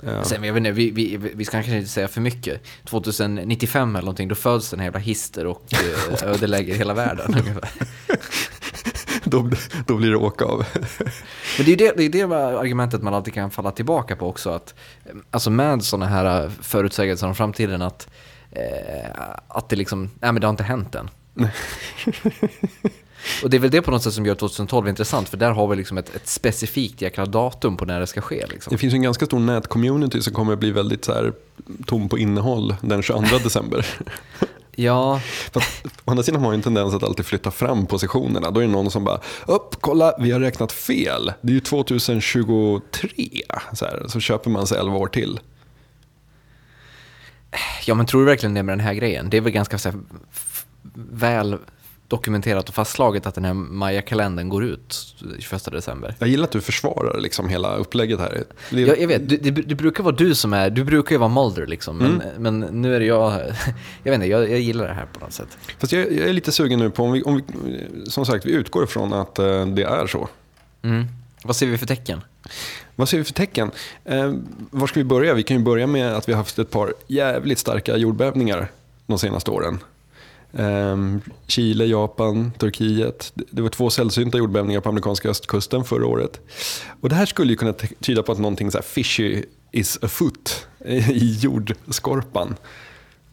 Ja. 0.00 0.24
Sen, 0.24 0.44
jag 0.44 0.52
vet 0.52 0.60
inte, 0.60 0.70
vi, 0.70 0.90
vi, 0.90 1.16
vi 1.16 1.44
ska 1.44 1.52
kanske 1.52 1.76
inte 1.76 1.88
säga 1.88 2.08
för 2.08 2.20
mycket. 2.20 2.62
2095 2.84 3.96
eller 3.96 4.00
någonting, 4.00 4.28
då 4.28 4.34
föds 4.34 4.70
den 4.70 4.78
här 4.80 4.86
jävla 4.86 4.98
hister 5.00 5.46
och 5.46 5.74
eh, 5.74 6.22
ödelägger 6.28 6.74
hela 6.74 6.94
världen. 6.94 7.34
då, 9.30 9.50
då 9.86 9.96
blir 9.96 10.10
det 10.10 10.16
åka 10.16 10.44
av. 10.44 10.66
Men 11.56 11.66
det 11.66 11.72
är 11.72 11.76
det, 11.76 11.92
det, 11.96 12.20
är 12.20 12.28
det 12.28 12.36
argumentet 12.58 13.02
man 13.02 13.14
alltid 13.14 13.34
kan 13.34 13.50
falla 13.50 13.70
tillbaka 13.70 14.16
på 14.16 14.28
också. 14.28 14.50
Att, 14.50 14.74
eh, 15.04 15.16
alltså 15.30 15.50
med 15.50 15.84
sådana 15.84 16.06
här 16.06 16.50
förutsägelser 16.62 17.26
om 17.26 17.34
framtiden 17.34 17.82
att, 17.82 18.08
eh, 18.50 19.10
att 19.48 19.68
det 19.68 19.76
liksom, 19.76 20.10
nej 20.20 20.32
men 20.32 20.40
det 20.40 20.46
har 20.46 20.50
inte 20.52 20.64
hänt 20.64 20.94
än. 20.94 21.10
Och 23.42 23.50
det 23.50 23.56
är 23.56 23.58
väl 23.58 23.70
det 23.70 23.82
på 23.82 23.90
något 23.90 24.02
sätt 24.02 24.12
som 24.12 24.26
gör 24.26 24.34
2012 24.34 24.88
intressant, 24.88 25.28
för 25.28 25.36
där 25.36 25.50
har 25.50 25.68
vi 25.68 25.76
liksom 25.76 25.98
ett, 25.98 26.16
ett 26.16 26.28
specifikt 26.28 27.02
jäkla 27.02 27.26
datum 27.26 27.76
på 27.76 27.84
när 27.84 28.00
det 28.00 28.06
ska 28.06 28.20
ske. 28.20 28.46
Liksom. 28.46 28.70
Det 28.70 28.78
finns 28.78 28.94
ju 28.94 28.96
en 28.96 29.02
ganska 29.02 29.26
stor 29.26 29.38
nätcommunity 29.38 30.22
som 30.22 30.32
kommer 30.32 30.52
att 30.52 30.58
bli 30.58 30.70
väldigt 30.70 31.04
så 31.04 31.12
här, 31.12 31.32
tom 31.86 32.08
på 32.08 32.18
innehåll 32.18 32.76
den 32.80 33.02
22 33.02 33.38
december. 33.38 33.86
Ja, 34.80 35.20
Fast, 35.52 35.86
å 36.04 36.10
andra 36.10 36.22
sidan 36.22 36.40
har 36.40 36.52
ju 36.52 36.54
en 36.54 36.62
tendens 36.62 36.94
att 36.94 37.02
alltid 37.02 37.26
flytta 37.26 37.50
fram 37.50 37.86
positionerna. 37.86 38.50
Då 38.50 38.60
är 38.60 38.64
det 38.64 38.72
någon 38.72 38.90
som 38.90 39.04
bara, 39.04 39.20
upp, 39.46 39.76
kolla, 39.80 40.14
vi 40.18 40.30
har 40.30 40.40
räknat 40.40 40.72
fel. 40.72 41.32
Det 41.42 41.48
är 41.48 41.54
ju 41.54 41.60
2023. 41.60 42.82
Så, 43.72 43.84
här, 43.84 44.04
så 44.08 44.20
köper 44.20 44.50
man 44.50 44.66
sig 44.66 44.78
11 44.78 44.96
år 44.96 45.06
till. 45.06 45.40
ja, 47.86 47.94
men 47.94 48.06
tror 48.06 48.20
du 48.20 48.26
verkligen 48.26 48.54
det 48.54 48.62
med 48.62 48.72
den 48.72 48.86
här 48.86 48.94
grejen? 48.94 49.30
Det 49.30 49.36
är 49.36 49.40
väl 49.40 49.52
ganska 49.52 49.78
så 49.78 49.88
här, 49.88 49.98
väl 51.10 51.58
dokumenterat 52.08 52.68
och 52.68 52.74
fastslaget 52.74 53.26
att 53.26 53.34
den 53.34 53.44
här 53.44 53.54
Maya-kalendern 53.54 54.48
går 54.48 54.64
ut 54.64 55.14
21 55.38 55.72
december. 55.72 56.14
Jag 56.18 56.28
gillar 56.28 56.44
att 56.44 56.50
du 56.50 56.60
försvarar 56.60 57.20
liksom 57.20 57.48
hela 57.48 57.76
upplägget 57.76 58.20
här. 58.20 58.44
Det, 58.70 58.80
Jag, 58.80 59.00
jag 59.00 59.08
vet, 59.08 59.28
det, 59.28 59.50
det, 59.50 59.74
brukar 59.74 60.04
vara 60.04 60.14
du 60.14 60.34
som 60.34 60.52
är, 60.52 60.70
du 60.70 60.84
brukar 60.84 61.14
ju 61.14 61.18
vara 61.18 61.28
Mulder 61.28 61.66
liksom, 61.66 61.98
men, 61.98 62.22
men 62.38 62.60
nu 62.60 62.96
är 62.96 63.00
det 63.00 63.06
jag, 63.06 63.32
jag 64.02 64.12
vet 64.12 64.14
inte, 64.14 64.26
jag, 64.26 64.50
jag 64.50 64.60
gillar 64.60 64.88
det 64.88 64.94
här 64.94 65.06
på 65.06 65.20
något 65.20 65.32
sätt. 65.32 65.58
Fast 65.78 65.92
jag, 65.92 66.12
jag 66.12 66.28
är 66.28 66.32
lite 66.32 66.52
sugen 66.52 66.78
nu 66.78 66.90
på, 66.90 67.04
om 67.04 67.12
vi, 67.12 67.22
om 67.22 67.42
vi, 67.64 67.84
som 68.10 68.26
sagt, 68.26 68.46
vi 68.46 68.52
utgår 68.52 68.84
ifrån 68.84 69.12
att 69.12 69.38
eh, 69.38 69.66
det 69.66 69.82
är 69.82 70.06
så. 70.06 70.28
Mm. 70.82 71.06
Vad 71.42 71.56
ser 71.56 71.66
vi 71.66 71.78
för 71.78 71.86
tecken? 71.86 72.20
Vad 72.96 73.08
ser 73.08 73.18
vi 73.18 73.24
för 73.24 73.32
tecken? 73.32 73.70
Eh, 74.04 74.34
var 74.70 74.86
ska 74.86 75.00
vi 75.00 75.04
börja? 75.04 75.34
Vi 75.34 75.42
kan 75.42 75.56
ju 75.56 75.62
börja 75.62 75.86
med 75.86 76.14
att 76.14 76.28
vi 76.28 76.32
har 76.32 76.38
haft 76.38 76.58
ett 76.58 76.70
par 76.70 76.94
jävligt 77.06 77.58
starka 77.58 77.96
jordbävningar 77.96 78.70
de 79.06 79.18
senaste 79.18 79.50
åren. 79.50 79.78
Eh, 80.52 80.96
Chile, 81.46 81.84
Japan, 81.86 82.52
Turkiet. 82.58 83.32
Det- 83.34 83.62
var 83.62 83.68
två 83.68 83.90
sällsynta 83.90 84.38
jordbävningar 84.38 84.80
på 84.80 84.88
amerikanska 84.88 85.28
östkusten 85.28 85.84
förra 85.84 86.06
året. 86.06 86.40
Och 87.00 87.08
det 87.08 87.14
här 87.14 87.26
skulle 87.26 87.52
ju 87.52 87.56
kunna 87.56 87.72
tyda 88.00 88.22
på 88.22 88.32
att 88.32 88.38
någonting 88.38 88.70
så 88.70 88.78
här 88.78 88.82
fishy 88.82 89.42
is 89.72 89.98
afoot 90.02 90.66
i 91.10 91.38
jordskorpan. 91.40 92.56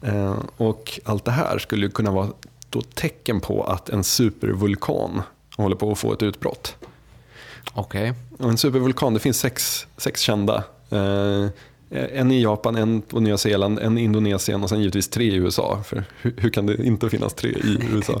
Eh, 0.02 0.36
och 0.56 1.00
allt 1.04 1.24
det 1.24 1.30
här 1.30 1.58
skulle 1.58 1.86
ju 1.86 1.90
kunna 1.92 2.10
vara 2.10 2.28
då 2.70 2.80
tecken 2.82 3.40
på 3.40 3.64
att 3.64 3.88
en 3.88 4.04
supervulkan 4.04 5.22
håller 5.56 5.76
på 5.76 5.92
att 5.92 5.98
få 5.98 6.12
ett 6.12 6.22
utbrott. 6.22 6.74
Okej. 7.74 8.12
Och 8.38 8.50
en 8.50 8.58
supervulkan, 8.58 9.14
det 9.14 9.20
finns 9.20 9.38
sex, 9.40 9.86
sex 9.96 10.20
kända. 10.20 10.64
Eh, 11.90 12.20
en 12.20 12.32
i 12.32 12.42
Japan, 12.42 12.76
en 12.76 13.02
på 13.02 13.20
Nya 13.20 13.38
Zeeland, 13.38 13.78
en 13.78 13.98
i 13.98 14.02
Indonesien 14.02 14.62
och 14.62 14.68
sen 14.68 14.80
givetvis 14.80 15.08
tre 15.08 15.24
i 15.24 15.34
USA. 15.34 15.82
För 15.84 16.04
hur, 16.20 16.34
hur 16.36 16.50
kan 16.50 16.66
det 16.66 16.84
inte 16.84 17.10
finnas 17.10 17.34
tre 17.34 17.50
i 17.50 17.78
USA? 17.92 18.20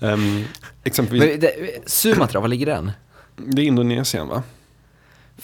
um, 0.00 0.44
exempelvis, 0.84 1.30
Men 1.30 1.40
det, 1.40 1.52
Sumatra, 1.86 2.40
var 2.40 2.48
ligger 2.48 2.66
den? 2.66 2.90
det 3.36 3.62
är 3.62 3.66
Indonesien 3.66 4.28
va? 4.28 4.42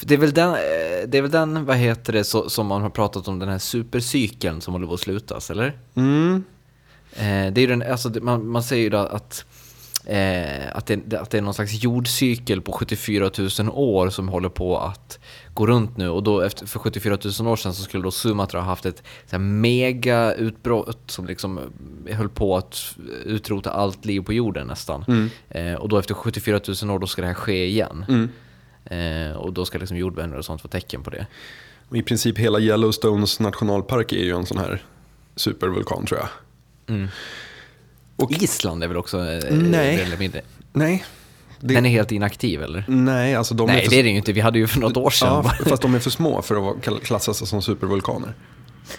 Det 0.01 0.15
är 0.15 0.19
väl 0.19 0.33
den, 0.33 0.49
eh, 0.49 1.09
det 1.09 1.19
är 1.19 1.23
väl 1.23 1.31
den 1.31 1.65
vad 1.65 1.77
heter 1.77 2.13
det, 2.13 2.25
så, 2.25 2.51
som 2.51 2.67
man 2.67 2.83
har 2.83 2.91
pratat 2.91 3.29
om, 3.29 3.39
den 3.39 3.49
här 3.49 3.59
supercykeln 3.59 4.61
som 4.61 4.73
håller 4.73 4.87
på 4.87 4.95
att 4.95 5.01
slutas, 5.01 5.51
eller? 5.51 5.79
Mm. 5.95 6.45
Eh, 7.13 7.53
det 7.53 7.61
är 7.61 7.69
den, 7.69 7.83
alltså, 7.83 8.11
man, 8.23 8.49
man 8.49 8.63
säger 8.63 8.91
ju 8.91 8.97
att, 8.97 9.45
eh, 10.07 10.77
att, 10.77 10.87
det, 10.87 11.15
att 11.15 11.31
det 11.31 11.39
är 11.39 11.43
någon 11.43 11.55
slags 11.55 11.83
jordcykel 11.83 12.61
på 12.61 12.73
74 12.73 13.31
000 13.39 13.69
år 13.69 14.11
som 14.11 14.29
håller 14.29 14.49
på 14.49 14.79
att 14.79 15.19
gå 15.55 15.67
runt 15.67 15.97
nu. 15.97 16.09
Och 16.09 16.23
då 16.23 16.41
efter, 16.41 16.67
för 16.67 16.79
74 16.79 17.19
000 17.41 17.49
år 17.49 17.57
sedan 17.57 17.75
så 17.75 17.83
skulle 17.83 18.03
då 18.03 18.11
Sumatra 18.11 18.61
ha 18.61 18.67
haft 18.67 18.87
ett 18.87 19.03
så 19.31 19.39
mega 19.39 20.35
utbrott 20.35 20.99
som 21.07 21.27
liksom 21.27 21.61
eh, 22.07 22.17
höll 22.17 22.29
på 22.29 22.57
att 22.57 22.95
utrota 23.25 23.71
allt 23.71 24.05
liv 24.05 24.21
på 24.21 24.33
jorden 24.33 24.67
nästan. 24.67 25.31
Eh, 25.51 25.75
och 25.75 25.89
då 25.89 25.99
efter 25.99 26.15
74 26.15 26.61
000 26.83 26.91
år 26.91 26.99
då 26.99 27.07
ska 27.07 27.23
det 27.23 27.29
här 27.29 27.35
ske 27.35 27.67
igen. 27.67 28.29
Eh, 28.85 29.37
och 29.37 29.53
då 29.53 29.65
ska 29.65 29.79
liksom 29.79 29.97
jordbävningar 29.97 30.39
och 30.39 30.45
sånt 30.45 30.65
vara 30.65 30.71
tecken 30.71 31.03
på 31.03 31.11
det. 31.11 31.27
Och 31.89 31.97
I 31.97 32.03
princip 32.03 32.39
hela 32.39 32.59
Yellowstones 32.61 33.41
nationalpark 33.41 34.13
är 34.13 34.25
ju 34.25 34.37
en 34.37 34.47
sån 34.47 34.59
här 34.59 34.83
supervulkan 35.37 36.07
tror 36.07 36.21
jag. 36.21 36.29
Och- 38.17 38.33
Island 38.33 38.85
är 38.85 38.89
väl 38.89 38.97
också 38.97 39.19
eh, 39.19 39.55
Nej. 39.55 40.17
mindre. 40.19 40.41
Nej, 40.73 41.05
det, 41.63 41.75
Den 41.75 41.87
är 41.87 41.91
helt 41.91 42.13
inaktiv 42.13 42.63
eller? 42.63 42.85
nej 42.89 43.35
alltså 43.35 43.55
de 43.55 43.67
Nej, 43.67 43.79
är 43.79 43.83
för, 43.85 43.91
det 43.91 43.97
är 43.99 44.03
det 44.03 44.09
ju 44.11 44.17
inte. 44.17 44.33
Vi 44.33 44.41
hade 44.41 44.59
ju 44.59 44.67
för 44.67 44.81
något 44.81 44.97
år 44.97 45.11
sedan. 45.11 45.29
Ja, 45.29 45.65
fast 45.67 45.83
de 45.83 45.95
är 45.95 45.99
för 45.99 46.11
små 46.11 46.43
för 46.43 46.71
att 46.71 47.03
klassas 47.03 47.49
som 47.49 47.63
supervulkaner. 47.63 48.35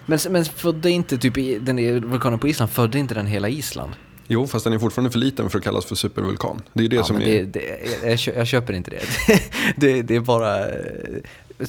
Men, 0.05 0.19
men 0.29 0.45
födde 0.45 0.91
inte 0.91 1.17
typ 1.17 1.65
den 1.65 2.01
vulkanen 2.11 2.39
på 2.39 2.47
Island, 2.47 2.71
födde 2.71 2.99
inte 2.99 3.13
den 3.13 3.27
hela 3.27 3.49
Island? 3.49 3.91
Jo, 4.27 4.47
fast 4.47 4.63
den 4.63 4.73
är 4.73 4.79
fortfarande 4.79 5.11
för 5.11 5.19
liten 5.19 5.49
för 5.49 5.57
att 5.57 5.63
kallas 5.63 5.85
för 5.85 5.95
supervulkan. 5.95 6.61
Det 6.73 6.83
är 6.83 6.87
det 6.87 6.95
Ja, 6.95 7.03
som 7.03 7.15
är... 7.15 7.19
det, 7.25 7.43
det, 7.43 7.79
jag, 8.03 8.19
kö- 8.19 8.33
jag 8.35 8.47
köper 8.47 8.73
inte 8.73 8.91
det. 8.91 9.01
det. 9.77 10.01
Det 10.01 10.15
är 10.15 10.19
bara... 10.19 10.57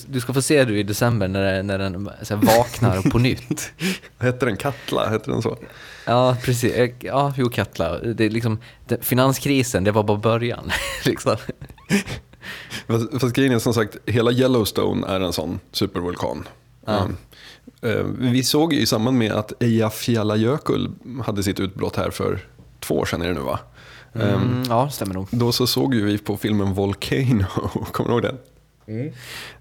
Du 0.06 0.20
ska 0.20 0.32
få 0.32 0.42
se 0.42 0.64
du 0.64 0.78
i 0.78 0.82
december 0.82 1.28
när, 1.28 1.62
när 1.62 1.78
den 1.78 2.10
så 2.22 2.36
vaknar 2.36 3.10
på 3.10 3.18
nytt. 3.28 3.72
Hette 4.18 4.46
den 4.46 4.56
Katla? 4.56 5.08
Hette 5.08 5.30
den 5.30 5.42
så? 5.42 5.58
Ja, 6.06 6.36
precis. 6.42 6.72
Eh, 6.72 6.90
Ja, 7.00 7.34
jo, 7.36 7.48
Katla. 7.50 7.98
Det 7.98 8.24
är 8.24 8.30
liksom, 8.30 8.58
finanskrisen, 9.00 9.84
det 9.84 9.92
var 9.92 10.02
bara 10.02 10.18
början. 10.18 10.70
liksom. 11.04 11.36
Fast, 12.86 13.20
fast 13.20 13.34
grejen 13.36 13.52
är 13.52 13.58
som 13.58 13.74
sagt, 13.74 13.96
hela 14.06 14.32
Yellowstone 14.32 15.06
är 15.06 15.20
en 15.20 15.32
sån 15.32 15.60
supervulkan. 15.72 16.48
Um, 16.86 17.16
eh, 17.82 18.04
vi 18.18 18.42
såg 18.42 18.72
ju 18.72 18.80
i 18.80 18.86
samband 18.86 19.18
med 19.18 19.32
att 19.32 19.62
Eyjafjallajökull 19.62 20.90
hade 21.24 21.42
sitt 21.42 21.60
utbrott 21.60 21.96
här 21.96 22.10
för 22.10 22.46
två 22.80 22.94
år 22.98 23.04
sedan 23.04 23.22
är 23.22 23.28
det 23.28 23.34
nu 23.34 23.40
va? 23.40 23.58
Um, 24.12 24.22
Mm, 24.22 24.62
ja, 24.68 24.90
stämmer 24.90 25.14
nog. 25.14 25.28
Då 25.30 25.52
så 25.52 25.66
såg 25.66 25.94
ju 25.94 26.04
vi 26.04 26.18
på 26.18 26.36
filmen 26.36 26.74
Volcano, 26.74 27.44
kommer 27.92 28.08
du 28.10 28.14
ihåg 28.14 28.22
den? 28.22 28.38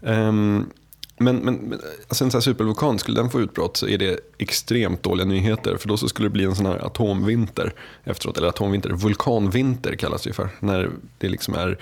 Um, 0.01 0.69
men, 1.17 1.35
men, 1.35 1.81
alltså 2.07 2.23
en 2.23 2.31
sån 2.31 2.37
här 2.37 2.41
supervulkan, 2.41 2.99
skulle 2.99 3.21
den 3.21 3.29
få 3.29 3.41
utbrott 3.41 3.77
så 3.77 3.87
är 3.87 3.97
det 3.97 4.19
extremt 4.37 5.03
dåliga 5.03 5.25
nyheter. 5.25 5.77
För 5.77 5.87
då 5.87 5.97
så 5.97 6.07
skulle 6.07 6.25
det 6.25 6.33
bli 6.33 6.43
en 6.43 6.55
sån 6.55 6.65
här 6.65 6.85
atomvinter 6.85 7.73
efteråt. 8.03 8.37
Eller 8.37 8.47
atomvinter, 8.47 8.89
vulkanvinter 8.89 9.95
kallas 9.95 10.21
det 10.21 10.29
ju 10.29 10.33
för. 10.33 10.49
När 10.59 10.89
det 11.17 11.29
liksom 11.29 11.53
är 11.53 11.77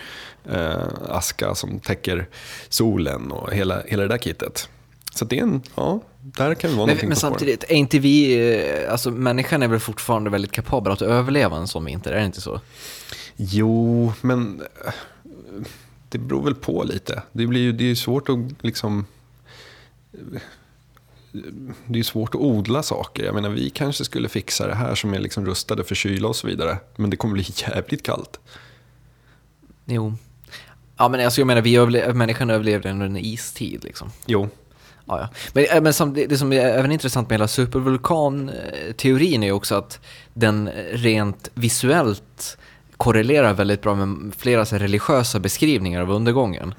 eh, 0.50 0.88
aska 1.10 1.56
som 1.56 1.80
täcker 1.80 2.28
solen 2.70 3.32
och 3.32 3.54
hela, 3.54 3.82
hela 3.86 4.02
det 4.02 4.10
där 4.10 4.18
kittet. 4.18 4.70
Så 5.14 5.26
det 5.26 5.39
är 5.39 5.44
en, 5.44 5.62
ja, 5.76 6.00
där 6.22 6.56
kan 6.56 6.70
vi 6.70 6.76
vara 6.76 6.86
Men, 6.86 6.94
någonting 6.96 7.10
men 7.10 7.18
samtidigt, 7.18 7.64
är 7.64 7.76
inte 7.76 8.00
vi, 8.00 8.34
eh, 8.84 8.92
alltså 8.92 9.12
människan 9.12 9.64
är 9.64 9.68
väl 9.68 9.80
fortfarande 9.80 10.30
väldigt 10.30 10.52
kapabel 10.52 10.94
att 10.94 11.02
överleva 11.02 11.58
en 11.58 11.68
sån 11.68 11.86
vinter, 11.86 12.12
är 12.12 12.20
det 12.20 12.26
inte 12.26 12.42
så? 12.42 12.62
Jo, 13.36 14.14
men 14.22 14.62
eh, 14.86 14.94
det 16.12 16.18
beror 16.18 16.43
väl 16.43 16.55
på 16.55 16.84
lite. 16.84 17.24
Det, 17.32 17.47
blir 17.47 17.62
ju, 17.62 17.72
det 17.72 17.84
är 17.84 17.88
ju 17.88 17.95
svårt 17.95 18.30
att 18.30 18.38
liksom... 18.62 19.05
Det 21.86 21.99
är 21.99 22.03
svårt 22.03 22.36
att 22.36 22.41
odla 22.41 22.84
saker. 22.84 23.24
Jag 23.24 23.36
menar, 23.36 23.49
vi 23.49 23.70
kanske 23.70 24.05
skulle 24.05 24.30
fixa 24.30 24.68
det 24.68 24.76
här 24.76 24.95
som 24.95 25.14
är 25.14 25.20
liksom 25.20 25.45
rustade 25.45 25.84
för 25.84 25.95
kyla 25.95 26.28
och 26.28 26.36
så 26.36 26.47
vidare. 26.47 26.78
Men 26.95 27.09
det 27.09 27.18
kommer 27.18 27.34
bli 27.34 27.45
jävligt 27.55 28.03
kallt. 28.03 28.39
Jo. 29.86 30.14
Ja 30.97 31.07
men 31.09 31.26
alltså 31.26 31.41
jag 31.41 31.47
menar, 31.47 31.62
vi 31.62 31.78
överle- 31.78 32.14
människan 32.14 32.49
överlevde 32.49 32.91
under 32.91 33.05
en 33.05 33.18
istid 33.18 33.84
liksom. 33.84 34.12
Jo, 34.26 34.49
Ja, 35.05 35.20
ja. 35.20 35.30
Men, 35.53 35.66
äh, 35.78 35.82
men 35.82 35.93
som, 35.93 36.14
det, 36.14 36.26
det 36.26 36.38
som 36.38 36.53
är 36.53 36.59
även 36.59 36.91
intressant 36.91 37.30
med 37.30 37.34
hela 37.34 37.47
supervulkan-teorin 37.47 39.43
är 39.43 39.47
ju 39.47 39.53
också 39.53 39.76
att 39.76 39.99
den 40.34 40.70
rent 40.91 41.49
visuellt 41.53 42.57
korrelerar 43.02 43.54
väldigt 43.54 43.82
bra 43.82 43.95
med 43.95 44.34
flera 44.36 44.66
så 44.66 44.78
religiösa 44.78 45.39
beskrivningar 45.39 46.02
av 46.02 46.12
undergången. 46.12 46.74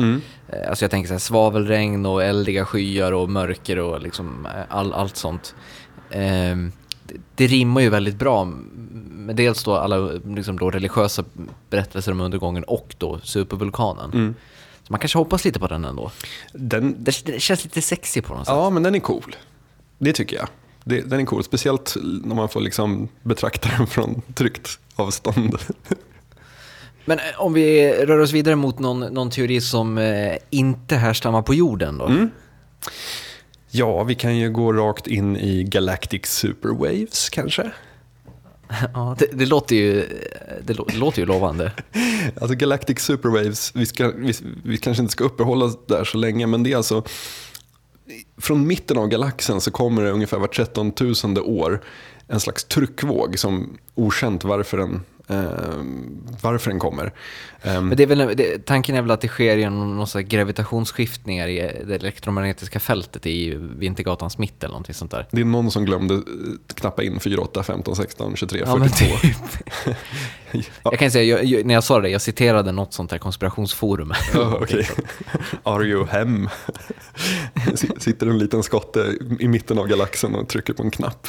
Eh, 0.49 0.69
Alltså 0.69 0.85
jag 0.85 0.91
tänker 0.91 1.09
så 1.09 1.15
här, 1.15 1.19
svavelregn 1.19 2.07
och 2.07 2.23
eldiga 2.25 2.65
skyar 2.65 3.13
och 3.13 3.31
mörker 3.31 3.79
och 3.79 4.03
liksom 4.03 4.47
eh, 4.47 4.63
all, 4.69 4.93
allt 4.93 5.17
sånt. 5.17 5.55
Ehm, 6.11 6.73
det, 7.05 7.15
det 7.35 7.47
rimmar 7.47 7.81
ju 7.81 7.89
väldigt 7.89 8.17
bra 8.17 8.45
med 9.11 9.37
dels 9.37 9.65
då 9.65 9.77
alla 9.77 9.97
liksom 10.27 10.59
då 10.59 10.71
religiösa 10.71 11.25
berättelser 11.71 12.13
om 12.13 12.21
undergången 12.21 12.65
och 12.65 12.95
då 12.99 13.21
supervulkanen. 13.23 14.35
Så 14.83 14.93
man 14.93 15.01
kanske 15.01 15.19
hoppas 15.19 15.45
lite 15.45 15.61
på 15.61 15.67
den 15.67 15.85
ändå. 15.85 16.11
den, 16.53 17.05
Det, 17.05 17.25
det 17.27 17.41
känns 17.41 17.65
lite 17.65 17.83
sexy 17.83 18.23
på 18.23 18.35
något 18.35 18.47
sätt. 18.47 18.55
ja, 18.55 18.71
men 18.71 18.83
den 18.83 18.95
är 18.95 19.01
cool. 19.01 19.37
Det 19.99 20.13
tycker 20.13 20.37
jag. 20.37 20.49
Det, 20.85 21.01
den 21.01 21.21
är 21.21 21.25
cool, 21.25 21.45
speciellt 21.45 21.97
när 22.25 22.35
man 22.35 22.49
får 22.49 22.61
liksom 22.61 23.09
betrakta 23.23 23.69
den 23.79 23.87
från 23.87 24.23
tryggt 24.35 24.79
avstånd. 24.97 25.57
Men 27.05 27.19
eh, 27.19 27.25
om 27.37 27.53
vi 27.53 27.93
rör 27.93 28.19
oss 28.19 28.33
vidare 28.33 28.57
mot 28.57 28.79
någon, 28.79 29.01
någon 29.01 29.31
teori 29.31 29.61
som 29.61 29.99
eh, 29.99 30.37
inte 30.51 30.97
härstammar 30.97 31.43
på 31.43 31.55
jorden 31.55 31.99
då? 31.99 32.29
Ja, 33.71 34.03
vi 34.05 34.15
kan 34.15 34.37
ju 34.39 34.51
gå 34.51 34.73
rakt 34.73 35.07
in 35.07 35.37
i 35.37 35.65
Galactic 35.65 36.27
Superwaves 36.27 37.31
kanske. 37.31 37.71
Ja, 38.95 39.17
det, 39.19 39.27
det, 39.33 39.47
låter 39.47 39.77
ju, 39.77 40.09
det, 40.63 40.73
lå- 40.73 40.87
det 40.93 40.97
låter 40.99 41.21
ju 41.21 41.27
lovande. 41.27 41.73
Alltså 42.41 42.55
Galactic 42.55 42.99
Superwaves, 43.01 43.77
vi, 43.77 43.87
ska, 43.87 44.11
vi, 44.11 44.33
vi 44.65 44.79
kanske 44.79 45.03
inte 45.03 45.13
ska 45.13 45.25
uppehålla 45.25 45.65
oss 45.65 45.79
där 45.87 46.05
så 46.05 46.19
länge, 46.19 46.47
men 46.47 46.63
det 46.63 46.73
är 46.73 46.77
alltså 46.77 47.05
från 48.39 48.67
mitten 48.67 48.99
av 48.99 49.09
galaxen 49.09 49.61
så 49.61 49.71
kommer 49.71 50.03
det 50.03 50.11
ungefär 50.11 50.39
var 50.39 50.47
13 50.49 50.93
000 51.25 51.39
år 51.39 51.83
en 52.29 52.41
slags 52.41 52.65
tryckvåg 52.65 53.39
som 53.39 53.79
okänt 53.95 54.45
varför 54.45 54.77
den, 54.79 54.95
eh, 54.95 55.01
varför 56.41 56.71
den 56.71 56.79
kommer. 56.79 57.13
Ehm, 57.63 57.89
Men 57.89 57.97
det 57.97 58.03
är 58.03 58.07
väl, 58.07 58.37
det, 58.37 58.67
tanken 58.67 58.95
är 58.97 59.03
väl 59.03 59.11
att 59.11 59.21
det 59.21 59.29
sker 59.29 59.57
genom 59.57 60.07
slags 60.07 60.29
gravitationsskiftningar 60.29 61.49
i 61.49 61.83
det 61.87 61.95
elektromagnetiska 61.95 62.81
fältet 62.81 63.27
i 63.27 63.55
Vintergatans 63.55 64.39
mitt 64.39 64.65
eller 64.65 64.73
någonting 64.73 64.95
sånt 64.95 65.11
där. 65.11 65.27
det 65.31 65.41
är 65.41 65.45
någon 65.45 65.71
som 65.71 65.85
glömde 65.85 66.15
eh, 66.15 66.21
knappa 66.75 67.03
in 67.03 67.21
4, 67.21 67.41
8, 67.41 67.63
15, 67.63 67.97
16, 67.97 68.37
23, 68.37 68.63
Ja, 68.67 68.77
men 68.77 68.89
42. 68.89 69.17
typ. 69.17 69.37
Ja. 70.55 70.61
Jag 70.85 70.99
kan 70.99 71.11
säga, 71.11 71.25
jag, 71.25 71.45
jag, 71.45 71.67
när 71.67 71.75
jag 71.75 71.85
sa 71.85 72.01
det, 72.01 72.09
jag 72.09 72.21
citerade 72.21 72.73
något 72.73 72.93
sånt 72.93 73.11
här 73.11 73.19
konspirationsforum. 73.19 74.13
Ja, 74.35 74.59
okej. 74.63 74.89
Are 75.63 75.85
you 75.85 76.07
hem? 76.07 76.49
Sitter 77.99 78.27
en 78.27 78.39
liten 78.39 78.63
skotte 78.63 79.17
i 79.41 79.49
mitten 79.49 79.79
av 79.79 79.87
galaxen 79.87 80.35
och 80.35 80.49
trycker 80.49 80.73
på 80.73 80.83
en 80.83 80.91
knapp. 80.91 81.27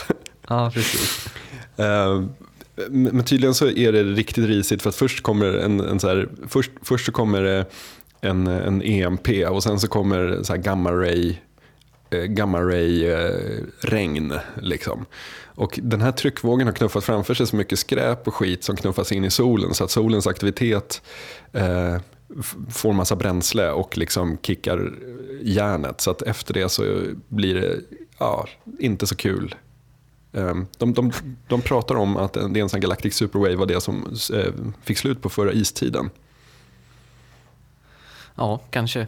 ja, 0.48 0.72
precis. 0.74 1.28
Eh, 1.78 2.24
men 2.90 3.24
tydligen 3.24 3.54
så 3.54 3.68
är 3.68 3.92
det 3.92 4.04
riktigt 4.04 4.46
risigt 4.46 4.82
för 4.82 4.90
att 4.90 4.96
först 4.96 5.24
kommer 5.24 5.54
en, 5.54 5.80
en 5.80 6.00
så 6.00 6.08
här, 6.08 6.30
först, 6.48 6.72
först 6.82 7.06
så 7.06 7.12
kommer 7.12 7.42
det 7.42 7.66
en, 8.22 8.48
en 8.48 8.82
EMP 8.82 9.28
och 9.50 9.64
sen 9.64 9.80
så 9.80 9.88
kommer 9.88 10.40
så 10.44 10.54
här 10.54 10.62
gamma 10.62 10.92
ray, 10.92 11.36
eh, 12.10 12.20
gamma 12.24 12.62
ray 12.62 13.06
eh, 13.06 13.64
regn 13.80 14.34
liksom. 14.62 15.06
Och 15.56 15.80
den 15.84 16.02
här 16.02 16.12
tryckvågen 16.12 16.68
har 16.68 16.74
knuffat 16.74 17.04
framför 17.04 17.34
sig 17.34 17.48
så 17.48 17.56
mycket 17.56 17.80
skräp 17.80 18.28
och 18.28 18.36
skit 18.36 18.64
som 18.64 18.76
knuffas 18.76 19.12
in 19.12 19.24
i 19.24 19.32
solen 19.32 19.74
så 19.74 19.84
att 19.84 19.92
solens 19.92 20.28
aktivitet 20.28 21.02
eh, 21.52 21.98
får 22.70 22.94
massa 22.94 23.16
bränsle 23.16 23.72
och 23.72 23.98
liksom 23.98 24.38
kickar 24.42 24.94
järnet. 25.42 26.02
Så 26.02 26.12
att 26.12 26.22
efter 26.22 26.54
det 26.54 26.70
så 26.70 27.02
blir 27.28 27.56
det 27.56 27.80
ja, 28.18 28.48
inte 28.80 29.08
så 29.08 29.16
kul. 29.16 29.56
Ehm, 30.34 30.68
De, 30.78 30.94
de, 30.94 31.12
de 31.48 31.62
pratar 31.62 31.96
om 31.96 32.18
att 32.18 32.34
det 32.34 32.60
är 32.60 32.76
en 32.76 32.82
Galactic 32.82 33.16
Superwave 33.16 33.56
var 33.56 33.66
det 33.66 33.82
som 33.82 34.18
eh, 34.34 34.54
fick 34.84 34.98
slut 34.98 35.22
på 35.22 35.30
förra 35.30 35.54
istiden. 35.54 36.10
Ja, 38.36 38.60
kanske. 38.70 39.08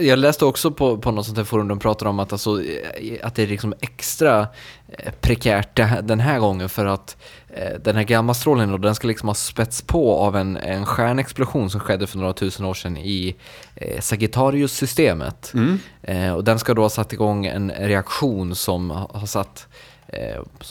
Jag 0.00 0.18
läste 0.18 0.44
också 0.44 0.70
på, 0.70 0.98
på 0.98 1.10
något 1.10 1.26
sånt 1.26 1.38
här 1.38 1.44
forum, 1.44 1.68
de 1.68 1.78
pratar 1.78 2.06
om 2.06 2.20
att, 2.20 2.32
alltså, 2.32 2.62
eh, 2.64 3.26
att 3.26 3.34
det 3.34 3.42
är 3.42 3.46
liksom 3.46 3.74
extra 3.80 4.48
eh, 4.88 5.12
prekärt 5.20 5.76
den 6.02 6.20
här 6.20 6.38
gången 6.38 6.68
för 6.68 6.86
att 6.86 7.16
eh, 7.48 7.78
den 7.84 7.96
här 7.96 8.02
gammastrålningen 8.02 8.70
då, 8.72 8.78
den 8.78 8.94
ska 8.94 9.08
liksom 9.08 9.28
ha 9.28 9.34
spets 9.34 9.82
på 9.82 10.16
av 10.16 10.36
en, 10.36 10.56
en 10.56 10.86
stjärnexplosion 10.86 11.70
som 11.70 11.80
skedde 11.80 12.06
för 12.06 12.18
några 12.18 12.32
tusen 12.32 12.64
år 12.66 12.74
sedan 12.74 12.96
i 12.96 13.36
eh, 13.74 14.00
Sagittarius-systemet. 14.00 15.52
Eh, 16.02 16.32
och 16.32 16.44
den 16.44 16.58
ska 16.58 16.74
då 16.74 16.82
ha 16.82 16.90
satt 16.90 17.12
igång 17.12 17.46
en 17.46 17.70
reaktion 17.70 18.54
som 18.54 18.90
ha- 18.90 19.10
har 19.14 19.26
satt 19.26 19.66
eh, 19.68 19.91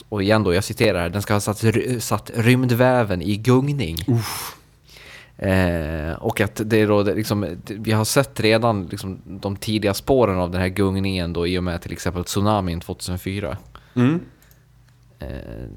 och 0.08 0.22
igen 0.22 0.42
då, 0.42 0.54
jag 0.54 0.64
citerar, 0.64 1.08
den 1.08 1.22
ska 1.22 1.32
ha 1.34 1.40
satt, 1.40 1.64
satt 2.00 2.30
rymdväven 2.34 3.22
i 3.22 3.36
gungning. 3.36 3.96
Eh, 5.38 6.12
och 6.12 6.40
att 6.40 6.60
det 6.64 6.76
är 6.76 6.86
då 6.88 7.02
det 7.02 7.14
liksom, 7.14 7.56
vi 7.66 7.92
har 7.92 8.04
sett 8.04 8.40
redan 8.40 8.86
liksom, 8.86 9.20
de 9.24 9.56
tidiga 9.56 9.94
spåren 9.94 10.38
av 10.38 10.50
den 10.50 10.60
här 10.60 10.68
gungningen 10.68 11.32
då 11.32 11.46
i 11.46 11.58
och 11.58 11.64
med 11.64 11.82
till 11.82 11.92
exempel 11.92 12.24
tsunamin 12.24 12.80
2004. 12.80 13.56
Eh, 15.18 15.26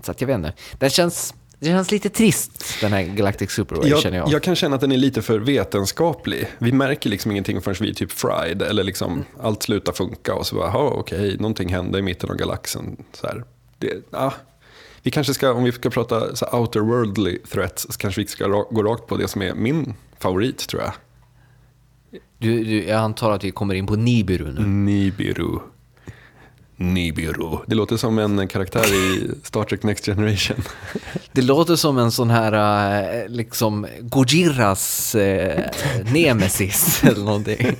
så 0.01 0.11
att 0.11 0.22
jag 0.22 0.28
vet 0.28 0.36
inte. 0.36 0.53
Den 0.80 0.89
känns, 0.89 1.34
det 1.59 1.66
känns 1.66 1.91
lite 1.91 2.09
trist 2.09 2.82
den 2.82 2.93
här 2.93 3.03
Galactic 3.03 3.51
Superwave 3.51 4.01
känner 4.01 4.18
jag. 4.18 4.30
jag 4.30 4.43
kan 4.43 4.55
känna 4.55 4.76
att 4.76 4.82
den 4.82 4.91
är 4.91 4.97
lite 4.97 5.22
för 5.22 5.39
vetenskaplig. 5.39 6.47
Vi 6.57 6.72
märker 6.72 7.09
liksom 7.09 7.32
ingenting 7.32 7.61
förrän 7.61 7.76
vi 7.80 7.89
är 7.89 7.93
typ 7.93 8.11
fried. 8.11 8.61
Eller 8.61 8.84
liksom 8.84 9.26
allt 9.41 9.63
slutar 9.63 9.91
funka 9.93 10.34
och 10.36 10.45
så 10.45 10.55
bara, 10.55 10.68
"Jaha, 10.68 10.89
okej, 10.93 11.38
någonting 11.38 11.70
hände 11.70 11.99
i 11.99 12.01
mitten 12.01 12.30
av 12.30 12.36
galaxen. 12.36 13.03
Så 13.13 13.28
här. 13.28 13.43
Det, 13.80 13.93
ja. 14.11 14.34
Vi 15.03 15.11
kanske 15.11 15.34
ska, 15.34 15.51
om 15.53 15.63
vi 15.63 15.71
ska 15.71 15.89
prata 15.89 16.36
så 16.36 16.45
här 16.45 16.59
outerworldly 16.59 17.38
threats, 17.51 17.88
så 17.89 17.97
kanske 17.97 18.21
vi 18.21 18.28
ska 18.28 18.45
ra- 18.45 18.73
gå 18.73 18.84
rakt 18.84 19.07
på 19.07 19.17
det 19.17 19.28
som 19.28 19.41
är 19.41 19.53
min 19.53 19.93
favorit 20.19 20.67
tror 20.67 20.82
jag. 20.82 20.91
Du, 22.38 22.63
du, 22.63 22.84
jag 22.84 22.97
antar 22.99 23.32
att 23.32 23.43
vi 23.43 23.51
kommer 23.51 23.73
in 23.73 23.88
på 23.88 23.95
Nibiru 23.95 24.53
nu. 24.53 24.61
Nibiru. 24.67 25.59
Nibiru. 26.78 27.57
Det 27.67 27.76
låter 27.76 27.97
som 27.97 28.19
en 28.19 28.47
karaktär 28.47 28.93
i 28.93 29.32
Star 29.43 29.63
Trek 29.63 29.84
Next 29.84 30.05
Generation. 30.05 30.57
Det 31.32 31.41
låter 31.41 31.76
som 31.76 31.97
en 31.97 32.11
sån 32.11 32.30
här 32.30 32.53
eh, 33.23 33.30
liksom 33.30 33.88
Gojiras 34.01 35.15
eh, 35.15 35.65
nemesis 36.13 37.03
eller 37.03 37.26
någonting. 37.26 37.57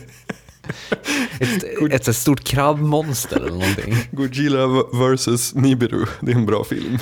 Ett, 1.40 1.64
ett, 1.92 2.08
ett 2.08 2.16
stort 2.16 2.44
krabbmonster 2.44 3.38
eller 3.38 3.50
någonting. 3.52 3.96
Godzilla 4.12 4.68
vs 4.94 5.56
Nibiru. 5.56 6.06
Det 6.20 6.32
är 6.32 6.36
en 6.36 6.46
bra 6.46 6.64
film. 6.64 6.98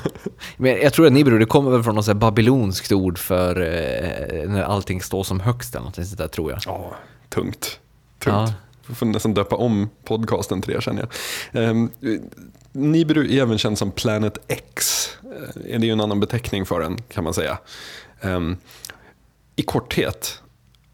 Men 0.58 0.72
jag 0.82 0.94
tror 0.94 1.08
att 1.08 1.14
Nibiru, 1.14 1.40
det 1.40 1.46
kommer 1.46 1.72
väl 1.72 1.84
från 1.84 1.96
något 1.96 2.14
babylonskt 2.14 2.92
ord 2.92 3.18
för 3.20 3.62
eh, 3.62 4.50
när 4.50 4.64
allting 4.64 5.02
står 5.02 5.24
som 5.24 5.40
högst 5.40 5.76
eller 5.76 5.86
något 5.86 5.96
sånt 5.96 6.18
där 6.18 6.28
tror 6.28 6.52
jag. 6.52 6.60
Ja, 6.66 6.96
tungt. 7.30 7.80
Tungt. 8.20 8.36
Ja. 8.50 8.54
Jag 8.88 8.98
får 8.98 9.06
nästan 9.06 9.34
döpa 9.34 9.56
om 9.56 9.90
podcasten 10.04 10.62
till 10.62 10.74
det 10.74 10.82
känner 10.82 11.08
jag. 11.52 11.70
Um, 11.70 11.92
Nibiru 12.72 13.38
är 13.38 13.42
även 13.42 13.58
känd 13.58 13.78
som 13.78 13.92
Planet 13.92 14.38
X. 14.48 15.10
Eh, 15.24 15.62
Det 15.64 15.74
är 15.74 15.80
ju 15.80 15.92
en 15.92 16.02
annan 16.02 16.20
beteckning 16.20 16.66
för 16.66 16.80
den 16.80 16.98
kan 17.02 17.24
man 17.24 17.34
säga. 17.34 17.58
Ehm, 18.22 18.58
I 19.56 19.62
korthet, 19.62 20.42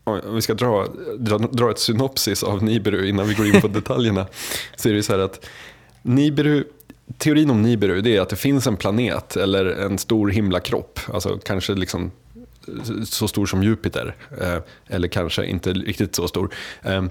om 0.09 0.35
vi 0.35 0.41
ska 0.41 0.53
dra, 0.53 0.87
dra, 1.17 1.37
dra 1.37 1.71
ett 1.71 1.79
synopsis 1.79 2.43
av 2.43 2.63
Nibiru 2.63 3.07
innan 3.09 3.27
vi 3.27 3.33
går 3.33 3.45
in 3.47 3.61
på 3.61 3.67
detaljerna. 3.79 4.27
Så 4.75 4.89
är 4.89 4.93
det 4.93 5.03
så 5.03 5.11
här 5.13 5.19
att 5.19 5.45
Nibiru, 6.01 6.63
teorin 7.17 7.49
om 7.49 7.61
Nibiru 7.61 8.01
det 8.01 8.15
är 8.17 8.21
att 8.21 8.29
det 8.29 8.35
finns 8.35 8.67
en 8.67 8.77
planet 8.77 9.35
eller 9.35 9.65
en 9.65 9.97
stor 9.97 10.27
himlakropp. 10.29 10.99
Alltså 11.13 11.39
kanske 11.45 11.73
liksom 11.73 12.11
så 13.05 13.27
stor 13.27 13.45
som 13.45 13.63
Jupiter. 13.63 14.15
eh, 14.41 14.57
Eller 14.87 15.07
kanske 15.07 15.45
inte 15.45 15.73
riktigt 15.73 16.15
så 16.15 16.27
stor. 16.27 16.53
eh, 16.83 17.03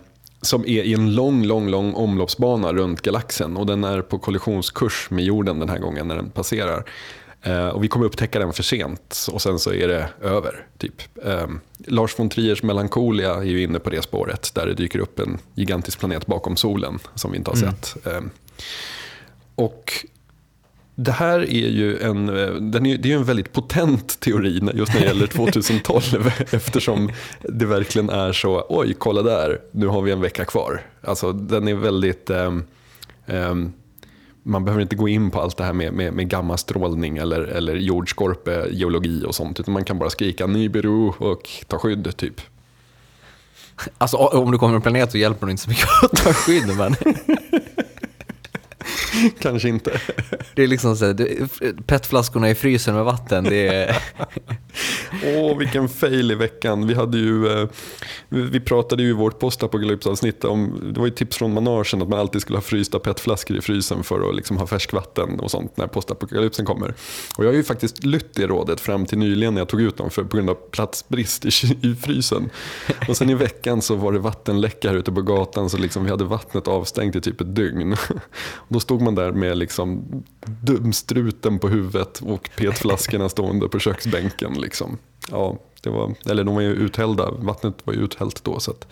Som 0.42 0.62
är 0.62 0.82
i 0.82 0.94
en 0.94 1.14
lång, 1.14 1.44
lång, 1.44 1.68
lång 1.68 1.94
omloppsbana 1.94 2.72
runt 2.72 3.03
galaxen. 3.03 3.57
Och 3.57 3.66
den 3.66 3.84
är 3.84 4.03
på 4.03 4.18
kollisionskurs 4.18 5.11
med 5.11 5.24
jorden 5.24 5.59
den 5.61 5.68
här 5.68 5.78
gången 5.78 6.09
när 6.09 6.16
den 6.16 6.30
passerar. 6.30 6.84
Eh, 7.49 7.68
Och 7.68 7.84
vi 7.84 7.88
kommer 7.88 8.07
upptäcka 8.07 8.38
den 8.38 8.53
för 8.53 8.62
sent 8.62 9.26
och 9.32 9.42
sen 9.42 9.59
så 9.59 9.72
är 9.72 9.88
det 9.88 10.09
över. 10.22 10.66
Typ. 10.78 11.03
Eh, 11.24 11.46
Lars 11.86 12.18
von 12.18 12.28
Triers 12.28 12.62
Melancholia 12.62 13.34
är 13.34 13.42
ju 13.42 13.62
inne 13.62 13.78
på 13.78 13.90
det 13.90 14.03
spåret. 14.03 14.51
Där 14.55 14.66
det 14.66 14.74
dyker 14.74 14.99
upp 14.99 15.18
en 15.18 15.38
gigantisk 15.55 15.99
planet 15.99 16.26
bakom 16.26 16.57
solen 16.57 16.99
som 17.14 17.30
vi 17.32 17.38
inte 17.38 17.51
har 17.51 17.57
sett. 17.57 18.07
Eh, 18.07 18.20
Och 19.55 19.92
det 20.94 21.12
här 21.12 21.38
är 21.40 21.68
ju 21.68 21.99
en, 21.99 22.28
eh, 22.28 22.51
den 22.55 22.86
är, 22.86 22.99
det 22.99 23.09
är 23.09 23.11
ju 23.11 23.16
en 23.16 23.24
väldigt 23.24 23.53
potent 23.53 24.20
teori 24.20 24.61
just 24.74 24.94
när 24.94 25.01
det 25.01 25.07
gäller 25.07 25.26
2012 25.36 26.32
eftersom 26.51 27.12
det 27.42 27.66
verkligen 27.66 28.11
är 28.11 28.32
så, 28.32 28.66
oj 28.68 28.94
kolla 28.99 29.22
där, 29.22 29.61
nu 29.72 29.86
har 29.86 30.03
vi 30.03 30.12
en 30.12 30.20
vecka 30.20 30.44
kvar. 30.44 30.82
Alltså 31.03 31.32
den 31.32 31.68
är 31.68 31.74
väldigt, 31.74 32.30
ehm, 32.30 32.64
ehm, 33.26 33.72
man 34.49 34.64
behöver 34.64 34.82
inte 34.82 34.96
gå 34.96 35.09
in 35.09 35.30
på 35.30 35.40
allt 35.40 35.57
det 35.57 35.64
här 35.64 35.72
med, 35.72 35.92
med, 35.92 36.12
med 36.12 36.28
gammastrålning 36.28 37.16
eller, 37.16 37.40
eller 37.40 37.76
jordskorpegeologi 37.76 39.24
och 39.26 39.34
sånt, 39.34 39.61
utan 39.61 39.74
man 39.74 39.84
kan 39.84 39.99
bara 39.99 40.11
skrika 40.11 40.46
Nibiru 40.46 41.09
och 41.09 41.51
ta 41.66 41.78
skydd 41.78 42.16
typ. 42.16 42.40
Alltså 43.99 44.16
om 44.16 44.51
du 44.51 44.59
kommer 44.59 44.74
en 44.74 44.82
planet 44.82 45.12
så 45.12 45.18
hjälper 45.18 45.46
det 45.46 45.51
inte 45.51 45.62
så 45.62 45.70
mycket 45.70 45.88
att 46.03 46.12
ta 46.12 46.32
skydd 46.32 46.76
men 46.76 46.96
Kanske 49.38 49.68
inte. 49.68 50.00
det 50.54 50.62
är 50.62 50.66
liksom 50.66 50.96
så 50.96 51.04
här, 51.04 51.48
petflaskorna 51.82 52.50
i 52.50 52.54
frysen 52.54 52.94
med 52.94 53.04
vatten, 53.04 53.44
det 53.44 53.68
är... 53.68 54.02
Åh, 55.36 55.58
vilken 55.58 55.88
fail 55.88 56.30
i 56.30 56.34
veckan. 56.34 56.86
Vi, 56.86 56.94
hade 56.94 57.18
ju, 57.18 57.48
eh, 57.48 57.68
vi 58.28 58.60
pratade 58.60 59.02
ju 59.02 59.08
i 59.08 59.12
vårt 59.12 59.38
postapokalypsavsnitt 59.38 60.44
om, 60.44 60.90
det 60.94 61.00
var 61.00 61.06
ju 61.06 61.12
tips 61.12 61.36
från 61.36 61.54
managen 61.54 62.02
att 62.02 62.08
man 62.08 62.18
alltid 62.18 62.40
skulle 62.40 62.56
ha 62.56 62.62
frysta 62.62 62.98
petflaskor 62.98 63.56
i 63.56 63.60
frysen 63.60 64.02
för 64.04 64.28
att 64.28 64.36
liksom 64.36 64.56
ha 64.56 64.66
färskvatten 64.66 65.40
och 65.40 65.50
sånt 65.50 65.76
när 65.76 65.86
postapokalypsen 65.86 66.64
kommer. 66.64 66.94
Och 67.38 67.44
jag 67.44 67.48
har 67.48 67.54
ju 67.54 67.64
faktiskt 67.64 68.04
lytt 68.04 68.34
det 68.34 68.46
rådet 68.46 68.80
fram 68.80 69.06
till 69.06 69.18
nyligen 69.18 69.54
när 69.54 69.60
jag 69.60 69.68
tog 69.68 69.80
ut 69.80 69.96
dem 69.96 70.10
för, 70.10 70.24
på 70.24 70.36
grund 70.36 70.50
av 70.50 70.54
platsbrist 70.70 71.44
i, 71.44 71.48
i 71.82 71.94
frysen. 71.94 72.50
Och 73.08 73.16
sen 73.16 73.30
i 73.30 73.34
veckan 73.34 73.82
så 73.82 73.94
var 73.94 74.12
det 74.12 74.18
vattenläcka 74.18 74.88
här 74.88 74.96
ute 74.96 75.12
på 75.12 75.22
gatan 75.22 75.70
så 75.70 75.76
liksom 75.76 76.04
vi 76.04 76.10
hade 76.10 76.24
vattnet 76.24 76.68
avstängt 76.68 77.16
i 77.16 77.20
typ 77.20 77.40
ett 77.40 77.54
dygn. 77.56 77.92
Och 78.54 78.68
då 78.68 78.80
stod 78.80 79.02
man 79.02 79.07
där 79.14 79.32
med 79.32 79.59
liksom 79.59 80.04
dumstruten 80.44 81.59
på 81.59 81.68
huvudet 81.68 82.20
och 82.20 82.50
petflaskorna 82.56 83.28
stående 83.28 83.68
på 83.68 83.78
köksbänken. 83.78 84.52
Liksom. 84.61 84.98
Ja, 85.30 85.59
det 85.82 85.90
var, 85.90 86.14
eller 86.26 86.44
de 86.44 86.54
var 86.54 86.62
ju 86.62 86.72
uthällda, 86.72 87.30
vattnet 87.30 87.74
var 87.84 87.94
ju 87.94 88.00
uthällt 88.00 88.44
då. 88.44 88.61
Så 88.61 88.70
att, 88.70 88.86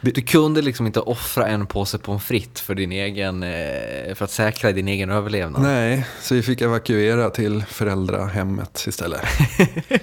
Du 0.00 0.10
kunde 0.10 0.62
liksom 0.62 0.86
inte 0.86 1.00
offra 1.00 1.46
en 1.46 1.66
påse 1.66 1.98
pommes 1.98 2.24
frites 2.24 2.62
för 2.62 2.74
din 2.74 2.92
egen, 2.92 3.42
eh, 3.42 4.14
för 4.14 4.24
att 4.24 4.30
säkra 4.30 4.72
din 4.72 4.88
egen 4.88 5.10
överlevnad. 5.10 5.62
nej, 5.62 6.06
så 6.20 6.34
vi 6.34 6.42
fick 6.42 6.60
evakuera 6.60 7.30
till 7.30 7.64
föräldrahemmet 7.68 8.84
istället. 8.88 9.20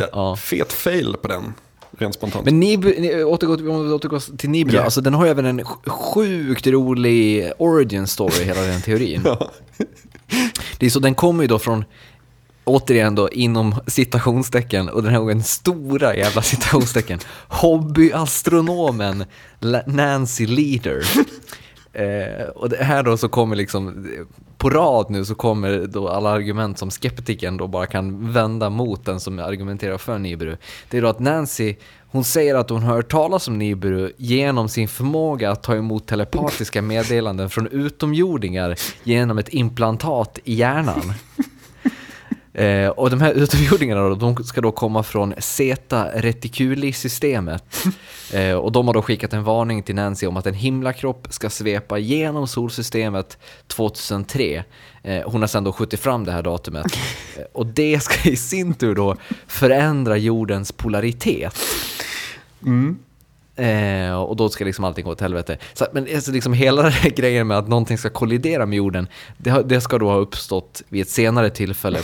Ja, 0.00 0.06
Ja. 0.12 0.36
Fet 0.36 0.72
fail 0.72 1.16
på 1.22 1.28
den, 1.28 1.54
rent 2.00 2.14
spontant. 2.14 2.44
Men 2.44 2.60
Nibiru, 2.60 3.00
ni- 3.00 3.24
återgå 3.24 3.56
till, 3.56 3.68
om 3.68 3.88
vi 3.88 3.92
återgår 3.94 4.36
till 4.36 4.50
Nibiru, 4.50 4.76
Ja. 4.76 4.82
alltså 4.82 5.00
den 5.00 5.14
har 5.14 5.24
ju 5.24 5.30
även 5.30 5.44
en 5.46 5.60
sj- 5.60 5.88
sjukt 5.90 6.66
rolig 6.66 7.52
origin 7.58 8.06
story, 8.06 8.44
hela 8.44 8.60
den 8.62 8.82
teorin. 8.82 9.20
Ja. 9.24 9.50
Det 10.78 10.86
är 10.86 10.90
så, 10.90 10.98
den 11.00 11.14
kommer 11.14 11.42
ju 11.44 11.48
då 11.48 11.58
från, 11.58 11.84
återigen 12.64 13.14
då, 13.14 13.30
inom 13.30 13.74
citationstecken, 13.86 14.88
och 14.88 15.02
den 15.02 15.12
här 15.12 15.18
gången 15.20 15.42
stora 15.42 16.16
jävla 16.16 16.42
citationstecken, 16.42 17.18
hobbyastronomen 17.48 19.24
Nancy 19.86 20.46
Leader. 20.46 21.04
Eh, 21.92 22.46
och 22.54 22.68
det 22.68 22.84
här 22.84 23.02
då 23.02 23.16
så 23.16 23.28
kommer 23.28 23.56
liksom, 23.56 24.06
på 24.58 24.70
rad 24.70 25.10
nu 25.10 25.24
så 25.24 25.34
kommer 25.34 25.86
då 25.86 26.08
alla 26.08 26.30
argument 26.30 26.78
som 26.78 26.90
skeptiken 26.90 27.56
då 27.56 27.66
bara 27.66 27.86
kan 27.86 28.32
vända 28.32 28.70
mot 28.70 29.04
den 29.04 29.20
som 29.20 29.38
argumenterar 29.38 29.98
för 29.98 30.18
Nibiru. 30.18 30.56
Det 30.90 30.98
är 30.98 31.02
då 31.02 31.08
att 31.08 31.18
Nancy, 31.18 31.74
hon 32.08 32.24
säger 32.24 32.54
att 32.54 32.70
hon 32.70 32.82
har 32.82 32.94
hört 32.94 33.10
talas 33.10 33.48
om 33.48 33.58
Nibiru 33.58 34.12
genom 34.16 34.68
sin 34.68 34.88
förmåga 34.88 35.50
att 35.50 35.62
ta 35.62 35.76
emot 35.76 36.06
telepatiska 36.06 36.82
meddelanden 36.82 37.50
från 37.50 37.66
utomjordingar 37.66 38.78
genom 39.04 39.38
ett 39.38 39.48
implantat 39.48 40.38
i 40.44 40.54
hjärnan. 40.54 41.12
Eh, 42.60 42.88
och 42.88 43.10
de 43.10 43.20
här 43.20 43.32
utomjordingarna 43.32 44.08
då, 44.08 44.14
de 44.14 44.44
ska 44.44 44.60
då 44.60 44.72
komma 44.72 45.02
från 45.02 45.34
Zeta 45.38 46.08
Reticuli-systemet. 46.14 47.84
eh, 48.32 48.52
och 48.52 48.72
de 48.72 48.86
har 48.86 48.94
då 48.94 49.02
skickat 49.02 49.32
en 49.32 49.44
varning 49.44 49.82
till 49.82 49.94
Nancy 49.94 50.26
om 50.26 50.36
att 50.36 50.46
en 50.46 50.54
himlakropp 50.54 51.26
ska 51.30 51.50
svepa 51.50 51.98
genom 51.98 52.48
solsystemet 52.48 53.38
2003. 53.66 54.64
Eh, 55.02 55.22
hon 55.30 55.40
har 55.40 55.48
sedan 55.48 55.64
då 55.64 55.72
skjutit 55.72 56.00
fram 56.00 56.24
det 56.24 56.32
här 56.32 56.42
datumet. 56.42 56.86
Och 57.52 57.66
det 57.66 58.00
ska 58.00 58.30
i 58.30 58.36
sin 58.36 58.74
tur 58.74 58.94
då 58.94 59.16
förändra 59.46 60.16
jordens 60.16 60.72
polaritet. 60.72 61.58
Eh, 63.60 64.12
och 64.12 64.36
då 64.36 64.48
ska 64.48 64.64
liksom 64.64 64.84
allting 64.84 65.04
gå 65.04 65.10
åt 65.10 65.20
helvete. 65.20 65.58
Så, 65.72 65.86
men 65.92 66.06
alltså 66.14 66.32
liksom 66.32 66.52
hela 66.52 66.82
den 66.82 66.92
här 66.92 67.10
grejen 67.10 67.46
med 67.46 67.58
att 67.58 67.68
någonting 67.68 67.98
ska 67.98 68.10
kollidera 68.10 68.66
med 68.66 68.76
jorden, 68.76 69.08
det, 69.36 69.62
det 69.66 69.80
ska 69.80 69.98
då 69.98 70.08
ha 70.08 70.16
uppstått 70.16 70.82
vid 70.88 71.02
ett 71.02 71.08
senare 71.08 71.50
tillfälle 71.50 71.98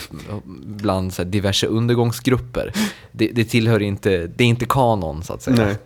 bland 0.64 1.18
här, 1.18 1.24
diverse 1.24 1.66
undergångsgrupper. 1.66 2.72
Det, 3.12 3.28
det 3.28 3.44
tillhör 3.44 3.82
inte, 3.82 4.26
det 4.26 4.44
är 4.44 4.48
inte 4.48 4.66
kanon 4.66 5.22
så 5.22 5.32
att 5.32 5.42
säga. 5.42 5.56
Nej, 5.56 5.76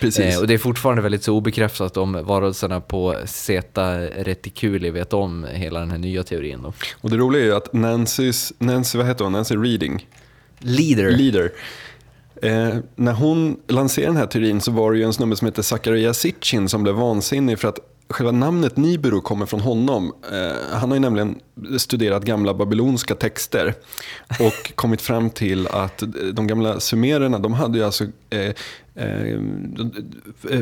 precis. 0.00 0.34
Eh, 0.34 0.40
och 0.40 0.46
det 0.46 0.54
är 0.54 0.58
fortfarande 0.58 1.02
väldigt 1.02 1.22
så 1.22 1.34
obekräftat 1.34 1.96
om 1.96 2.24
varelserna 2.24 2.80
på 2.80 3.16
Zeta 3.24 4.00
Reticuli 4.00 4.90
vet 4.90 5.12
om 5.12 5.46
hela 5.52 5.80
den 5.80 5.90
här 5.90 5.98
nya 5.98 6.22
teorin. 6.22 6.62
Då. 6.62 6.72
Och 7.00 7.10
det 7.10 7.16
roliga 7.16 7.42
är 7.42 7.46
ju 7.46 7.54
att 7.54 7.72
Nancy's, 7.72 8.52
Nancy, 8.58 8.98
vad 8.98 9.06
heter 9.06 9.24
hon? 9.24 9.32
Nancy 9.32 9.56
Reading, 9.56 10.06
Leader. 10.58 11.10
leader. 11.10 11.52
Eh, 12.42 12.76
när 12.96 13.12
hon 13.12 13.56
lanserade 13.68 14.12
den 14.12 14.16
här 14.16 14.26
teorin 14.26 14.60
så 14.60 14.70
var 14.70 14.92
det 14.92 14.98
ju 14.98 15.04
en 15.04 15.12
snubbe 15.12 15.36
som 15.36 15.46
hette 15.46 15.62
Zakaria 15.62 16.14
Sitchin 16.14 16.68
som 16.68 16.82
blev 16.82 16.94
vansinnig 16.94 17.58
för 17.58 17.68
att 17.68 17.78
själva 18.08 18.32
namnet 18.32 18.76
Nibiru 18.76 19.20
kommer 19.20 19.46
från 19.46 19.60
honom. 19.60 20.12
Eh, 20.32 20.56
han 20.72 20.90
har 20.90 20.96
ju 20.96 21.00
nämligen 21.00 21.38
studerat 21.78 22.24
gamla 22.24 22.54
babylonska 22.54 23.14
texter 23.14 23.74
och 24.40 24.72
kommit 24.74 25.00
fram 25.00 25.30
till 25.30 25.66
att 25.66 26.02
de 26.32 26.46
gamla 26.46 26.80
sumererna, 26.80 27.38
de 27.38 27.52
hade 27.52 27.78
ju 27.78 27.84
alltså 27.84 28.04
eh, 28.30 28.52
eh, 28.94 29.38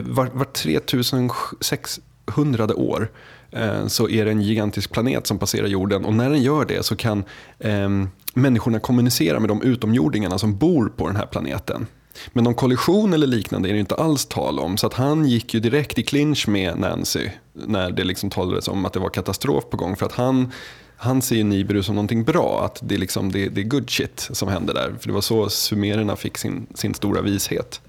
var, 0.02 0.26
var 0.26 0.44
3600 0.44 2.76
år 2.76 3.10
eh, 3.50 3.86
så 3.86 4.08
är 4.08 4.24
det 4.24 4.30
en 4.30 4.42
gigantisk 4.42 4.92
planet 4.92 5.26
som 5.26 5.38
passerar 5.38 5.66
jorden 5.66 6.04
och 6.04 6.14
när 6.14 6.30
den 6.30 6.42
gör 6.42 6.64
det 6.64 6.82
så 6.82 6.96
kan 6.96 7.24
eh, 7.58 7.88
människorna 8.34 8.80
kommunicerar 8.80 9.40
med 9.40 9.50
de 9.50 9.62
utomjordingarna 9.62 10.38
som 10.38 10.56
bor 10.56 10.88
på 10.96 11.06
den 11.06 11.16
här 11.16 11.26
planeten. 11.26 11.86
Men 12.32 12.44
någon 12.44 12.54
kollision 12.54 13.12
eller 13.12 13.26
liknande 13.26 13.68
är 13.68 13.72
det 13.72 13.80
inte 13.80 13.94
alls 13.94 14.26
tal 14.26 14.58
om. 14.58 14.76
Så 14.76 14.86
att 14.86 14.94
han 14.94 15.26
gick 15.26 15.54
ju 15.54 15.60
direkt 15.60 15.98
i 15.98 16.02
clinch 16.02 16.48
med 16.48 16.78
Nancy 16.78 17.28
när 17.52 17.90
det 17.90 18.04
liksom 18.04 18.30
talades 18.30 18.68
om 18.68 18.84
att 18.84 18.92
det 18.92 19.00
var 19.00 19.08
katastrof 19.08 19.64
på 19.70 19.76
gång. 19.76 19.96
För 19.96 20.06
att 20.06 20.12
han, 20.12 20.52
han 20.96 21.22
ser 21.22 21.36
ju 21.36 21.44
Nibiru 21.44 21.82
som 21.82 21.94
någonting 21.94 22.24
bra, 22.24 22.64
att 22.64 22.80
det 22.82 22.94
är, 22.94 22.98
liksom, 22.98 23.32
det, 23.32 23.48
det 23.48 23.60
är 23.60 23.64
good 23.64 23.90
shit 23.90 24.28
som 24.32 24.48
händer 24.48 24.74
där. 24.74 24.94
För 25.00 25.08
det 25.08 25.14
var 25.14 25.20
så 25.20 25.48
sumererna 25.48 26.16
fick 26.16 26.38
sin, 26.38 26.66
sin 26.74 26.94
stora 26.94 27.20
vishet. 27.20 27.80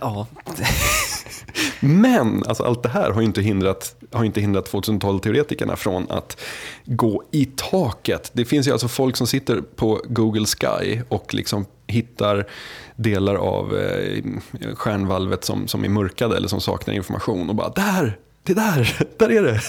Ja, 0.00 0.26
Men 1.80 2.44
alltså, 2.46 2.62
allt 2.62 2.82
det 2.82 2.88
här 2.88 3.10
har 3.10 3.22
inte 3.22 3.42
hindrat, 3.42 3.96
har 4.12 4.24
inte 4.24 4.40
hindrat 4.40 4.72
2012-teoretikerna 4.72 5.76
från 5.76 6.10
att 6.10 6.40
gå 6.84 7.22
i 7.30 7.44
taket. 7.56 8.30
Det 8.32 8.44
finns 8.44 8.68
ju 8.68 8.72
alltså 8.72 8.88
folk 8.88 9.16
som 9.16 9.26
sitter 9.26 9.60
på 9.76 10.00
Google 10.04 10.46
Sky 10.46 11.00
och 11.08 11.34
liksom 11.34 11.66
hittar 11.86 12.46
delar 12.96 13.34
av 13.34 13.76
eh, 13.76 14.24
stjärnvalvet 14.74 15.44
som, 15.44 15.68
som 15.68 15.84
är 15.84 15.88
mörkade 15.88 16.36
eller 16.36 16.48
som 16.48 16.60
saknar 16.60 16.94
information 16.94 17.48
och 17.48 17.54
bara 17.54 17.68
där, 17.68 18.18
det 18.42 18.54
där, 18.54 18.98
där 19.18 19.32
är 19.32 19.42
det. 19.42 19.60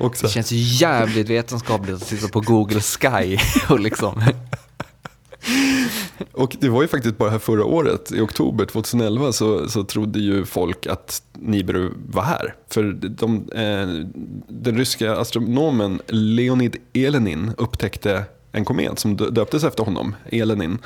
Också. 0.00 0.26
det 0.26 0.32
känns 0.32 0.52
ju 0.52 0.56
jävligt 0.56 1.28
vetenskapligt 1.28 1.96
att 1.96 2.06
sitta 2.06 2.28
på 2.28 2.40
Google 2.40 2.80
Sky 2.80 3.38
och 3.68 3.80
liksom... 3.80 4.22
Och 6.32 6.56
det 6.60 6.68
var 6.68 6.82
ju 6.82 6.88
faktiskt 6.88 7.18
bara 7.18 7.30
här 7.30 7.38
förra 7.38 7.64
året, 7.64 8.12
i 8.12 8.20
oktober 8.20 8.64
2011, 8.64 9.32
så, 9.32 9.68
så 9.68 9.84
trodde 9.84 10.18
ju 10.18 10.44
folk 10.44 10.86
att 10.86 11.22
Nibiru 11.32 11.90
var 12.08 12.22
här. 12.22 12.54
För 12.70 12.82
de, 12.92 13.34
eh, 13.36 14.06
den 14.48 14.76
ryska 14.78 15.16
astronomen 15.16 16.00
Leonid 16.06 16.76
Elenin 16.92 17.52
upptäckte 17.58 18.24
en 18.52 18.64
komet 18.64 18.98
som 18.98 19.16
dö- 19.16 19.30
döptes 19.30 19.64
efter 19.64 19.84
honom, 19.84 20.14
Elenin. 20.30 20.78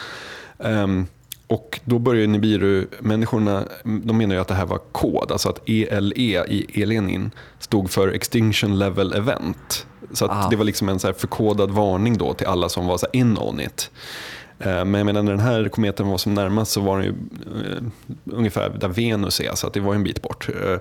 Ehm, 0.58 1.06
och 1.46 1.80
då 1.84 1.98
började 1.98 2.26
Nibiru-människorna, 2.26 3.64
de 3.84 4.16
menar 4.18 4.34
ju 4.34 4.40
att 4.40 4.48
det 4.48 4.54
här 4.54 4.66
var 4.66 4.78
kod, 4.92 5.32
alltså 5.32 5.48
att 5.48 5.68
ELE 5.68 6.44
i 6.48 6.82
Elenin 6.82 7.30
stod 7.58 7.90
för 7.90 8.08
Extinction 8.08 8.78
Level 8.78 9.12
Event. 9.12 9.86
Så 10.12 10.24
att 10.24 10.30
Ah. 10.30 10.48
det 10.50 10.56
var 10.56 10.64
liksom 10.64 10.88
en 10.88 10.98
så 10.98 11.12
förkodad 11.12 11.70
varning 11.70 12.18
då 12.18 12.34
till 12.34 12.46
alla 12.46 12.68
som 12.68 12.86
var 12.86 12.98
så 12.98 13.06
in 13.12 13.38
on 13.38 13.60
it. 13.60 13.90
Eh, 14.58 14.84
men 14.84 14.94
jag 14.94 15.06
menar, 15.06 15.22
när 15.22 15.32
den 15.32 15.40
här 15.40 15.68
kometen 15.68 16.08
var 16.08 16.18
som 16.18 16.34
närmast 16.34 16.72
så 16.72 16.80
var 16.80 16.98
den 16.98 17.06
ju 17.06 17.14
eh, 17.64 17.82
ungefär 18.24 18.70
där 18.80 18.88
Venus 18.88 19.40
är, 19.40 19.54
så 19.54 19.66
att 19.66 19.72
det 19.72 19.80
var 19.80 19.94
en 19.94 20.04
bit 20.04 20.22
bort. 20.22 20.48
Eh, 20.48 20.78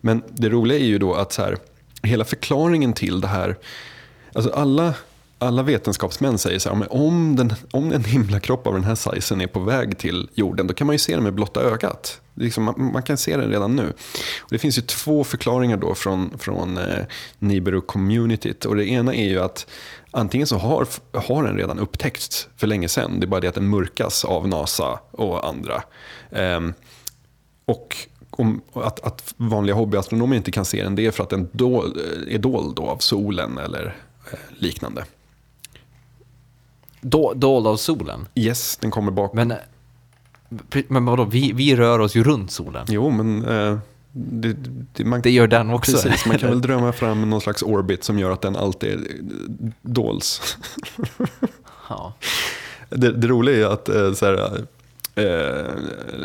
men 0.00 0.22
det 0.28 0.48
roliga 0.48 0.78
är 0.78 0.84
ju 0.84 0.98
då 0.98 1.14
att 1.14 1.32
så 1.32 1.42
här, 1.42 1.56
hela 2.02 2.24
förklaringen 2.24 2.92
till 2.92 3.20
det 3.20 3.28
här, 3.28 3.56
alltså 4.32 4.50
alla, 4.50 4.94
alla 5.38 5.62
vetenskapsmän 5.62 6.38
säger 6.38 6.58
så 6.58 6.68
här, 6.68 6.76
men 6.76 6.88
om, 6.88 7.36
den, 7.36 7.52
om 7.70 7.92
en 7.92 8.04
himlakropp 8.04 8.66
av 8.66 8.72
den 8.72 8.84
här 8.84 8.94
sizen 8.94 9.40
är 9.40 9.46
på 9.46 9.60
väg 9.60 9.98
till 9.98 10.28
jorden, 10.34 10.66
då 10.66 10.74
kan 10.74 10.86
man 10.86 10.94
ju 10.94 10.98
se 10.98 11.14
den 11.14 11.22
med 11.24 11.34
blotta 11.34 11.60
ögat. 11.60 12.20
Liksom, 12.36 12.64
man, 12.64 12.74
man 12.92 13.02
kan 13.02 13.16
se 13.16 13.36
den 13.36 13.50
redan 13.50 13.76
nu. 13.76 13.92
Och 14.42 14.50
det 14.50 14.58
finns 14.58 14.78
ju 14.78 14.82
två 14.82 15.24
förklaringar 15.24 15.76
då 15.76 15.94
från, 15.94 16.38
från 16.38 16.78
eh, 16.78 17.04
Nibiru-communityt. 17.38 18.66
Och 18.66 18.76
det 18.76 18.86
ena 18.86 19.14
är 19.14 19.28
ju 19.28 19.40
att 19.40 19.66
antingen 20.10 20.46
så 20.46 20.56
har, 20.56 20.86
har 21.12 21.44
den 21.44 21.56
redan 21.56 21.78
upptäckts 21.78 22.48
för 22.56 22.66
länge 22.66 22.88
sedan. 22.88 23.20
Det 23.20 23.24
är 23.24 23.28
bara 23.28 23.40
det 23.40 23.48
att 23.48 23.54
den 23.54 23.68
mörkas 23.68 24.24
av 24.24 24.48
NASA 24.48 24.98
och 25.10 25.48
andra. 25.48 25.82
Ehm, 26.30 26.74
och 27.64 27.96
om, 28.30 28.62
att, 28.72 29.00
att 29.00 29.34
vanliga 29.36 29.76
hobbyastronomer 29.76 30.36
inte 30.36 30.50
kan 30.50 30.64
se 30.64 30.82
den, 30.82 30.94
det 30.94 31.06
är 31.06 31.10
för 31.10 31.22
att 31.22 31.30
den 31.30 31.48
då, 31.52 31.84
är 32.28 32.38
dold 32.38 32.76
då 32.76 32.88
av 32.88 32.98
solen 32.98 33.58
eller 33.58 33.96
eh, 34.32 34.38
liknande. 34.58 35.04
Dold 37.00 37.66
av 37.66 37.76
solen. 37.76 38.28
Yes, 38.34 38.76
den 38.76 38.90
kommer 38.90 39.12
bak. 39.12 39.32
Men, 39.34 39.50
eh, 39.50 39.56
men 40.88 41.04
vadå, 41.04 41.24
vi, 41.24 41.52
vi 41.52 41.76
rör 41.76 41.98
oss 41.98 42.14
ju 42.14 42.24
runt 42.24 42.50
solen. 42.50 42.86
Jo, 42.88 43.10
men 43.10 43.44
eh, 43.44 43.78
det, 44.18 44.56
det, 44.92 45.04
man, 45.04 45.20
Det 45.20 45.30
gör 45.30 45.46
den 45.46 45.70
också. 45.70 45.92
precis, 45.92 46.26
man 46.26 46.38
kan 46.38 46.48
väl 46.48 46.60
drömma 46.62 46.92
fram 46.92 47.30
någon 47.30 47.40
slags 47.40 47.62
orbit 47.62 48.04
som 48.04 48.18
gör 48.18 48.30
att 48.30 48.42
den 48.42 48.56
alltid 48.56 48.92
eh, 48.92 49.70
dols. 49.82 50.56
Ja. 51.88 52.14
Det, 52.88 53.12
det 53.12 53.26
roliga 53.26 53.66
är 53.66 53.72
att 53.72 53.88
eh, 53.88 54.12
så 54.12 54.26
här, 54.26 54.66
eh, 55.14 55.24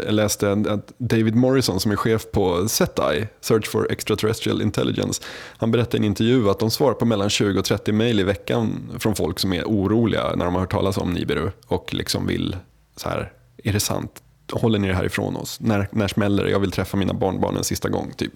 jag 0.05 0.13
läste 0.13 0.51
att 0.51 0.93
David 0.97 1.35
Morrison 1.35 1.79
som 1.79 1.91
är 1.91 1.95
chef 1.95 2.31
på 2.31 2.69
SETI, 2.69 3.27
Search 3.41 3.67
for 3.67 3.91
Extraterrestrial 3.91 4.61
Intelligence, 4.61 5.21
han 5.57 5.71
berättade 5.71 5.97
i 5.97 5.99
en 5.99 6.03
intervju 6.03 6.49
att 6.49 6.59
de 6.59 6.71
svarar 6.71 6.93
på 6.93 7.05
mellan 7.05 7.29
20 7.29 7.59
och 7.59 7.65
30 7.65 7.91
mejl 7.91 8.19
i 8.19 8.23
veckan 8.23 8.91
från 8.99 9.15
folk 9.15 9.39
som 9.39 9.53
är 9.53 9.63
oroliga 9.63 10.35
när 10.35 10.45
de 10.45 10.53
har 10.53 10.61
hört 10.61 10.71
talas 10.71 10.97
om 10.97 11.13
Nibiru 11.13 11.51
och 11.67 11.93
liksom 11.93 12.27
vill, 12.27 12.55
så 12.95 13.09
här, 13.09 13.31
är 13.63 13.73
det 13.73 13.79
sant? 13.79 14.23
Håller 14.51 14.79
ni 14.79 14.87
det 14.87 14.95
här 14.95 15.05
ifrån 15.05 15.35
oss? 15.35 15.59
När, 15.59 15.87
när 15.91 16.07
smäller 16.07 16.43
det? 16.43 16.51
Jag 16.51 16.59
vill 16.59 16.71
träffa 16.71 16.97
mina 16.97 17.13
barnbarn 17.13 17.57
en 17.57 17.63
sista 17.63 17.89
gång, 17.89 18.13
typ. 18.17 18.33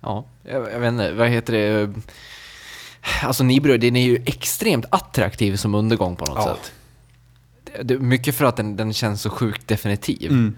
Ja, 0.00 0.24
jag, 0.42 0.72
jag 0.72 0.80
vet 0.80 0.88
inte, 0.92 1.12
vad 1.12 1.28
heter 1.28 1.52
det? 1.52 1.92
Alltså 3.22 3.44
Nibiru, 3.44 3.78
den 3.78 3.96
är 3.96 4.02
ju 4.02 4.22
extremt 4.26 4.84
attraktiv 4.90 5.56
som 5.56 5.74
undergång 5.74 6.16
på 6.16 6.24
något 6.24 6.38
Ja. 6.46 6.56
sätt. 6.56 6.72
Det, 7.64 7.82
det, 7.82 7.98
mycket 7.98 8.34
för 8.34 8.44
att 8.44 8.56
den, 8.56 8.76
den 8.76 8.92
känns 8.92 9.22
så 9.22 9.30
sjukt 9.30 9.68
definitiv. 9.68 10.30
Mm. 10.30 10.56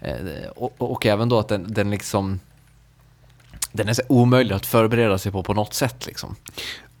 Eh, 0.00 0.48
och, 0.56 0.74
och 0.92 1.06
även 1.06 1.28
då 1.28 1.38
att 1.38 1.48
den, 1.48 1.72
den 1.72 1.90
liksom... 1.90 2.40
Den 3.72 3.88
är 3.88 3.92
så 3.92 4.02
omöjlig 4.08 4.54
att 4.54 4.66
förbereda 4.66 5.18
sig 5.18 5.32
på 5.32 5.42
på 5.42 5.54
något 5.54 5.74
sätt 5.74 6.06
liksom. 6.06 6.36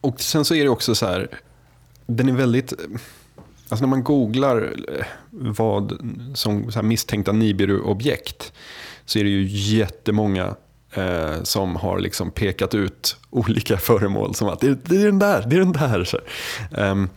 Och 0.00 0.20
sen 0.20 0.44
så 0.44 0.54
är 0.54 0.62
det 0.64 0.68
också 0.70 0.94
så 0.94 1.06
här, 1.06 1.28
den 2.06 2.28
är 2.28 2.32
väldigt, 2.32 2.72
alltså 3.70 3.84
när 3.86 3.90
man 3.90 4.04
googlar 4.04 4.74
eh, 4.88 5.04
vad 5.30 5.98
som 6.34 6.72
så 6.72 6.78
här 6.78 6.82
misstänkta 6.82 7.32
Nibiru-objekt 7.32 8.52
så 9.04 9.18
är 9.18 9.24
det 9.24 9.30
ju 9.30 9.46
jättemånga 9.76 10.54
eh, 10.94 11.42
som 11.42 11.76
har 11.76 11.98
liksom 11.98 12.30
pekat 12.30 12.74
ut 12.74 13.16
olika 13.30 13.76
föremål 13.76 14.34
som 14.34 14.48
att 14.48 14.60
det, 14.60 14.84
det 14.84 15.02
är 15.02 15.06
den 15.06 15.18
där, 15.18 15.46
det 15.46 15.56
är 15.56 15.60
den 15.60 15.72
där. 15.72 16.04
Så, 16.04 16.18
här. 16.70 16.90
Ehm, 16.90 17.08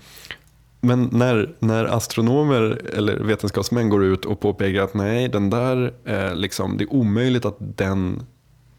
men 0.82 1.10
när, 1.12 1.56
när 1.60 1.86
astronomer 1.86 2.82
eller 2.94 3.16
vetenskapsmän 3.16 3.90
går 3.90 4.04
ut 4.04 4.26
och 4.26 4.40
påpekar 4.40 4.82
att 4.82 4.94
nej, 4.94 5.28
den 5.28 5.50
där, 5.50 5.94
eh, 6.06 6.36
liksom, 6.36 6.78
det 6.78 6.84
är 6.84 6.94
omöjligt 6.94 7.46
att 7.46 7.58
den 7.60 8.26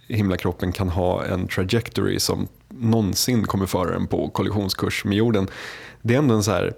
himlakroppen 0.09 0.73
kan 0.73 0.89
ha 0.89 1.25
en 1.25 1.49
trajectory 1.49 2.19
som 2.19 2.49
någonsin 2.69 3.45
kommer 3.45 3.67
föra 3.67 3.91
den 3.91 4.07
på 4.07 4.29
kollisionskurs 4.29 5.05
med 5.05 5.17
jorden. 5.17 5.49
Det 6.03 6.15
är 6.15 6.19
ändå 6.19 6.35
en 6.35 6.43
så 6.43 6.51
här, 6.51 6.75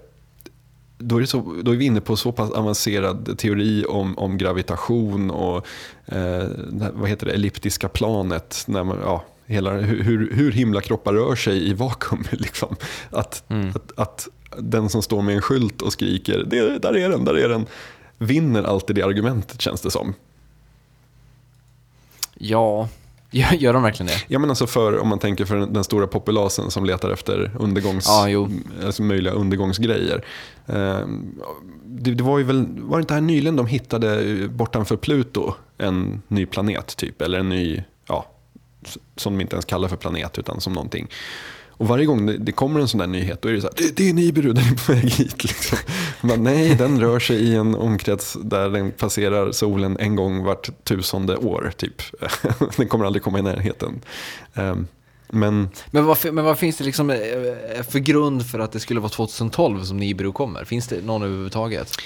då 0.97 1.21
är, 1.21 1.25
så, 1.25 1.55
då 1.63 1.71
är 1.71 1.75
vi 1.75 1.85
inne 1.85 2.01
på 2.01 2.15
så 2.15 2.31
pass 2.31 2.51
avancerad 2.51 3.37
teori 3.37 3.85
om, 3.85 4.17
om 4.17 4.37
gravitation 4.37 5.31
och 5.31 5.67
eh, 6.05 6.47
vad 6.93 7.09
heter 7.09 7.25
det, 7.25 7.31
elliptiska 7.33 7.89
planet. 7.89 8.63
När 8.67 8.83
man, 8.83 8.97
ja, 9.03 9.25
hela, 9.45 9.71
hur, 9.71 10.31
hur- 10.33 10.51
himlakroppar 10.51 11.13
rör 11.13 11.35
sig 11.35 11.69
i 11.69 11.73
vakuum. 11.73 12.23
Liksom. 12.31 12.75
Att, 13.09 13.43
att, 13.71 13.91
att 13.95 14.27
den 14.57 14.89
som 14.89 15.01
står 15.01 15.21
med 15.21 15.35
en 15.35 15.41
skylt 15.41 15.81
och 15.81 15.93
skriker 15.93 16.43
där 16.81 16.95
är 16.95 17.09
den, 17.09 17.25
där 17.25 17.37
är 17.37 17.49
den, 17.49 17.65
vinner 18.17 18.63
alltid 18.63 18.95
det 18.95 19.01
argumentet 19.03 19.61
känns 19.61 19.81
det 19.81 19.91
som. 19.91 20.13
Ja, 22.33 22.89
gör, 23.31 23.53
gör 23.53 23.73
de 23.73 23.83
verkligen 23.83 24.07
det? 24.07 24.23
Ja 24.27 24.39
men 24.39 24.49
alltså 24.49 24.67
för, 24.67 24.99
om 24.99 25.07
man 25.07 25.19
tänker 25.19 25.45
för 25.45 25.57
den, 25.57 25.83
stora 25.83 26.07
populasen 26.07 26.71
som 26.71 26.85
letar 26.85 27.09
efter 27.09 27.51
undergångs, 27.59 28.09
jo. 28.27 28.49
alltså 28.85 29.03
möjliga 29.03 29.33
undergångsgrejer. 29.33 30.25
Eh, 30.65 31.07
det, 31.85 32.11
det 32.11 32.23
var 32.23 32.37
ju 32.37 32.43
väl, 32.43 32.65
var 32.79 32.97
det 32.97 33.01
inte 33.01 33.13
här 33.13 33.21
nyligen 33.21 33.55
de 33.55 33.67
hittade 33.67 34.21
eh, 34.21 34.47
bortanför 34.47 34.97
Pluto 34.97 35.53
en 35.77 36.21
ny 36.27 36.45
planet 36.45 36.97
typ, 36.97 37.21
eller 37.21 37.39
en 37.39 37.49
ny, 37.49 37.83
ja, 38.07 38.25
som 39.15 39.33
de 39.33 39.41
inte 39.41 39.55
ens 39.55 39.65
kallar 39.65 39.87
för 39.87 39.97
planet 39.97 40.39
utan 40.39 40.61
som 40.61 40.73
någonting. 40.73 41.07
Och 41.77 41.87
varje 41.87 42.05
gång 42.05 42.25
det, 42.25 42.37
det 42.37 42.51
kommer 42.51 42.79
en 42.79 42.87
sån 42.87 42.99
där 42.99 43.07
nyhet 43.07 43.41
då 43.41 43.49
är 43.49 43.53
det 43.53 43.61
så 43.61 43.67
här, 43.67 43.73
det, 43.77 43.95
det 43.95 44.09
är 44.09 44.13
Nibiru, 44.13 44.53
den 44.53 44.63
är 44.63 44.85
på 44.85 44.93
väg 44.93 45.11
hit. 45.11 45.43
Liksom. 45.43 45.77
Men 46.21 46.43
nej, 46.43 46.75
den 46.75 46.99
rör 46.99 47.19
sig 47.19 47.37
i 47.37 47.55
en 47.55 47.75
omkrets 47.75 48.37
där 48.43 48.69
den 48.69 48.91
passerar 48.91 49.51
solen 49.51 49.97
en 49.99 50.15
gång 50.15 50.43
vart 50.43 50.83
tusende 50.83 51.37
år. 51.37 51.71
Typ. 51.77 52.01
den 52.77 52.87
kommer 52.87 53.05
aldrig 53.05 53.23
komma 53.23 53.39
i 53.39 53.41
närheten. 53.41 54.01
Ehm, 54.53 54.87
Men 55.29 55.69
Men 55.91 56.05
vad, 56.05 56.33
men 56.33 56.45
vad 56.45 56.57
finns 56.57 56.77
det 56.77 56.83
liksom 56.83 57.09
eh, 57.09 57.17
för 57.89 57.99
grund 57.99 58.45
för 58.45 58.59
att 58.59 58.71
det 58.71 58.79
skulle 58.79 58.99
vara 58.99 59.09
2012 59.09 59.83
som 59.83 59.97
Nibiru 59.97 60.31
kommer? 60.31 60.65
Finns 60.65 60.87
det 60.87 61.05
någon 61.05 61.23
överhuvudtaget? 61.23 61.97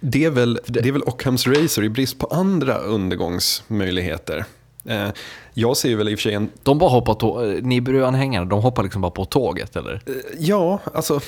det 0.00 0.24
är 0.24 0.30
väl, 0.30 0.60
det 0.66 0.88
är 0.88 0.92
väl 0.92 1.02
Ockhams 1.02 1.46
Racer 1.46 1.84
i 1.84 1.88
brist 1.88 2.18
på 2.18 2.26
andra 2.26 2.78
undergångsmöjligheter. 2.78 4.44
Eh, 4.84 5.08
Jag 5.54 5.76
ser 5.76 5.96
väl 5.96 6.08
i 6.08 6.14
och 6.14 6.18
för 6.18 6.22
sig 6.22 6.34
en 6.34 6.48
De 6.62 6.78
bara 6.78 6.90
hoppar 6.90 7.14
tå- 7.14 7.42
Nibiru-anhängarna, 7.62 8.44
de 8.46 8.62
hoppar 8.62 8.82
liksom 8.82 9.02
bara 9.02 9.10
på 9.10 9.24
tåget 9.24 9.76
eller? 9.76 10.02
Ja, 10.38 10.78
alltså 10.94 11.20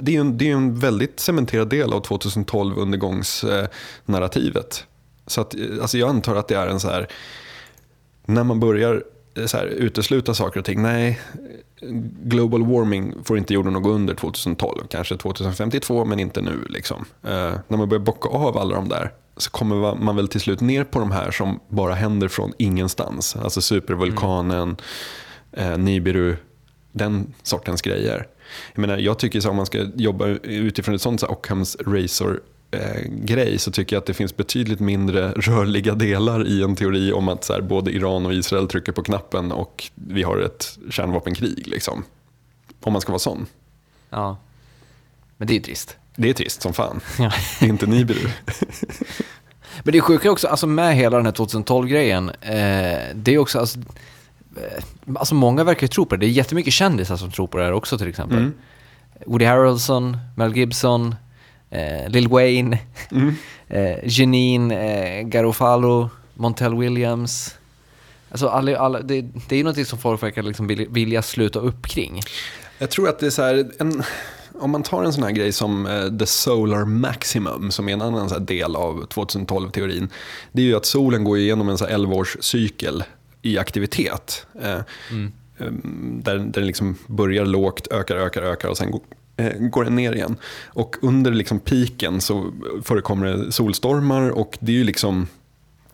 det 0.00 0.10
är 0.10 0.14
ju 0.14 0.20
en, 0.20 0.38
det 0.38 0.50
är 0.50 0.54
en 0.54 0.78
väldigt 0.78 1.20
cementerad 1.20 1.68
del 1.68 1.92
av 1.92 2.00
2012 2.00 2.78
undergångsnarrativet. 2.78 4.84
Så 5.26 5.40
att, 5.40 5.54
eh, 5.54 5.60
alltså 5.80 5.98
jag 5.98 6.08
antar 6.08 6.34
att 6.36 6.48
det 6.48 6.54
är 6.56 6.66
en 6.66 6.80
så 6.80 6.88
här, 6.88 7.08
när 8.26 8.44
man 8.44 8.60
börjar 8.60 9.04
eh, 9.36 9.46
så 9.46 9.56
här, 9.56 9.66
utesluta 9.66 10.34
saker 10.34 10.60
och 10.60 10.66
ting, 10.66 10.82
nej, 10.82 11.20
global 12.22 12.66
warming 12.66 13.14
får 13.24 13.38
inte 13.38 13.54
jorden 13.54 13.76
att 13.76 13.82
gå 13.82 13.90
under 13.90 14.14
2012, 14.14 14.86
kanske 14.88 15.16
2052 15.16 16.04
men 16.04 16.20
inte 16.20 16.40
nu. 16.40 16.64
Liksom. 16.68 17.04
Eh, 17.22 17.52
när 17.68 17.76
man 17.76 17.88
börjar 17.88 18.04
bocka 18.04 18.28
av 18.28 18.58
alla 18.58 18.74
de 18.74 18.88
där 18.88 19.12
så 19.36 19.50
kommer 19.50 19.94
man- 19.94 20.16
väl 20.16 20.28
till 20.28 20.40
slut 20.40 20.60
ner 20.60 20.84
på 20.84 20.98
de 20.98 21.10
här 21.10 21.30
som 21.30 21.60
bara 21.68 21.94
händer 21.94 22.28
från 22.28 22.52
ingenstans. 22.58 23.36
Alltså 23.36 23.60
supervulkanen, 23.62 24.76
eh, 25.52 25.78
Nibiru, 25.78 26.36
den 26.92 27.34
sortens 27.42 27.82
grejer. 27.82 28.26
Jag, 28.74 28.80
menar, 28.80 28.98
jag 28.98 29.18
tycker 29.18 29.40
så 29.40 29.50
om 29.50 29.56
man 29.56 29.66
ska 29.66 29.86
jobba 29.94 30.26
utifrån 30.42 30.94
ett 30.94 31.02
sånt 31.02 31.20
så 31.20 31.26
Ockhams 31.26 31.76
Razor 31.86 32.40
eh, 32.70 33.02
grej 33.10 33.58
så 33.58 33.70
tycker 33.70 33.96
jag 33.96 34.00
att 34.00 34.06
det 34.06 34.14
finns 34.14 34.36
betydligt 34.36 34.80
mindre 34.80 35.32
rörliga 35.32 35.94
delar 35.94 36.46
i 36.46 36.62
en 36.62 36.76
teori 36.76 37.12
om 37.12 37.28
att 37.28 37.44
så 37.44 37.52
här, 37.52 37.60
både 37.60 37.90
Iran 37.92 38.26
och 38.26 38.34
Israel 38.34 38.68
trycker 38.68 38.92
på 38.92 39.02
knappen 39.02 39.52
och 39.52 39.84
vi 39.94 40.22
har 40.22 40.38
ett 40.38 40.78
kärnvapenkrig. 40.90 41.66
Liksom. 41.66 42.04
Om 42.80 42.92
man 42.92 43.02
ska 43.02 43.12
vara 43.12 43.18
sån. 43.18 43.46
Ja. 44.10 44.36
Men 45.36 45.48
det 45.48 45.52
är 45.52 45.54
ju 45.56 45.62
trist. 45.62 45.96
Det 46.16 46.30
är 46.30 46.34
trist 46.34 46.62
som 46.62 46.72
fan. 46.72 47.00
Ja. 47.18 47.32
Det 47.60 47.66
är 47.66 47.70
inte 47.70 47.86
Nibiru. 47.86 48.28
Men 49.82 49.92
det 49.92 50.00
sjuka 50.00 50.30
också, 50.30 50.48
alltså 50.48 50.66
med 50.66 50.96
hela 50.96 51.16
den 51.16 51.26
här 51.26 51.32
2012-grejen, 51.32 52.28
eh, 52.28 52.98
det 53.14 53.34
är 53.34 53.38
också, 53.38 53.58
alltså, 53.58 53.78
eh, 54.56 54.84
alltså 55.16 55.34
många 55.34 55.64
verkar 55.64 55.82
ju 55.82 55.88
tro 55.88 56.06
på 56.06 56.16
det. 56.16 56.20
Det 56.20 56.26
är 56.26 56.30
jättemycket 56.30 56.72
kändisar 56.72 57.16
som 57.16 57.30
tror 57.30 57.46
på 57.46 57.58
det 57.58 57.64
här 57.64 57.72
också 57.72 57.98
till 57.98 58.08
exempel. 58.08 58.38
Mm. 58.38 58.54
Woody 59.26 59.44
Harrelson, 59.44 60.16
Mel 60.36 60.56
Gibson, 60.56 61.14
eh, 61.70 62.08
Lil 62.08 62.28
Wayne, 62.28 62.78
Mm. 63.10 63.34
eh, 63.68 63.98
Janine 64.04 64.72
eh, 64.72 65.22
Garofalo, 65.22 66.10
Montel 66.34 66.74
Williams. 66.74 67.54
Alltså 68.30 68.48
alla, 68.48 68.78
alla, 68.78 69.00
det, 69.00 69.20
det 69.20 69.54
är 69.54 69.56
ju 69.56 69.62
någonting 69.62 69.84
som 69.84 69.98
folk 69.98 70.22
verkar 70.22 70.42
liksom 70.42 70.66
vilja, 70.66 70.86
vilja 70.90 71.22
sluta 71.22 71.58
upp 71.58 71.86
kring. 71.86 72.20
Jag 72.78 72.90
tror 72.90 73.08
att 73.08 73.18
det 73.18 73.26
är 73.26 73.30
så 73.30 73.42
här, 73.42 73.70
en, 73.78 74.02
om 74.60 74.70
man 74.70 74.82
tar 74.82 75.04
en 75.04 75.12
sån 75.12 75.22
här 75.22 75.30
grej 75.30 75.52
som 75.52 75.86
eh, 75.86 76.18
the 76.18 76.26
solar 76.26 76.84
maximum, 76.84 77.70
som 77.70 77.88
är 77.88 77.92
en 77.92 78.02
annan 78.02 78.44
del 78.44 78.76
av 78.76 79.06
2012-teorin. 79.06 80.08
Det 80.52 80.62
är 80.62 80.66
ju 80.66 80.76
att 80.76 80.86
solen 80.86 81.24
går 81.24 81.38
igenom 81.38 81.68
en 81.68 81.78
så 81.78 81.86
här 81.86 81.98
11-års 81.98 82.36
cykel 82.40 83.04
i 83.42 83.58
aktivitet. 83.58 84.46
Eh, 84.60 84.72
eh, 84.72 84.80
Där, 86.22 86.38
där 86.38 86.38
den 86.38 86.66
liksom 86.66 86.96
börjar 87.06 87.44
lågt, 87.44 87.86
ökar, 87.90 88.16
ökar, 88.16 88.42
ökar 88.42 88.68
och 88.68 88.76
sen 88.76 88.90
går, 88.90 89.00
går 89.70 89.84
den 89.84 89.96
ner 89.96 90.12
igen. 90.12 90.36
Och 90.66 90.96
under 91.02 91.30
liksom 91.30 91.60
piken 91.60 92.20
så 92.20 92.52
förekommer 92.82 93.26
det 93.26 93.52
solstormar 93.52 94.30
och 94.30 94.58
det 94.60 94.72
är 94.72 94.76
ju 94.76 94.84
liksom 94.84 95.26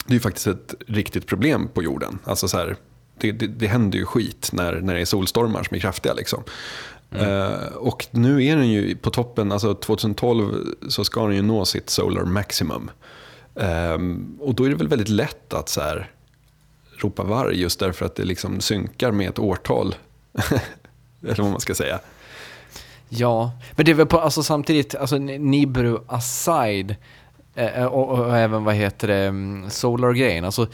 det 0.07 0.15
är 0.15 0.21
faktiskt 0.21 0.47
ett 0.47 0.75
riktigt 0.87 1.27
problem 1.27 1.69
på 1.75 1.83
jorden. 1.83 2.19
Alltså 2.25 2.49
så 2.49 2.57
här, 2.59 2.77
det, 3.19 3.33
det, 3.33 3.47
det 3.47 3.67
händer 3.67 3.99
ju 3.99 4.07
skit 4.07 4.51
när, 4.53 4.81
när 4.81 4.95
det 4.95 5.01
är 5.01 5.05
solstormar 5.05 5.63
som 5.63 5.75
är 5.75 5.81
kraftiga. 5.81 6.15
Liksom. 6.15 6.43
Eh, 7.21 7.77
och 7.77 8.07
nu 8.11 8.45
är 8.45 8.57
den 8.57 8.69
ju 8.69 8.97
på 8.97 9.11
toppen, 9.11 9.53
alltså 9.53 9.75
2012 9.75 10.75
så 10.89 11.05
ska 11.05 11.27
den 11.27 11.37
ju 11.37 11.43
nå 11.43 11.65
sitt 11.65 11.91
solar 11.91 12.25
maximum. 12.25 12.91
Ehm, 13.57 14.39
och 14.41 14.55
då 14.55 14.65
är 14.65 14.69
det 14.69 14.77
väl 14.77 14.89
väldigt 14.89 15.09
lätt 15.09 15.55
att 15.55 15.69
så 15.69 15.81
här, 15.81 16.11
ropa 16.99 17.23
varg 17.23 17.61
just 17.61 17.81
därför 17.81 18.07
att 18.07 18.15
det 18.15 18.25
liksom 18.25 18.61
synkar 18.61 19.13
med 19.13 19.29
ett 19.29 19.39
årtal. 19.39 19.95
Eller 21.23 21.43
vad 21.43 21.51
man 21.51 21.61
ska 21.61 21.75
säga. 21.75 22.01
Ja, 23.09 23.53
men 23.73 23.85
det 23.85 23.91
är 23.93 23.95
väl 23.95 24.07
på, 24.07 24.21
alltså 24.21 24.43
samtidigt, 24.43 24.95
alltså 24.95 25.19
Nibiru 25.19 25.99
aside, 26.07 26.91
eh, 26.91 26.97
och, 27.57 28.11
och, 28.11 28.19
och 28.19 28.37
även 28.39 28.65
vad 28.65 28.75
heter 28.75 29.09
det, 29.09 29.15
mm, 29.27 29.71
Solar-grejen. 29.71 30.45
Alltså, 30.45 30.67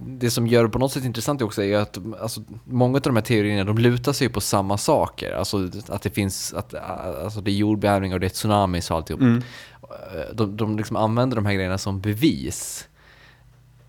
det 0.00 0.30
som 0.30 0.46
gör 0.46 0.62
det 0.62 0.68
på 0.68 0.78
något 0.78 0.92
sätt 0.92 1.04
intressant 1.04 1.42
också 1.42 1.62
är 1.62 1.78
att 1.78 1.98
alltså, 2.20 2.42
många 2.64 2.96
av 2.96 3.02
de 3.02 3.16
här 3.16 3.22
teorierna 3.22 3.64
de 3.64 3.78
lutar 3.78 4.12
sig 4.12 4.28
på 4.28 4.40
samma 4.40 4.78
saker. 4.78 5.32
Alltså 5.32 5.70
att 5.88 6.02
det 6.02 6.10
finns, 6.10 6.54
att, 6.54 6.74
alltså, 6.74 7.40
det 7.40 7.50
är 7.50 7.54
jordbävningar 7.54 8.16
och 8.16 8.20
det 8.20 8.26
är 8.26 8.30
tsunamis 8.30 8.90
och 8.90 8.96
alltihop. 8.96 9.20
Mm. 9.22 9.42
Eh, 9.82 10.34
De, 10.34 10.56
de 10.56 10.76
liksom 10.76 10.96
använder 10.96 11.36
de 11.36 11.46
här 11.46 11.54
grejerna 11.54 11.78
som 11.78 12.00
bevis. 12.00 12.88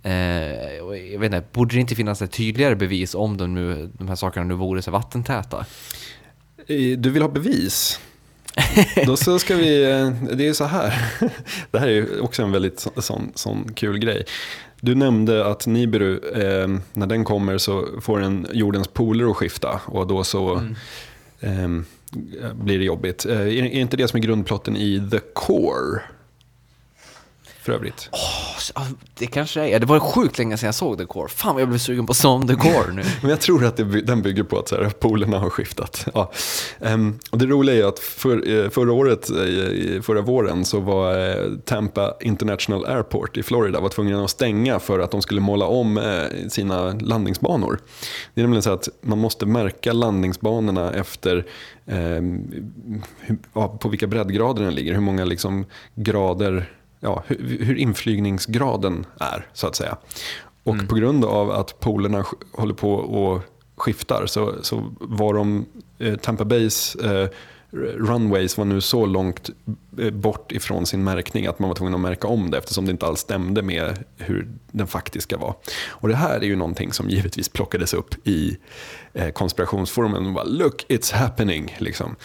Eh, 0.04 0.84
och 0.84 0.98
jag 0.98 1.20
vet 1.20 1.34
inte, 1.34 1.44
borde 1.52 1.76
det 1.76 1.82
inte 1.82 1.96
finnas 1.96 2.22
ett 2.22 2.32
tydligare 2.32 2.76
bevis 2.76 3.16
om 3.16 3.38
de, 3.38 3.54
nu, 3.54 3.90
de 3.94 4.08
här 4.08 4.16
sakerna 4.16 4.46
nu 4.46 4.54
vore 4.54 4.82
så 4.82 4.92
vattentäta? 4.92 5.66
Eh, 6.68 6.98
Du 6.98 7.10
vill 7.10 7.22
ha 7.22 7.30
bevis? 7.30 8.00
Då 9.06 9.18
så 9.18 9.40
ska 9.40 9.56
vi, 9.56 9.84
eh, 9.92 10.10
det 10.36 10.48
är 10.48 10.54
så 10.54 10.64
här. 10.66 10.94
Det 11.72 11.80
här 11.80 11.88
är 11.88 12.24
också 12.24 12.42
en 12.44 12.52
väldigt 12.52 12.80
så- 12.80 13.02
sån, 13.02 13.32
sån 13.36 13.72
kul 13.76 13.98
grej. 14.00 14.26
Du 14.82 14.96
nämnde 14.96 15.46
att 15.46 15.68
Nibiru, 15.68 16.20
eh, 16.34 16.68
när 16.94 17.08
den 17.08 17.24
kommer 17.24 17.58
så 17.58 17.88
får 18.02 18.20
den 18.20 18.48
jordens 18.54 18.88
poler 18.88 19.30
att 19.32 19.36
skifta 19.38 19.82
och 19.86 20.08
då 20.08 20.24
så 20.24 20.56
eh, 21.40 21.70
blir 22.54 22.78
det 22.80 22.86
jobbigt. 22.86 23.26
Eh, 23.26 23.40
är, 23.42 23.48
är 23.48 23.64
inte 23.64 23.98
det 23.98 24.08
som 24.08 24.18
är 24.18 24.22
grundplotten 24.24 24.78
i 24.78 25.08
The 25.12 25.20
Core? 25.34 26.02
För 27.66 27.74
övrigt. 27.74 28.10
Ja, 28.76 28.86
det 29.18 29.28
kanske 29.28 29.60
det 29.60 29.74
är. 29.74 29.80
Det 29.80 29.86
var 29.86 30.00
sjukt 30.00 30.38
länge 30.38 30.58
sedan 30.58 30.68
jag 30.68 30.76
såg 30.76 30.98
The 30.98 31.06
Core. 31.06 31.30
Fan 31.30 31.54
vad 31.54 31.62
jag 31.62 31.70
blev 31.70 31.80
sugen 31.80 32.06
på 32.06 32.14
som 32.14 32.48
The 32.48 32.56
Core 32.56 32.94
nu. 32.94 33.04
Men 33.22 33.30
jag 33.30 33.42
tror 33.42 33.66
att 33.66 33.78
det, 33.78 34.02
den 34.02 34.22
bygger 34.22 34.44
på 34.44 34.60
att 34.60 34.68
så 34.68 34.76
här, 34.76 34.90
polerna 34.90 35.40
har 35.40 35.50
skiftat. 35.50 36.08
Ja. 36.14 36.32
Ehm, 36.80 37.20
och 37.32 37.38
det 37.38 37.46
roliga 37.46 37.76
är 37.76 37.90
att 37.90 38.00
för, 38.00 38.64
eh, 38.64 38.70
förra 38.70 38.94
året, 38.94 39.30
eh, 39.30 40.02
förra 40.02 40.22
våren, 40.22 40.66
så 40.66 40.80
var 40.80 41.30
eh, 41.30 41.52
Tampa 41.66 42.14
International 42.22 42.86
Airport 42.86 43.38
i 43.38 43.44
Florida 43.44 43.80
var 43.80 43.90
tvungna 43.90 44.24
att 44.24 44.30
stänga 44.30 44.80
för 44.80 45.00
att 45.00 45.12
de 45.12 45.22
skulle 45.22 45.42
måla 45.42 45.66
om 45.66 45.98
eh, 45.98 46.48
sina 46.50 46.92
landningsbanor. 46.92 47.80
Det 48.34 48.42
är 48.42 48.44
nämligen 48.44 48.64
så 48.64 48.74
att 48.74 48.90
man 49.02 49.18
måste 49.18 49.46
märka 49.46 49.94
landningsbanorna 49.94 50.94
efter 50.94 51.46
ehm, 51.86 52.52
hur, 53.20 53.38
ja, 53.54 53.68
på 53.68 53.90
vilka 53.90 54.08
breddgrader 54.08 54.64
den 54.64 54.76
ligger, 54.76 54.94
hur 54.94 55.02
många 55.02 55.26
liksom, 55.26 55.66
grader 55.96 56.70
ja, 57.06 57.24
hur, 57.28 57.66
hur 57.66 57.76
inflygningsgraden 57.76 59.06
är, 59.20 59.48
så 59.54 59.68
att 59.68 59.76
säga. 59.76 59.98
Och 60.64 60.76
på 60.90 60.96
grund 60.96 61.26
av 61.26 61.52
att 61.52 61.80
polerna 61.80 62.26
håller 62.52 62.74
på 62.74 62.94
och 62.94 63.42
skiftar 63.76 64.26
så, 64.26 64.56
så 64.62 64.94
var 65.00 65.34
de, 65.34 65.66
eh, 66.00 66.16
Tampa 66.16 66.46
Bays 66.46 66.96
eh, 66.96 67.30
runways 67.98 68.58
var 68.58 68.66
nu 68.66 68.82
så 68.82 69.06
långt 69.06 69.50
eh, 70.00 70.10
bort 70.10 70.52
ifrån 70.52 70.86
sin 70.86 71.04
märkning 71.04 71.48
att 71.48 71.60
man 71.60 71.70
var 71.70 71.76
tvungen 71.76 71.96
att 71.96 72.02
märka 72.02 72.28
om 72.28 72.52
det 72.52 72.58
eftersom 72.58 72.86
det 72.86 72.92
inte 72.92 73.06
alls 73.06 73.20
stämde 73.20 73.62
med 73.62 74.04
hur 74.18 74.48
den 74.72 74.88
faktiska 74.88 75.38
var. 75.38 75.56
Och 75.88 76.08
det 76.08 76.16
här 76.16 76.40
är 76.40 76.46
ju 76.46 76.56
någonting 76.56 76.94
som 76.94 77.10
givetvis 77.10 77.50
plockades 77.50 77.94
upp 77.94 78.28
i 78.28 78.58
eh, 79.14 79.30
konspirationsforumen. 79.30 80.26
Och 80.26 80.34
bara, 80.34 80.46
Look, 80.46 80.86
it's 80.90 81.14
happening. 81.14 81.76
Liksom. 81.80 82.16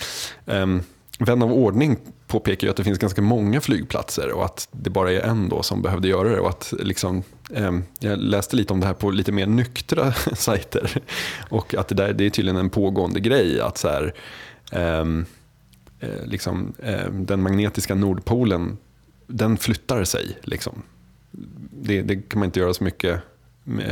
Ehm, 0.46 0.82
Vän 1.22 1.42
av 1.42 1.52
ordning 1.52 1.96
påpekar 2.26 2.66
ju 2.66 2.70
att 2.70 2.76
det 2.76 2.84
finns 2.84 2.98
ganska 2.98 3.22
många 3.22 3.60
flygplatser 3.60 4.32
och 4.32 4.44
att 4.44 4.68
det 4.72 4.90
bara 4.90 5.12
är 5.12 5.20
en 5.20 5.48
då 5.48 5.62
som 5.62 5.82
behövde 5.82 6.08
göra 6.08 6.28
det. 6.28 6.40
Och 6.40 6.48
att 6.48 6.74
liksom, 6.78 7.22
eh, 7.50 7.78
jag 7.98 8.18
läste 8.18 8.56
lite 8.56 8.72
om 8.72 8.80
det 8.80 8.86
här 8.86 8.94
på 8.94 9.10
lite 9.10 9.32
mer 9.32 9.46
nyktra 9.46 10.12
sajter. 10.34 11.02
Och 11.48 11.74
att 11.74 11.88
det, 11.88 11.94
där, 11.94 12.12
det 12.12 12.26
är 12.26 12.30
tydligen 12.30 12.56
en 12.56 12.70
pågående 12.70 13.20
grej. 13.20 13.60
att 13.60 13.78
så 13.78 13.88
här, 13.88 14.14
ehm, 14.72 15.26
eh, 16.00 16.24
liksom, 16.24 16.72
eh, 16.78 17.10
Den 17.10 17.42
magnetiska 17.42 17.94
nordpolen 17.94 18.78
den 19.26 19.56
flyttar 19.56 20.04
sig. 20.04 20.38
Liksom. 20.42 20.82
Det, 21.70 22.02
det 22.02 22.16
kan 22.16 22.38
man 22.38 22.46
inte 22.46 22.60
göra 22.60 22.74
så 22.74 22.84
mycket, 22.84 23.20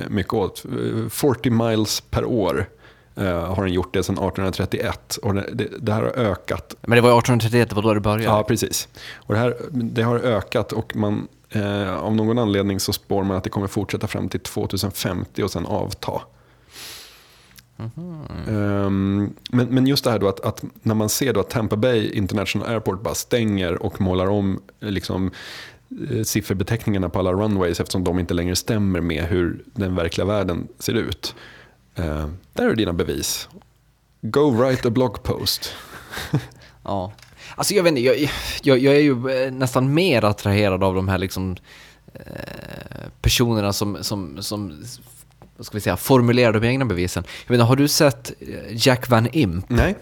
mycket 0.08 0.34
åt. 0.34 0.64
Eh, 0.64 1.08
40 1.08 1.50
miles 1.50 2.00
per 2.00 2.24
år 2.24 2.68
har 3.26 3.64
den 3.64 3.72
gjort 3.72 3.94
det 3.94 4.02
sedan 4.02 4.14
1831 4.14 5.16
och 5.16 5.34
det, 5.34 5.68
det, 5.78 5.92
här 5.92 6.02
har 6.02 6.08
ökat. 6.08 6.74
Men 6.80 6.96
det 6.96 7.02
var 7.02 7.18
1831, 7.18 7.68
det 7.68 7.74
var 7.74 7.82
då 7.82 7.94
det 7.94 8.00
började? 8.00 8.24
Ja, 8.24 8.42
precis. 8.42 8.88
Och 9.14 9.34
det, 9.34 9.40
här, 9.40 9.56
det 9.70 10.02
har 10.02 10.18
ökat 10.18 10.72
och 10.72 10.96
man, 10.96 11.28
uh, 11.56 11.94
av 11.94 12.14
någon 12.14 12.38
anledning 12.38 12.80
så 12.80 12.92
spår 12.92 13.24
man 13.24 13.36
att 13.36 13.44
det 13.44 13.50
kommer 13.50 13.66
fortsätta 13.66 14.06
fram 14.06 14.28
till 14.28 14.40
2050 14.40 15.42
och 15.42 15.50
sen 15.50 15.66
avta. 15.66 16.20
Mm. 17.78 19.34
Men, 19.50 19.66
men 19.68 19.86
just 19.86 20.04
det 20.04 20.10
här 20.10 20.18
då 20.18 20.28
att, 20.28 20.40
att, 20.40 20.64
när 20.82 20.94
man 20.94 21.08
ser 21.08 21.32
då 21.32 21.40
att 21.40 21.50
Tampa 21.50 21.76
Bay 21.76 22.10
International 22.10 22.68
Airport 22.68 23.02
bara 23.02 23.14
stänger 23.14 23.82
och 23.82 24.00
målar 24.00 24.26
om 24.26 24.60
liksom, 24.80 25.30
eh, 26.10 26.22
sifferbeteckningarna 26.22 27.08
på 27.08 27.18
alla 27.18 27.32
runways 27.32 27.80
eftersom 27.80 28.04
de 28.04 28.18
inte 28.18 28.34
längre 28.34 28.56
stämmer 28.56 29.00
med 29.00 29.24
hur 29.24 29.62
den 29.64 29.94
verkliga 29.94 30.26
världen 30.26 30.68
ser 30.78 30.94
ut. 30.94 31.34
Uh, 31.98 32.26
där 32.52 32.68
är 32.68 32.74
dina 32.74 32.92
bevis. 32.92 33.48
Go 34.20 34.50
write 34.50 34.88
a 34.88 34.90
blog 34.90 35.22
post. 35.22 35.74
ja. 36.84 37.12
Alltså 37.54 37.74
jag 37.74 37.82
vet 37.82 37.90
inte, 37.90 38.00
jag, 38.00 38.30
jag, 38.62 38.78
jag, 38.78 38.94
är 38.94 39.00
ju 39.00 39.30
eh, 39.30 39.52
nästan 39.52 39.94
mer 39.94 40.24
attraherad 40.24 40.84
av 40.84 40.94
de 40.94 41.08
här 41.08 41.18
liksom 41.18 41.56
eh, 42.14 42.22
personerna 43.20 43.72
som, 43.72 43.98
som, 44.04 44.42
som 44.42 44.84
vad 45.56 45.66
ska 45.66 45.76
vi 45.76 45.80
säga, 45.80 45.96
formulerar 45.96 46.52
de 46.52 46.64
egna 46.64 46.84
bevisen. 46.84 47.24
Jag 47.46 47.54
inte, 47.54 47.64
har 47.64 47.76
du 47.76 47.88
sett 47.88 48.32
eh, 48.40 48.86
Jack 48.86 49.08
Van 49.08 49.28
Imp? 49.32 49.64
Nej. 49.68 49.96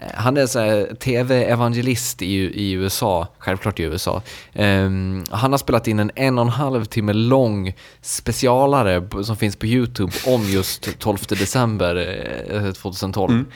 Eh, 0.00 0.06
han 0.14 0.36
är 0.36 0.46
så 0.46 0.86
tv-evangelist 0.96 2.22
i, 2.22 2.34
i 2.36 2.72
USA, 2.72 3.26
självklart 3.38 3.80
i 3.80 3.82
USA. 3.82 4.22
Um, 4.54 5.24
han 5.30 5.52
har 5.52 5.58
spelat 5.58 5.88
in 5.88 5.98
en 5.98 6.10
en 6.14 6.38
och 6.38 6.44
en 6.44 6.50
halv 6.50 6.84
timme 6.84 7.12
lång 7.12 7.74
specialare 8.00 9.24
som 9.24 9.36
finns 9.36 9.56
på 9.56 9.66
YouTube 9.66 10.12
om 10.26 10.42
just 10.42 10.98
12 10.98 11.18
december 11.28 12.72
2012. 12.72 13.32
Mm. 13.32 13.46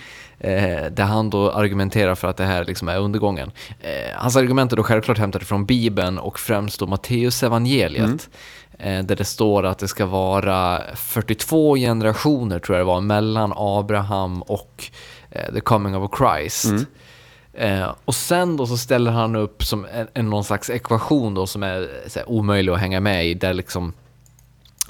Eh, 0.41 0.91
där 0.91 1.05
han 1.05 1.31
då 1.31 1.51
argumenterar 1.51 2.15
för 2.15 2.29
att 2.29 2.37
det 2.37 2.45
här 2.45 2.65
liksom 2.65 2.89
är 2.89 2.99
undergången. 2.99 3.51
Eh, 3.81 3.91
hans 4.17 4.37
argument 4.37 4.73
är 4.73 4.77
då 4.77 4.83
självklart 4.83 5.19
hämtade 5.19 5.45
från 5.45 5.67
Bibeln 5.67 6.19
och 6.19 6.39
främst 6.39 6.81
då 6.81 6.87
Matteus 6.87 7.43
evangeliet. 7.43 8.05
Mm. 8.79 8.99
Eh, 8.99 9.05
där 9.05 9.17
det 9.17 9.25
står 9.25 9.67
att 9.67 9.79
det 9.79 9.89
ska 9.89 10.07
vara 10.07 10.83
42 10.97 11.77
generationer 11.77 12.59
tror 12.59 12.79
jag 12.79 12.87
det 12.87 12.89
var 12.89 13.01
mellan 13.01 13.53
Abraham 13.57 14.43
och 14.43 14.85
eh, 14.85 14.95
the 15.55 15.61
coming 15.61 15.97
of 15.97 16.11
a 16.13 16.17
Christ. 16.19 16.65
Mm. 16.65 16.85
Eh, 17.53 17.95
och 18.05 18.15
sen 18.15 18.57
då 18.57 18.67
så 18.67 18.77
ställer 18.77 19.11
han 19.11 19.37
upp 19.37 19.65
som 19.65 19.87
en, 19.95 20.09
en 20.15 20.31
någon 20.31 20.45
slags 20.45 20.71
ekvation 20.71 21.35
då 21.35 21.47
som 21.47 21.63
är 21.63 21.89
här, 22.15 22.31
omöjlig 22.31 22.73
att 22.73 22.81
hänga 22.81 23.01
med 23.01 23.27
i. 23.27 23.35
Där 23.35 23.55
liksom 23.55 23.93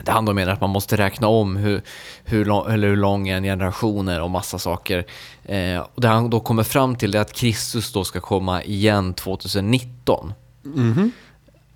det 0.02 0.12
han 0.12 0.24
då 0.24 0.32
menar 0.32 0.52
att 0.52 0.60
man 0.60 0.70
måste 0.70 0.96
räkna 0.96 1.28
om 1.28 1.56
hur, 1.56 1.82
hur, 2.24 2.44
lång, 2.44 2.72
eller 2.72 2.88
hur 2.88 2.96
lång 2.96 3.28
en 3.28 3.42
generation 3.42 4.08
är 4.08 4.20
och 4.22 4.30
massa 4.30 4.58
saker. 4.58 5.06
Eh, 5.44 5.78
och 5.78 6.00
det 6.00 6.08
han 6.08 6.30
då 6.30 6.40
kommer 6.40 6.62
fram 6.62 6.96
till 6.96 7.14
är 7.14 7.20
att 7.20 7.32
Kristus 7.32 7.92
då 7.92 8.04
ska 8.04 8.20
komma 8.20 8.62
igen 8.62 9.14
2019. 9.14 10.32
Mm 10.64 10.94
-hmm. 10.94 11.10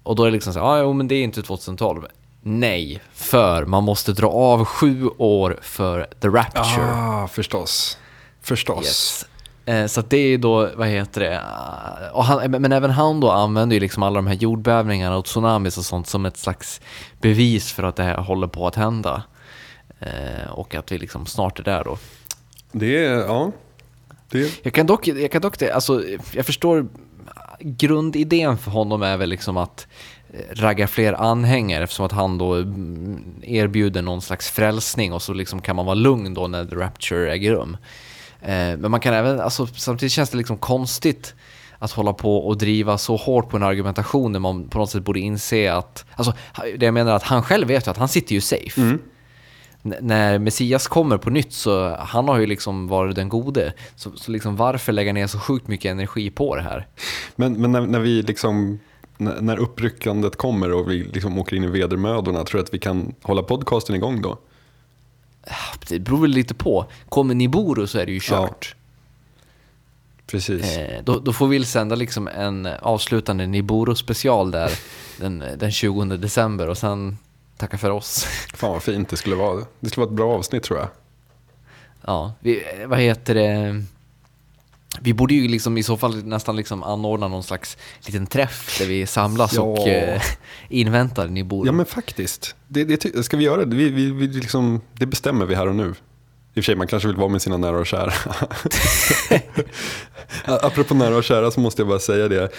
Och 0.03 0.17
då 0.17 0.23
är 0.23 0.27
det 0.27 0.33
liksom 0.33 0.53
så 0.53 0.61
här, 0.61 0.77
ja, 0.77 0.93
men 0.93 1.09
det 1.09 1.15
är 1.15 1.23
inte 1.23 1.43
2012. 1.43 2.07
Nej, 2.43 3.01
för 3.13 3.65
man 3.65 3.85
måste 3.85 4.13
dra 4.13 4.29
av 4.29 4.65
sju 4.65 5.09
år 5.19 5.59
för 5.63 6.07
The 6.21 6.29
Rapture. 6.29 6.93
Ah, 6.95 7.29
förstås. 7.29 7.99
Förstås. 8.43 8.85
Yes. 8.85 9.27
Eh, 9.69 9.87
så 9.87 10.03
det 10.09 10.17
är 10.17 10.39
då, 10.39 10.71
vad 10.77 10.89
heter 10.89 11.21
det, 11.21 11.43
och 12.13 12.25
han, 12.25 12.51
men 12.51 12.73
även 12.73 12.91
han 12.91 13.21
då 13.21 13.31
använder 13.31 13.75
ju 13.75 13.81
liksom 13.81 14.03
alla 14.03 14.15
de 14.15 14.27
här 14.27 14.35
jordbävningarna 14.35 15.17
och 15.17 15.25
tsunamis 15.25 15.79
och 15.79 15.85
sånt 15.85 16.07
som 16.07 16.27
ett 16.27 16.37
slags 16.37 16.81
bevis 17.21 17.73
för 17.73 17.83
att 17.83 17.97
det 17.97 18.03
här 18.03 18.17
håller 18.17 18.47
på 18.47 18.67
att 18.67 18.75
hända. 18.75 19.23
Eh, 20.01 20.51
och 20.51 20.75
att 20.75 20.93
vi 20.93 20.99
liksom 20.99 21.27
snart 21.27 21.59
är 21.59 21.63
där 21.63 21.85
då. 21.85 21.99
Det 22.73 23.05
är, 23.05 23.17
ja. 23.17 23.53
Det... 24.31 24.65
Jag 24.65 24.73
kan 24.73 24.87
dock, 24.87 25.09
jag 25.09 25.33
kan 25.33 25.43
dock 25.43 25.59
det, 25.59 25.73
alltså 25.73 26.03
jag 26.33 26.47
förstår 26.47 26.87
grundidén 27.61 28.59
för 28.59 28.71
honom 28.71 29.03
är 29.03 29.17
väl 29.17 29.29
liksom 29.29 29.57
att 29.57 29.87
eh, 30.33 30.55
ragga 30.55 30.87
fler 30.87 31.13
anhängare 31.13 31.85
eftersom 31.85 32.07
att 32.07 32.13
han 32.13 32.39
då 32.39 32.55
mm, 32.55 33.43
erbjuder 33.43 34.03
någon 34.03 34.23
slags 34.23 34.51
frälsning 34.51 35.13
och 35.13 35.23
så 35.23 35.33
liksom 35.33 35.63
kan 35.63 35.77
man 35.77 35.87
vara 35.87 35.95
lugn 35.95 36.35
då 36.35 36.47
när 36.47 36.65
the 36.65 36.77
rapture 36.77 37.33
äger 37.33 37.53
rum. 37.53 37.77
Eh, 38.43 38.77
men 38.79 38.91
man 38.91 39.01
kan 39.01 39.15
även, 39.15 39.41
alltså, 39.41 39.67
samtidigt 39.67 40.13
känns 40.13 40.31
det 40.31 40.37
liksom 40.37 40.59
konstigt 40.59 41.35
att 41.79 41.91
hålla 41.91 42.13
på 42.13 42.39
och 42.39 42.59
driva 42.59 42.99
så 42.99 43.17
hårt 43.17 43.49
på 43.49 43.57
en 43.57 43.63
argumentation 43.63 44.33
när 44.33 44.41
man 44.41 44.69
på 44.69 44.79
något 44.79 44.91
sätt 44.91 45.03
borde 45.03 45.21
inse 45.21 45.73
att, 45.73 46.05
alltså 46.15 46.33
det 46.77 46.85
jag 46.85 46.95
menar 46.95 47.13
är 47.13 47.17
att 47.17 47.23
han 47.23 47.43
själv 47.43 47.69
vet 47.69 47.87
ju 47.87 47.91
att 47.91 47.97
han 47.97 48.09
sitter 48.09 48.35
ju 48.35 48.41
safe. 48.41 48.81
Mm 48.81 48.99
när 49.83 50.39
Messias 50.39 50.87
kommer 50.87 51.19
på 51.19 51.31
nytt 51.31 51.53
så 51.53 51.97
han 51.99 52.29
har 52.29 52.39
ju 52.39 52.47
liksom 52.47 52.89
varit 52.89 53.17
den 53.17 53.29
gode. 53.29 53.73
Så, 53.97 54.11
så 54.17 54.31
liksom 54.31 54.57
varför 54.57 54.93
lägga 54.93 55.13
ner 55.13 55.27
så 55.27 55.39
sjukt 55.39 55.69
mycket 55.69 55.91
energi 55.91 56.31
på 56.31 56.57
det 56.57 56.63
här? 56.63 56.87
Men, 57.37 57.61
men 57.61 57.73
när, 57.73 57.81
när 57.81 58.01
vi 58.01 58.23
liksom 58.23 58.79
när 59.19 59.57
uppryckandet 59.57 60.37
kommer 60.37 60.73
och 60.73 60.91
vi 60.91 61.05
liksom 61.05 61.39
åker 61.39 61.57
in 61.57 61.65
i 61.65 61.67
vedermödorna, 61.67 62.45
tror 62.45 62.59
du 62.59 62.65
att 62.65 62.75
vi 62.75 62.79
kan 62.79 63.15
hålla 63.23 63.43
podcasten 63.43 63.97
igång 63.97 64.23
då? 64.23 64.39
Det 65.89 65.99
beror 65.99 66.19
väl 66.19 66.31
lite 66.31 66.55
på. 66.55 66.87
Kommer 67.09 67.35
Niboro 67.35 67.87
så 67.87 67.99
är 67.99 68.07
det 68.07 68.13
ju 68.13 68.21
kört. 68.23 68.75
Ja. 68.75 68.79
Precis. 70.27 70.77
Eh, 70.77 71.03
då, 71.05 71.19
då, 71.19 71.33
får 71.33 71.49
vi 71.49 71.65
sända 71.65 71.97
liksom 71.97 72.29
en 72.29 72.67
avslutande 72.67 73.47
Niboro 73.47 73.95
special 73.95 74.51
där 74.51 74.71
den, 75.21 75.45
den 75.57 75.73
20 75.73 76.05
december 76.05 76.69
och 76.69 76.79
sen 76.79 77.19
tacka 77.57 77.79
för 77.79 77.91
oss. 77.91 78.25
Fan 78.55 78.71
vad 78.71 78.83
fint 78.83 79.09
det 79.09 79.17
skulle 79.17 79.37
vara. 79.37 79.65
Det 79.81 79.89
skulle 79.89 80.05
vara 80.05 80.13
ett 80.13 80.17
bra 80.17 80.35
avsnitt 80.35 80.63
tror 80.63 80.79
jag. 80.79 80.89
Ja, 82.07 82.33
vi, 82.41 82.65
vad 82.87 82.99
heter 82.99 83.35
det? 83.35 83.85
Vi 85.01 85.15
borde 85.15 85.35
ju 85.35 85.49
liksom 85.49 85.79
i 85.79 85.83
så 85.83 85.97
fall 85.97 86.25
nästan 86.25 86.57
liksom 86.57 86.83
anordna 86.83 87.29
någon 87.29 87.43
slags 87.43 87.77
liten 88.07 88.27
träff 88.27 88.79
där 88.79 88.87
vi 88.87 89.07
samlas 89.07 89.53
ja. 89.53 89.63
och 89.63 89.89
eh, 89.89 90.23
inväntar 90.69 91.45
bor. 91.45 91.67
Ja 91.67 91.73
men 91.73 91.87
faktiskt. 91.87 92.55
Det, 92.69 92.85
det, 92.85 93.23
ska 93.25 93.37
vi 93.37 93.45
göra 93.45 93.65
det? 93.65 93.77
Vi, 93.77 93.91
vi, 93.91 94.11
vi 94.11 94.27
liksom, 94.27 94.81
det 94.93 95.07
bestämmer 95.07 95.47
vi 95.47 95.55
här 95.55 95.67
och 95.67 95.75
nu. 95.75 95.85
I 95.85 95.91
och 95.91 95.95
för 96.55 96.63
sig, 96.63 96.77
man 96.77 96.87
kanske 96.87 97.09
vill 97.09 97.17
vara 97.17 97.29
med 97.29 97.43
sina 97.43 97.57
nära 97.57 97.79
och 97.79 97.87
kära. 97.87 98.13
Apropå 100.45 100.95
nära 100.95 101.17
och 101.17 101.25
kära 101.25 101.51
så 101.51 101.61
måste 101.61 101.83
jag 101.83 101.89
bara 101.89 101.99
säga 101.99 102.29
det. 102.29 102.43
Eh, 102.43 102.51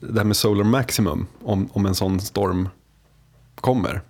det 0.00 0.16
här 0.16 0.24
med 0.24 0.36
Solar 0.36 0.64
Maximum, 0.64 1.26
om, 1.44 1.68
om 1.72 1.86
en 1.86 1.94
sån 1.94 2.20
storm 2.20 2.68
kommer. 3.54 4.02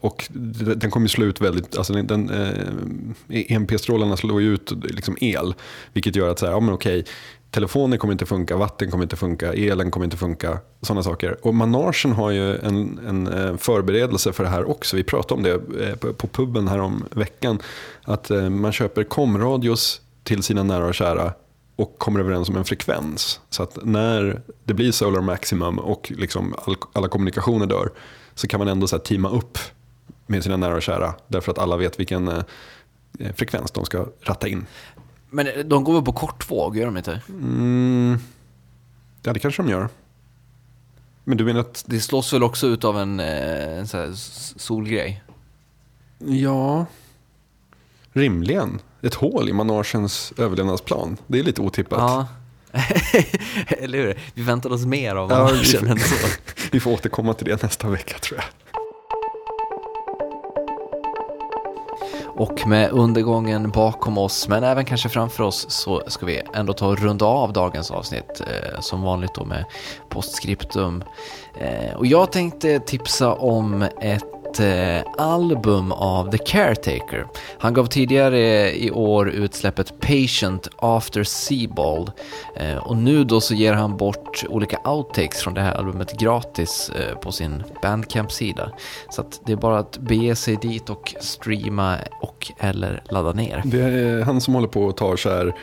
Och 0.00 0.28
den 0.76 0.90
kommer 0.90 1.08
slå 1.08 1.26
ut 1.26 1.40
väldigt, 1.40 1.76
alltså 1.76 1.92
den, 1.92 2.06
den, 2.06 2.30
eh, 2.30 3.52
EMP-strålarna 3.52 4.16
slår 4.16 4.42
ju 4.42 4.54
ut 4.54 4.72
liksom 4.84 5.16
el. 5.20 5.54
Vilket 5.92 6.16
gör 6.16 6.28
att 6.28 6.38
så 6.38 6.46
här, 6.46 6.52
ja, 6.52 6.60
men 6.60 6.74
okej, 6.74 7.04
telefonen 7.50 7.98
kommer 7.98 8.12
inte 8.12 8.26
funka, 8.26 8.56
vatten 8.56 8.90
kommer 8.90 9.04
inte 9.04 9.16
funka, 9.16 9.52
elen 9.52 9.90
kommer 9.90 10.04
inte 10.04 10.16
funka. 10.16 10.58
Sådana 10.82 11.02
saker. 11.02 11.46
Och 11.46 11.54
Managen 11.54 12.12
har 12.12 12.30
ju 12.30 12.56
en, 12.56 13.00
en 13.08 13.26
eh, 13.26 13.56
förberedelse 13.56 14.32
för 14.32 14.44
det 14.44 14.50
här 14.50 14.70
också. 14.70 14.96
Vi 14.96 15.04
pratade 15.04 15.34
om 15.34 15.42
det 15.42 15.84
eh, 15.86 15.94
på, 16.12 16.26
puben 16.26 16.68
här 16.68 16.78
om 16.78 17.04
veckan. 17.10 17.58
Att 18.02 18.30
eh, 18.30 18.50
man 18.50 18.72
köper 18.72 19.04
komradios 19.04 20.00
till 20.22 20.42
sina 20.42 20.62
nära 20.62 20.86
och 20.86 20.94
kära 20.94 21.32
och 21.76 21.98
kommer 21.98 22.20
överens 22.20 22.48
om 22.48 22.56
en 22.56 22.64
frekvens. 22.64 23.40
Så 23.50 23.62
att 23.62 23.78
när 23.82 24.42
det 24.64 24.74
blir 24.74 24.92
solar 24.92 25.20
maximum 25.20 25.78
och 25.78 26.12
liksom 26.16 26.54
all, 26.66 26.76
alla 26.92 27.08
kommunikationer 27.08 27.66
dör 27.66 27.90
så 28.34 28.48
kan 28.48 28.58
man 28.58 28.68
ändå 28.68 28.86
så 28.86 28.96
här 28.96 29.02
teama 29.02 29.30
upp 29.30 29.58
med 30.30 30.42
sina 30.42 30.56
nära 30.56 30.74
och 30.74 30.82
kära. 30.82 31.14
Därför 31.28 31.52
att 31.52 31.58
alla 31.58 31.76
vet 31.76 32.00
vilken 32.00 32.28
eh, 32.28 32.42
frekvens 33.34 33.70
de 33.70 33.84
ska 33.84 34.06
ratta 34.22 34.48
in. 34.48 34.66
Men 35.30 35.46
eh, 35.46 35.52
de 35.64 35.84
går 35.84 35.94
väl 35.94 36.02
på 36.02 36.12
kortvåg, 36.12 36.76
gör 36.76 36.86
de 36.86 36.96
inte? 36.96 37.20
Mm, 37.28 38.18
ja, 39.22 39.32
det 39.32 39.38
kanske 39.38 39.62
de 39.62 39.70
gör. 39.70 39.88
Men 41.24 41.38
du 41.38 41.44
menar 41.44 41.60
att... 41.60 41.84
Det 41.86 42.00
slås 42.00 42.32
väl 42.32 42.42
också 42.42 42.66
ut 42.66 42.84
av 42.84 42.98
en, 42.98 43.20
eh, 43.20 43.78
en 43.78 44.16
solgrej? 44.56 45.22
Ja, 46.18 46.86
rimligen. 48.12 48.80
Ett 49.02 49.14
hål 49.14 49.48
i 49.48 49.52
managens 49.52 50.32
överlevnadsplan. 50.36 51.16
Det 51.26 51.38
är 51.38 51.42
lite 51.42 51.60
otippat. 51.60 51.98
Ja. 51.98 52.26
Eller 53.68 53.98
hur? 53.98 54.18
Vi 54.34 54.42
väntar 54.42 54.72
oss 54.72 54.84
mer 54.84 55.16
av 55.16 55.30
ja, 55.30 55.50
vi, 55.52 55.64
får, 55.64 55.88
än 55.88 55.98
så. 55.98 56.14
vi 56.72 56.80
får 56.80 56.90
återkomma 56.90 57.34
till 57.34 57.46
det 57.46 57.62
nästa 57.62 57.88
vecka 57.88 58.18
tror 58.18 58.40
jag. 58.40 58.69
Och 62.40 62.66
med 62.66 62.90
undergången 62.90 63.70
bakom 63.70 64.18
oss, 64.18 64.48
men 64.48 64.64
även 64.64 64.84
kanske 64.84 65.08
framför 65.08 65.42
oss, 65.42 65.66
så 65.70 66.02
ska 66.06 66.26
vi 66.26 66.42
ändå 66.54 66.72
ta 66.72 66.86
och 66.86 66.98
runda 66.98 67.24
av 67.24 67.52
dagens 67.52 67.90
avsnitt. 67.90 68.40
Eh, 68.40 68.80
som 68.80 69.02
vanligt 69.02 69.34
då 69.34 69.44
med 69.44 69.64
postscriptum. 70.08 71.04
Eh, 71.58 71.96
och 71.96 72.06
jag 72.06 72.32
tänkte 72.32 72.80
tipsa 72.80 73.32
om 73.32 73.82
ett 74.00 74.39
eh, 74.58 75.02
album 75.18 75.92
av 75.92 76.30
The 76.30 76.38
Caretaker. 76.38 77.26
Han 77.58 77.74
gav 77.74 77.86
tidigare 77.86 78.72
i 78.76 78.90
år 78.90 79.30
utsläppet 79.30 80.00
Patient 80.00 80.68
After 80.76 81.24
Seaball” 81.24 82.10
eh, 82.56 82.76
och 82.76 82.96
nu 82.96 83.24
då 83.24 83.40
så 83.40 83.54
ger 83.54 83.72
han 83.72 83.96
bort 83.96 84.44
olika 84.48 84.80
outtakes 84.84 85.42
från 85.42 85.54
det 85.54 85.60
här 85.60 85.74
albumet 85.74 86.18
gratis 86.18 86.90
eh, 86.90 87.18
på 87.18 87.32
sin 87.32 87.62
Bandcamp-sida. 87.82 88.70
Så 89.10 89.20
att 89.20 89.40
det 89.46 89.52
är 89.52 89.56
bara 89.56 89.78
att 89.78 89.98
bege 89.98 90.36
sig 90.36 90.56
dit 90.56 90.90
och 90.90 91.14
streama 91.20 91.96
och 92.20 92.52
eller 92.58 93.02
ladda 93.10 93.32
ner. 93.32 93.62
Det 93.64 93.80
är 93.80 94.18
eh, 94.18 94.24
han 94.24 94.40
som 94.40 94.54
håller 94.54 94.68
på 94.68 94.82
och 94.82 94.96
tar 94.96 95.16
så 95.16 95.30
här 95.30 95.54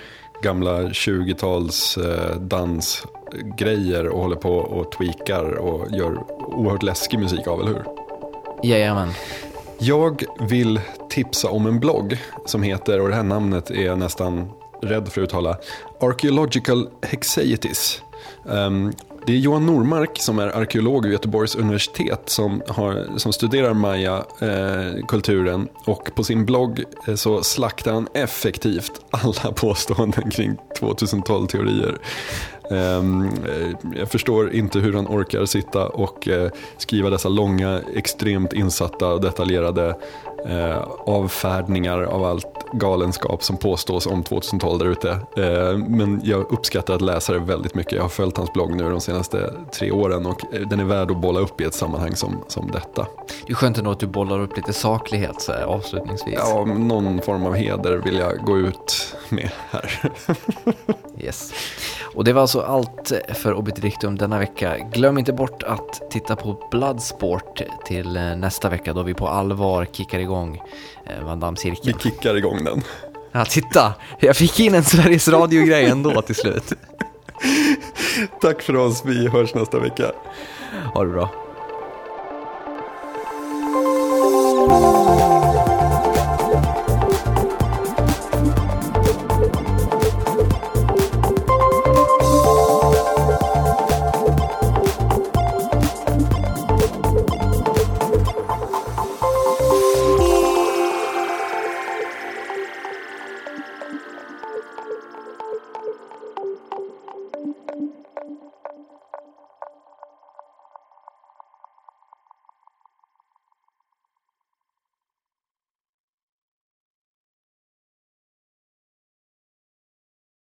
gamla 0.42 0.82
20-tals 0.82 1.98
eh, 1.98 2.36
dansgrejer 2.36 4.08
och 4.08 4.22
håller 4.22 4.36
på 4.36 4.56
och 4.56 4.92
tweakar 4.92 5.52
och 5.52 5.92
gör 5.92 6.24
oerhört 6.40 6.84
läskig 6.84 7.20
musik 7.20 7.48
av, 7.48 7.62
eller 7.62 7.72
hur? 7.72 8.07
Jajamän. 8.64 9.10
Jag 9.80 10.24
vill 10.40 10.80
tipsa 11.10 11.50
om 11.50 11.66
en 11.66 11.80
blogg 11.80 12.18
som 12.46 12.64
heter, 12.64 13.02
och 13.02 13.10
det 13.10 13.16
här 13.16 13.24
namnet 13.24 13.70
är 13.70 13.86
jag 13.86 14.00
nästan 14.00 14.52
rädd 14.82 15.08
för 15.08 15.22
att 15.22 15.26
uttala, 15.26 15.58
Archaeological 16.00 16.90
Hexeities. 17.02 18.02
Um, 18.44 18.56
ehm, 18.56 18.94
det 19.28 19.34
är 19.34 19.38
Johan 19.38 19.66
Normark 19.66 20.22
som 20.22 20.40
är 20.40 20.48
arkeolog 20.48 21.04
vid 21.04 21.12
Göteborgs 21.12 21.56
universitet 21.56 22.22
som, 22.26 22.62
har, 22.68 23.18
som 23.18 23.34
studerar 23.34 23.74
maya-kulturen. 23.74 25.62
Eh, 25.62 25.90
och 25.90 26.12
på 26.16 26.24
sin 26.24 26.46
blogg 26.46 26.84
eh, 27.08 27.16
så 27.16 27.44
slaktar 27.44 27.94
han 27.94 28.08
effektivt 28.14 28.92
alla 29.10 29.52
påståenden 29.56 30.32
kring 30.32 30.58
2012-teorier. 30.80 31.98
Ehm, 32.72 33.26
eh, 33.26 34.00
jag 34.00 34.10
förstår 34.10 34.54
inte 34.54 34.80
hur 34.80 34.94
han 34.94 35.08
orkar 35.08 35.46
sitta 35.46 35.88
och 35.88 36.28
eh, 36.28 36.52
skriva 36.78 37.10
dessa 37.10 37.30
långa, 37.30 37.82
extremt 37.96 38.54
insatta 38.54 39.08
och 39.08 39.22
detaljerade 39.22 39.96
eh, 40.46 40.82
avfärdningar 41.06 42.02
av 42.02 42.24
allt 42.24 42.57
galenskap 42.74 43.44
som 43.44 43.58
påstås 43.58 44.08
om 44.08 44.24
2012 44.24 44.80
där 44.80 44.86
ute. 44.86 45.20
men 45.88 46.22
jag 46.24 46.52
uppskattar 46.52 46.94
att 46.94 47.02
läsa 47.02 47.34
det 47.34 47.40
väldigt 47.40 47.76
mycket. 47.76 47.94
Jag 47.94 48.02
har 48.02 48.10
följt 48.10 48.38
hans 48.38 48.54
blogg 48.54 48.76
nu 48.76 48.90
de 48.90 49.02
senaste 49.02 49.54
tre 49.72 49.92
åren 49.92 50.26
och 50.26 50.42
den 50.68 50.80
är 50.80 50.84
värd 50.84 51.12
att 51.12 51.22
bolla 51.22 51.40
upp 51.40 51.62
i 51.62 51.64
ett 51.64 51.74
sammanhang 51.74 52.16
som, 52.16 52.44
som 52.48 52.72
detta. 52.72 53.08
Det 53.46 53.52
är 53.52 53.56
skönt 53.56 53.78
ändå 53.78 53.92
att 53.92 54.00
du 54.00 54.08
bollar 54.08 54.40
upp 54.40 54.58
lite 54.58 54.74
saklighet 54.74 55.42
så 55.42 55.52
här, 55.52 55.64
avslutningsvis. 55.64 56.36
Ja, 56.38 56.66
någon 56.66 57.22
form 57.22 57.46
av 57.46 57.54
heder 57.54 57.98
vill 57.98 58.16
jag 58.16 58.38
gå 58.46 58.58
ut 58.58 59.16
med 59.30 59.50
här. 59.70 60.12
yes. 61.20 61.54
Och 62.16 62.24
det 62.24 62.34
var 62.34 62.42
alltså 62.42 62.62
allt 62.62 63.12
för 63.34 63.54
Obiterdictum 63.54 64.18
denna 64.18 64.40
vecka. 64.40 64.78
Glöm 64.78 65.18
inte 65.18 65.34
bort 65.34 65.64
att 65.64 66.12
titta 66.12 66.36
på 66.36 66.68
Bloodsport 66.72 67.62
till 67.86 68.18
eh, 68.18 68.36
nästa 68.36 68.70
vecka 68.70 68.94
då 68.94 69.04
vi 69.04 69.14
på 69.14 69.28
allvar 69.28 69.86
kickar 69.92 70.20
igång 70.20 70.56
eh, 70.56 70.62
Eh, 71.10 71.26
Van 71.26 71.40
Damme-cirkeln. 71.40 71.98
Vi 71.98 72.10
kickar 72.10 72.36
igång 72.36 72.64
den. 72.64 72.84
Ja, 73.32 73.46
titta! 73.46 73.94
Jag 74.20 74.36
fick 74.36 74.60
in 74.60 74.76
en 74.76 74.84
Sveriges 74.84 75.28
Radio-grej 75.28 75.86
ändå 75.86 76.22
till 76.22 76.36
slut. 76.36 76.74
Tack 78.42 78.62
för 78.62 78.76
oss, 78.76 79.04
vi 79.06 79.28
hörs 79.28 79.54
nästa 79.54 79.80
vecka. 79.80 80.12
Ha 80.94 81.04
det 81.04 81.10
bra. 81.10 81.30